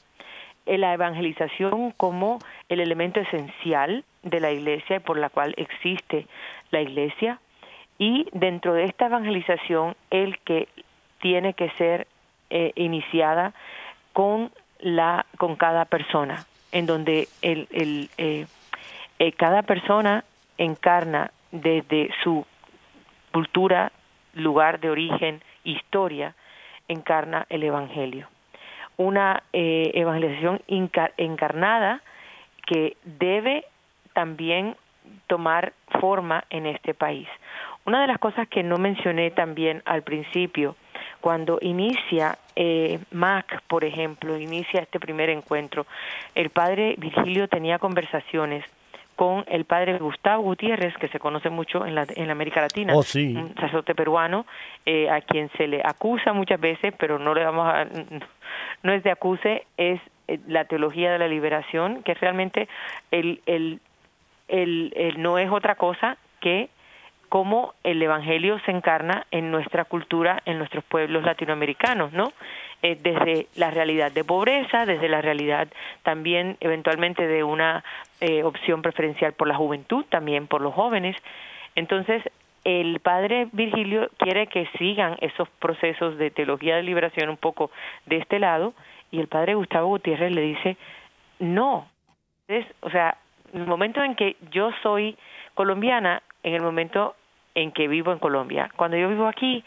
La 0.66 0.92
evangelización 0.92 1.92
como 1.92 2.38
el 2.68 2.80
elemento 2.80 3.20
esencial 3.20 4.04
de 4.30 4.40
la 4.40 4.50
iglesia 4.50 4.96
y 4.96 5.00
por 5.00 5.18
la 5.18 5.30
cual 5.30 5.54
existe 5.56 6.26
la 6.70 6.80
iglesia 6.80 7.38
y 7.98 8.28
dentro 8.32 8.74
de 8.74 8.84
esta 8.84 9.06
evangelización 9.06 9.96
el 10.10 10.38
que 10.40 10.68
tiene 11.20 11.54
que 11.54 11.70
ser 11.70 12.06
eh, 12.50 12.72
iniciada 12.76 13.52
con 14.12 14.50
la 14.80 15.26
con 15.36 15.56
cada 15.56 15.84
persona 15.84 16.46
en 16.72 16.86
donde 16.86 17.28
el, 17.42 17.68
el, 17.70 18.10
eh, 18.18 18.46
eh, 19.18 19.32
cada 19.32 19.62
persona 19.62 20.24
encarna 20.58 21.30
desde 21.50 22.10
su 22.22 22.46
cultura, 23.32 23.92
lugar 24.34 24.80
de 24.80 24.90
origen, 24.90 25.42
historia, 25.64 26.34
encarna 26.88 27.46
el 27.48 27.62
Evangelio. 27.62 28.28
Una 28.96 29.42
eh, 29.52 29.92
evangelización 29.94 30.60
encarnada 31.16 32.02
que 32.66 32.96
debe 33.04 33.64
también 34.18 34.74
tomar 35.28 35.74
forma 36.00 36.42
en 36.50 36.66
este 36.66 36.92
país. 36.92 37.28
Una 37.84 38.00
de 38.00 38.08
las 38.08 38.18
cosas 38.18 38.48
que 38.48 38.64
no 38.64 38.76
mencioné 38.76 39.30
también 39.30 39.80
al 39.84 40.02
principio, 40.02 40.74
cuando 41.20 41.60
inicia 41.60 42.36
eh, 42.56 42.98
MAC, 43.12 43.62
por 43.68 43.84
ejemplo, 43.84 44.36
inicia 44.36 44.80
este 44.80 44.98
primer 44.98 45.30
encuentro, 45.30 45.86
el 46.34 46.50
padre 46.50 46.96
Virgilio 46.98 47.46
tenía 47.46 47.78
conversaciones 47.78 48.64
con 49.14 49.44
el 49.46 49.64
padre 49.64 49.98
Gustavo 49.98 50.42
Gutiérrez, 50.42 50.96
que 50.96 51.06
se 51.08 51.20
conoce 51.20 51.48
mucho 51.48 51.86
en 51.86 51.94
la, 51.94 52.04
en 52.16 52.26
la 52.26 52.32
América 52.32 52.60
Latina, 52.60 52.94
Oh, 52.96 53.04
sí. 53.04 53.36
un 53.36 53.54
sacerdote 53.54 53.94
peruano, 53.94 54.46
eh, 54.84 55.08
a 55.08 55.20
quien 55.20 55.48
se 55.56 55.68
le 55.68 55.80
acusa 55.84 56.32
muchas 56.32 56.60
veces, 56.60 56.92
pero 56.98 57.20
no 57.20 57.34
le 57.34 57.44
vamos 57.44 57.68
a, 57.68 57.86
no 58.82 58.92
es 58.92 59.04
de 59.04 59.12
acuse, 59.12 59.64
es 59.76 60.00
eh, 60.26 60.40
la 60.48 60.64
teología 60.64 61.12
de 61.12 61.18
la 61.18 61.28
liberación, 61.28 62.02
que 62.02 62.14
realmente 62.14 62.68
el, 63.12 63.40
el, 63.46 63.80
el, 64.48 65.14
no 65.18 65.38
es 65.38 65.50
otra 65.50 65.76
cosa 65.76 66.16
que 66.40 66.68
cómo 67.28 67.74
el 67.84 68.02
evangelio 68.02 68.58
se 68.60 68.70
encarna 68.70 69.26
en 69.30 69.50
nuestra 69.50 69.84
cultura, 69.84 70.42
en 70.46 70.58
nuestros 70.58 70.82
pueblos 70.84 71.22
latinoamericanos, 71.24 72.12
¿no? 72.12 72.32
Eh, 72.82 72.96
desde 73.02 73.48
la 73.56 73.70
realidad 73.70 74.12
de 74.12 74.24
pobreza, 74.24 74.86
desde 74.86 75.08
la 75.08 75.20
realidad 75.20 75.68
también 76.04 76.56
eventualmente 76.60 77.26
de 77.26 77.42
una 77.44 77.84
eh, 78.20 78.44
opción 78.44 78.82
preferencial 78.82 79.32
por 79.32 79.48
la 79.48 79.56
juventud, 79.56 80.04
también 80.08 80.46
por 80.46 80.60
los 80.60 80.72
jóvenes. 80.74 81.16
Entonces, 81.74 82.22
el 82.64 83.00
padre 83.00 83.48
Virgilio 83.52 84.08
quiere 84.16 84.46
que 84.46 84.68
sigan 84.78 85.16
esos 85.20 85.48
procesos 85.58 86.18
de 86.18 86.30
teología 86.30 86.76
de 86.76 86.82
liberación 86.82 87.28
un 87.28 87.36
poco 87.36 87.70
de 88.06 88.16
este 88.16 88.38
lado, 88.38 88.74
y 89.10 89.20
el 89.20 89.28
padre 89.28 89.54
Gustavo 89.54 89.88
Gutiérrez 89.88 90.32
le 90.32 90.42
dice, 90.42 90.76
no, 91.38 91.88
es, 92.46 92.66
o 92.80 92.90
sea, 92.90 93.16
el 93.52 93.66
momento 93.66 94.02
en 94.02 94.14
que 94.14 94.36
yo 94.50 94.70
soy 94.82 95.16
colombiana, 95.54 96.22
en 96.42 96.54
el 96.54 96.62
momento 96.62 97.14
en 97.54 97.72
que 97.72 97.88
vivo 97.88 98.12
en 98.12 98.18
Colombia. 98.18 98.70
Cuando 98.76 98.96
yo 98.96 99.08
vivo 99.08 99.26
aquí, 99.26 99.64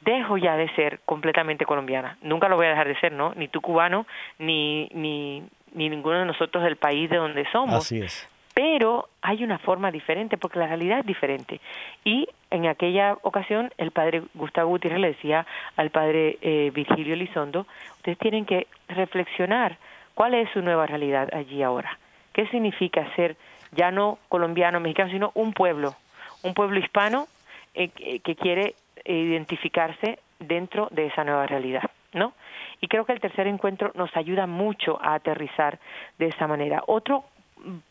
dejo 0.00 0.36
ya 0.38 0.56
de 0.56 0.68
ser 0.74 1.00
completamente 1.04 1.64
colombiana. 1.64 2.16
Nunca 2.22 2.48
lo 2.48 2.56
voy 2.56 2.66
a 2.66 2.70
dejar 2.70 2.88
de 2.88 2.98
ser, 2.98 3.12
¿no? 3.12 3.32
Ni 3.36 3.48
tú 3.48 3.60
cubano, 3.60 4.06
ni, 4.38 4.88
ni, 4.92 5.42
ni 5.72 5.88
ninguno 5.88 6.18
de 6.18 6.26
nosotros 6.26 6.64
del 6.64 6.76
país 6.76 7.08
de 7.10 7.16
donde 7.16 7.44
somos. 7.50 7.76
Así 7.76 8.00
es. 8.00 8.28
Pero 8.54 9.08
hay 9.22 9.44
una 9.44 9.58
forma 9.58 9.90
diferente, 9.90 10.36
porque 10.36 10.58
la 10.58 10.66
realidad 10.66 11.00
es 11.00 11.06
diferente. 11.06 11.60
Y 12.04 12.28
en 12.50 12.66
aquella 12.66 13.16
ocasión, 13.22 13.72
el 13.78 13.92
padre 13.92 14.22
Gustavo 14.34 14.70
Gutiérrez 14.70 15.00
le 15.00 15.08
decía 15.08 15.46
al 15.76 15.90
padre 15.90 16.38
eh, 16.42 16.70
Virgilio 16.74 17.14
Elizondo, 17.14 17.66
ustedes 17.96 18.18
tienen 18.18 18.44
que 18.44 18.66
reflexionar 18.88 19.78
cuál 20.14 20.34
es 20.34 20.50
su 20.50 20.62
nueva 20.62 20.86
realidad 20.86 21.28
allí 21.32 21.62
ahora. 21.62 21.96
¿Qué 22.40 22.46
significa 22.46 23.06
ser 23.16 23.36
ya 23.72 23.90
no 23.90 24.18
colombiano, 24.30 24.80
mexicano, 24.80 25.10
sino 25.10 25.30
un 25.34 25.52
pueblo, 25.52 25.94
un 26.42 26.54
pueblo 26.54 26.80
hispano 26.80 27.26
eh, 27.74 27.90
que 27.90 28.34
quiere 28.34 28.76
identificarse 29.04 30.20
dentro 30.38 30.88
de 30.90 31.08
esa 31.08 31.22
nueva 31.22 31.46
realidad, 31.46 31.90
¿no? 32.14 32.32
Y 32.80 32.88
creo 32.88 33.04
que 33.04 33.12
el 33.12 33.20
tercer 33.20 33.46
encuentro 33.46 33.92
nos 33.94 34.16
ayuda 34.16 34.46
mucho 34.46 34.98
a 35.02 35.16
aterrizar 35.16 35.78
de 36.18 36.28
esa 36.28 36.46
manera. 36.46 36.82
Otro 36.86 37.24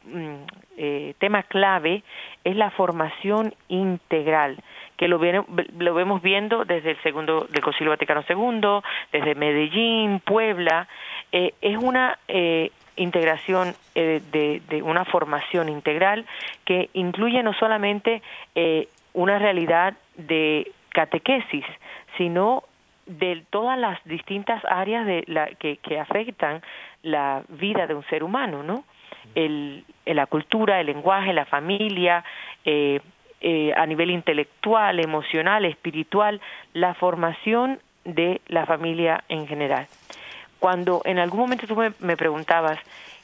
mm, 0.06 0.36
eh, 0.78 1.14
tema 1.20 1.44
clave 1.44 2.02
es 2.44 2.56
la 2.56 2.72
formación 2.72 3.54
integral 3.68 4.58
que 4.98 5.08
lo, 5.08 5.20
lo 5.78 5.94
vemos 5.94 6.22
viendo 6.22 6.66
desde 6.66 6.92
el 6.92 7.02
segundo 7.04 7.48
del 7.50 7.62
Concilio 7.62 7.92
Vaticano 7.92 8.22
II, 8.28 8.82
desde 9.14 9.34
Medellín, 9.34 10.20
Puebla, 10.20 10.90
eh, 11.32 11.54
es 11.62 11.78
una 11.78 12.18
eh, 12.28 12.72
integración 13.02 13.76
eh, 13.96 14.22
de, 14.32 14.82
una 14.84 15.06
formación 15.06 15.70
integral 15.70 16.26
que 16.66 16.90
incluye 16.94 17.42
no 17.44 17.54
solamente 17.54 18.22
una 19.14 19.40
realidad 19.40 19.96
de 20.18 20.72
catequesis, 20.90 21.66
sino 22.18 22.64
de 23.06 23.44
todas 23.50 23.78
las 23.78 24.00
distintas 24.06 24.64
áreas 24.66 25.06
de 25.06 25.24
la, 25.28 25.48
que, 25.48 25.78
que 25.78 26.00
afectan 26.00 26.62
la 27.02 27.44
vida 27.50 27.88
de 27.88 27.96
un 27.96 28.04
ser 28.06 28.24
humano, 28.24 28.64
¿no? 28.64 28.84
El, 29.36 29.84
la 30.06 30.26
cultura, 30.26 30.80
el 30.80 30.88
lenguaje, 30.88 31.34
la 31.34 31.46
familia, 31.46 32.24
eh, 32.66 33.00
eh, 33.42 33.74
a 33.76 33.86
nivel 33.86 34.12
intelectual, 34.12 35.00
emocional, 35.00 35.66
espiritual, 35.66 36.42
la 36.74 36.94
formación 36.94 37.80
de 38.06 38.42
la 38.48 38.66
familia 38.66 39.24
en 39.30 39.48
general. 39.48 39.88
Cuando 40.60 41.02
en 41.06 41.20
algún 41.20 41.40
momento 41.40 41.68
tú 41.68 41.76
me, 41.76 42.18
preguntabas 42.18 42.80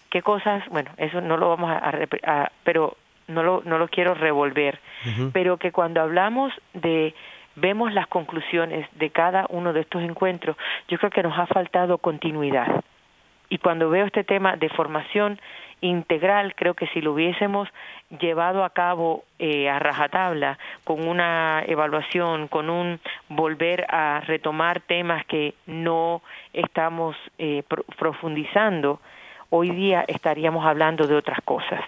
qué 0.10 0.22
cosas, 0.22 0.64
bueno, 0.70 0.92
eso 0.98 1.22
no 1.22 1.38
lo 1.38 1.50
vamos 1.50 1.72
a, 1.72 2.52
pero 2.64 2.98
no 3.28 3.44
lo, 3.44 3.62
no 3.66 3.78
lo 3.78 3.88
quiero 3.88 4.14
revolver, 4.14 4.80
pero 5.34 5.58
que 5.58 5.72
cuando 5.72 6.02
hablamos 6.02 6.54
de 6.74 7.14
vemos 7.56 7.94
las 7.94 8.08
conclusiones 8.08 8.88
de 8.96 9.10
cada 9.10 9.46
uno 9.50 9.74
de 9.74 9.82
estos 9.82 10.02
encuentros, 10.02 10.58
yo 10.88 10.98
creo 10.98 11.12
que 11.12 11.24
nos 11.24 11.38
ha 11.38 11.48
faltado 11.48 11.98
continuidad. 11.98 12.84
Y 13.50 13.58
cuando 13.60 13.89
veo 13.89 14.06
este 14.06 14.24
tema 14.24 14.56
de 14.56 14.70
formación 14.70 15.39
integral, 15.82 16.56
creo 16.56 16.74
que 16.74 16.88
si 16.88 17.02
lo 17.02 17.14
hubiésemos 17.14 17.70
llevado 18.20 18.64
a 18.64 18.72
cabo 18.72 19.24
eh, 19.39 19.70
a 19.70 19.80
rajatabla, 19.80 20.58
con 20.84 21.08
una 21.08 21.64
evaluación, 21.68 22.48
con 22.48 22.70
un 22.70 23.00
volver 23.30 23.86
a 23.89 24.22
retomar 24.26 24.80
temas 24.82 25.26
que 25.26 25.54
no 25.66 26.22
estamos 26.54 27.16
eh, 27.38 27.64
profundizando, 27.98 29.00
hoy 29.50 29.70
día 29.70 30.06
estaríamos 30.08 30.66
hablando 30.66 31.08
de 31.08 31.16
otras 31.16 31.39
cosas. 31.43 31.82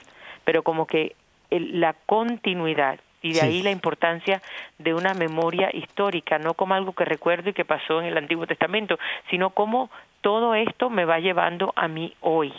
Pero 0.43 0.63
como 0.63 0.85
que 0.85 1.15
la 1.49 1.93
continuidad 2.05 2.99
y 3.21 3.33
de 3.33 3.41
ahí 3.41 3.63
la 3.63 3.71
importancia 3.71 4.41
de 4.77 4.93
una 4.93 5.13
memoria 5.13 5.69
histórica, 5.73 6.37
no 6.37 6.53
como 6.53 6.73
algo 6.73 6.93
que 6.93 7.05
recuerdo 7.05 7.49
y 7.49 7.53
que 7.53 7.65
pasó 7.65 7.99
en 7.99 8.07
el 8.07 8.17
Antiguo 8.17 8.45
Testamento, 8.45 8.97
sino 9.29 9.49
como 9.51 9.89
todo 10.21 10.55
esto 10.55 10.89
me 10.89 11.05
va 11.05 11.19
llevando 11.19 11.73
a 11.75 11.87
mí 11.87 12.13
hoy. 12.21 12.53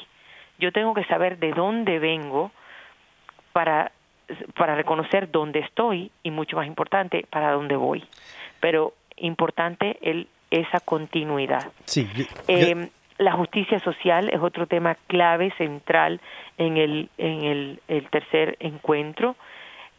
Yo 0.59 0.73
tengo 0.73 0.95
que 0.95 1.05
saber 1.05 1.39
de 1.39 1.53
dónde 1.53 1.99
vengo 1.99 2.51
para, 3.53 3.93
para 4.57 4.75
reconocer 4.75 5.31
dónde 5.31 5.61
estoy 5.61 6.11
y 6.23 6.31
mucho 6.31 6.57
más 6.57 6.67
importante, 6.67 7.27
para 7.31 7.53
dónde 7.53 7.77
voy. 7.77 8.05
Pero 8.61 8.95
importante 9.17 9.99
el, 10.03 10.29
esa 10.51 10.81
continuidad. 10.81 11.71
Sí, 11.85 12.09
em, 12.49 12.89
la 13.19 13.33
justicia 13.33 13.79
social 13.81 14.29
es 14.31 14.41
otro 14.41 14.67
tema 14.67 14.97
clave, 15.07 15.53
central 15.59 16.21
en 16.57 16.77
el, 16.77 17.11
en 17.19 17.45
el, 17.45 17.81
el 17.89 18.09
tercer 18.11 18.57
encuentro 18.61 19.37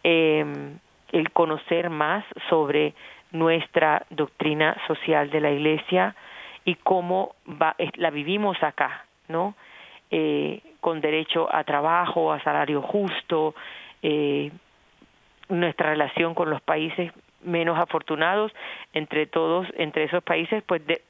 eh, 0.03 0.45
el 1.11 1.31
conocer 1.31 1.89
más 1.89 2.23
sobre 2.49 2.93
nuestra 3.31 4.05
doctrina 4.09 4.75
social 4.87 5.29
de 5.29 5.41
la 5.41 5.51
Iglesia 5.51 6.15
y 6.65 6.75
cómo 6.75 7.35
va, 7.47 7.75
la 7.95 8.09
vivimos 8.09 8.61
acá, 8.63 9.05
¿no? 9.27 9.55
Eh, 10.11 10.61
con 10.81 11.01
derecho 11.01 11.53
a 11.53 11.63
trabajo, 11.63 12.31
a 12.31 12.41
salario 12.43 12.81
justo, 12.81 13.53
eh, 14.01 14.51
nuestra 15.49 15.91
relación 15.91 16.33
con 16.33 16.49
los 16.49 16.61
países 16.61 17.11
menos 17.41 17.79
afortunados 17.79 18.51
entre 18.93 19.25
todos 19.25 19.65
entre 19.77 20.03
esos 20.03 20.21
países 20.23 20.61
pues 20.63 20.85
de, 20.85 21.01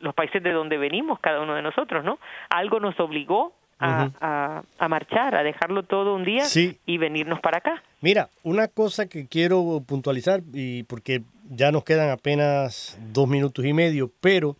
los 0.00 0.14
países 0.14 0.40
de 0.40 0.52
donde 0.52 0.78
venimos 0.78 1.18
cada 1.18 1.40
uno 1.40 1.54
de 1.54 1.62
nosotros 1.62 2.04
no 2.04 2.20
algo 2.50 2.78
nos 2.78 2.98
obligó 3.00 3.52
a, 3.78 4.62
a, 4.78 4.88
marchar, 4.88 5.34
a 5.34 5.42
dejarlo 5.42 5.82
todo 5.82 6.14
un 6.14 6.24
día 6.24 6.44
y 6.86 6.98
venirnos 6.98 7.40
para 7.40 7.58
acá. 7.58 7.82
Mira, 8.00 8.30
una 8.42 8.68
cosa 8.68 9.06
que 9.06 9.26
quiero 9.26 9.82
puntualizar, 9.86 10.42
y 10.52 10.84
porque 10.84 11.22
ya 11.50 11.72
nos 11.72 11.84
quedan 11.84 12.10
apenas 12.10 12.98
dos 13.12 13.28
minutos 13.28 13.64
y 13.64 13.72
medio, 13.72 14.10
pero 14.20 14.56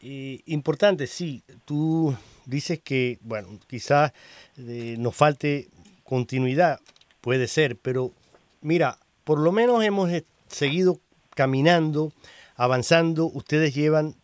eh, 0.00 0.40
importante, 0.46 1.06
sí, 1.06 1.42
tú 1.64 2.16
dices 2.46 2.80
que, 2.80 3.18
bueno, 3.22 3.48
quizás 3.66 4.12
eh, 4.58 4.96
nos 4.98 5.16
falte 5.16 5.68
continuidad, 6.04 6.80
puede 7.20 7.48
ser, 7.48 7.76
pero 7.76 8.12
mira, 8.60 8.98
por 9.24 9.38
lo 9.38 9.50
menos 9.50 9.82
hemos 9.82 10.10
seguido 10.48 11.00
caminando, 11.34 12.12
avanzando, 12.56 13.26
ustedes 13.26 13.74
llevan 13.74 14.14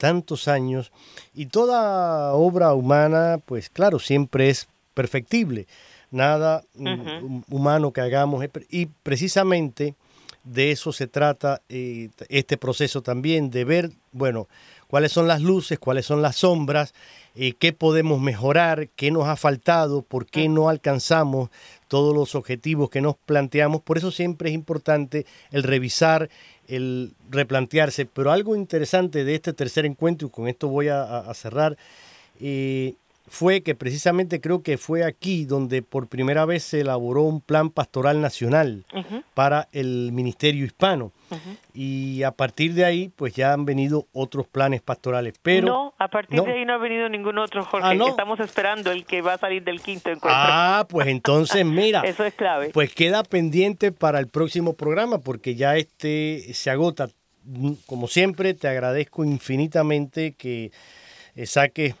tantos 0.00 0.48
años 0.48 0.92
y 1.34 1.46
toda 1.46 2.32
obra 2.32 2.72
humana, 2.72 3.38
pues 3.44 3.68
claro, 3.68 3.98
siempre 3.98 4.48
es 4.48 4.66
perfectible. 4.94 5.66
Nada 6.10 6.64
mm, 6.74 7.42
humano 7.50 7.92
que 7.92 8.00
hagamos. 8.00 8.42
Y 8.70 8.86
precisamente 8.86 9.94
de 10.42 10.70
eso 10.70 10.94
se 10.94 11.06
trata 11.06 11.60
eh, 11.68 12.08
este 12.30 12.56
proceso 12.56 13.02
también, 13.02 13.50
de 13.50 13.64
ver, 13.64 13.90
bueno, 14.12 14.48
cuáles 14.88 15.12
son 15.12 15.28
las 15.28 15.42
luces, 15.42 15.78
cuáles 15.78 16.06
son 16.06 16.22
las 16.22 16.36
sombras, 16.36 16.94
eh, 17.34 17.52
qué 17.52 17.74
podemos 17.74 18.20
mejorar, 18.22 18.88
qué 18.96 19.10
nos 19.10 19.28
ha 19.28 19.36
faltado, 19.36 20.00
por 20.00 20.24
qué 20.24 20.48
no 20.48 20.70
alcanzamos 20.70 21.50
todos 21.88 22.14
los 22.14 22.34
objetivos 22.34 22.88
que 22.88 23.02
nos 23.02 23.16
planteamos. 23.16 23.82
Por 23.82 23.98
eso 23.98 24.10
siempre 24.10 24.48
es 24.48 24.54
importante 24.54 25.26
el 25.50 25.62
revisar 25.62 26.30
el 26.70 27.12
replantearse. 27.30 28.06
Pero 28.06 28.30
algo 28.30 28.56
interesante 28.56 29.24
de 29.24 29.34
este 29.34 29.52
tercer 29.52 29.84
encuentro, 29.84 30.28
y 30.28 30.30
con 30.30 30.48
esto 30.48 30.68
voy 30.68 30.88
a, 30.88 31.32
cerrar, 31.34 31.76
eh, 32.40 32.94
fue 33.30 33.62
que 33.62 33.76
precisamente 33.76 34.40
creo 34.40 34.60
que 34.64 34.76
fue 34.76 35.04
aquí 35.04 35.44
donde 35.44 35.82
por 35.82 36.08
primera 36.08 36.44
vez 36.46 36.64
se 36.64 36.80
elaboró 36.80 37.22
un 37.22 37.40
plan 37.40 37.70
pastoral 37.70 38.20
nacional 38.20 38.84
para 39.34 39.68
el 39.70 40.10
Ministerio 40.10 40.66
Hispano. 40.66 41.12
Y 41.72 42.24
a 42.24 42.32
partir 42.32 42.74
de 42.74 42.84
ahí, 42.84 43.08
pues 43.08 43.32
ya 43.34 43.52
han 43.52 43.64
venido 43.64 44.08
otros 44.12 44.48
planes 44.48 44.82
pastorales. 44.82 45.34
Pero, 45.42 45.68
no, 45.68 45.94
a 45.96 46.08
partir 46.08 46.42
de 46.42 46.52
ahí 46.52 46.64
no 46.64 46.72
ha 46.72 46.78
venido 46.78 47.08
ningún 47.08 47.38
otro, 47.38 47.64
Jorge. 47.64 47.86
Ah, 47.86 48.08
Estamos 48.08 48.40
esperando 48.40 48.90
el 48.90 49.04
que 49.04 49.22
va 49.22 49.34
a 49.34 49.38
salir 49.38 49.62
del 49.62 49.80
quinto 49.80 50.10
encuentro. 50.10 50.30
Ah, 50.32 50.84
pues 50.88 51.06
entonces, 51.06 51.64
mira. 51.64 52.00
Eso 52.04 52.24
es 52.24 52.34
clave. 52.34 52.70
Pues 52.70 52.92
queda 52.92 53.22
pendiente 53.22 53.92
para 53.92 54.18
el 54.18 54.26
próximo 54.26 54.72
programa, 54.72 55.18
porque 55.18 55.54
ya 55.54 55.76
este 55.76 56.52
se 56.52 56.68
agota. 56.68 57.08
Como 57.86 58.08
siempre, 58.08 58.54
te 58.54 58.66
agradezco 58.66 59.24
infinitamente 59.24 60.32
que 60.32 60.72
eh, 61.36 61.46
saques 61.46 61.94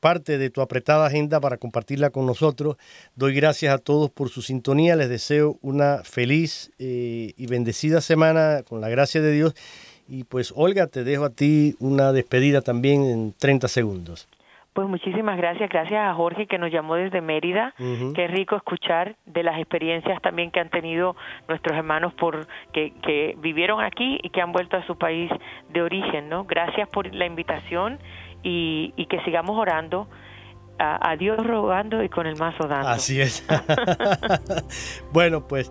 parte 0.00 0.38
de 0.38 0.50
tu 0.50 0.60
apretada 0.60 1.06
agenda 1.06 1.40
para 1.40 1.56
compartirla 1.56 2.10
con 2.10 2.26
nosotros. 2.26 2.76
Doy 3.14 3.34
gracias 3.34 3.74
a 3.74 3.78
todos 3.78 4.10
por 4.10 4.28
su 4.28 4.42
sintonía. 4.42 4.96
Les 4.96 5.08
deseo 5.08 5.58
una 5.62 5.98
feliz 6.04 6.72
eh, 6.78 7.32
y 7.36 7.46
bendecida 7.46 8.00
semana 8.00 8.62
con 8.68 8.80
la 8.80 8.88
gracia 8.88 9.20
de 9.20 9.32
Dios. 9.32 9.54
Y 10.08 10.24
pues 10.24 10.52
Olga, 10.56 10.86
te 10.86 11.04
dejo 11.04 11.24
a 11.24 11.30
ti 11.30 11.76
una 11.80 12.12
despedida 12.12 12.62
también 12.62 13.04
en 13.04 13.34
30 13.38 13.68
segundos. 13.68 14.28
Pues 14.78 14.88
muchísimas 14.88 15.36
gracias, 15.36 15.68
gracias 15.70 16.00
a 16.00 16.14
Jorge 16.14 16.46
que 16.46 16.56
nos 16.56 16.70
llamó 16.70 16.94
desde 16.94 17.20
Mérida. 17.20 17.74
Qué 18.14 18.28
rico 18.28 18.54
escuchar 18.54 19.16
de 19.26 19.42
las 19.42 19.58
experiencias 19.58 20.22
también 20.22 20.52
que 20.52 20.60
han 20.60 20.70
tenido 20.70 21.16
nuestros 21.48 21.76
hermanos 21.76 22.14
por 22.14 22.46
que, 22.72 22.92
que 23.02 23.34
vivieron 23.38 23.82
aquí 23.82 24.20
y 24.22 24.30
que 24.30 24.40
han 24.40 24.52
vuelto 24.52 24.76
a 24.76 24.86
su 24.86 24.96
país 24.96 25.32
de 25.70 25.82
origen, 25.82 26.28
¿no? 26.28 26.44
Gracias 26.44 26.88
por 26.90 27.12
la 27.12 27.26
invitación 27.26 27.98
y, 28.42 29.06
que 29.06 29.20
sigamos 29.24 29.56
orando 29.58 30.08
a, 30.78 31.16
Dios 31.16 31.44
rogando 31.44 32.02
y 32.02 32.08
con 32.08 32.26
el 32.26 32.36
mazo 32.36 32.68
dando. 32.68 32.88
Así 32.88 33.20
es. 33.20 33.44
bueno, 35.12 35.46
pues 35.46 35.70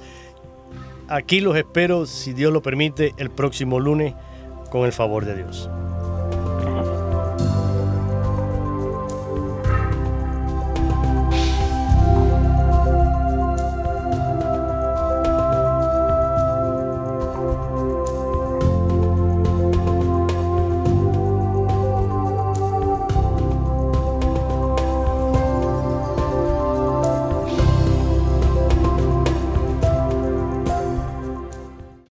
aquí 1.08 1.40
los 1.42 1.56
espero, 1.56 2.06
si 2.06 2.34
Dios 2.34 2.52
lo 2.52 2.62
permite, 2.62 3.14
el 3.18 3.30
próximo 3.30 3.80
lunes, 3.80 4.14
con 4.70 4.86
el 4.86 4.92
favor 4.92 5.26
de 5.26 5.36
Dios. 5.36 5.70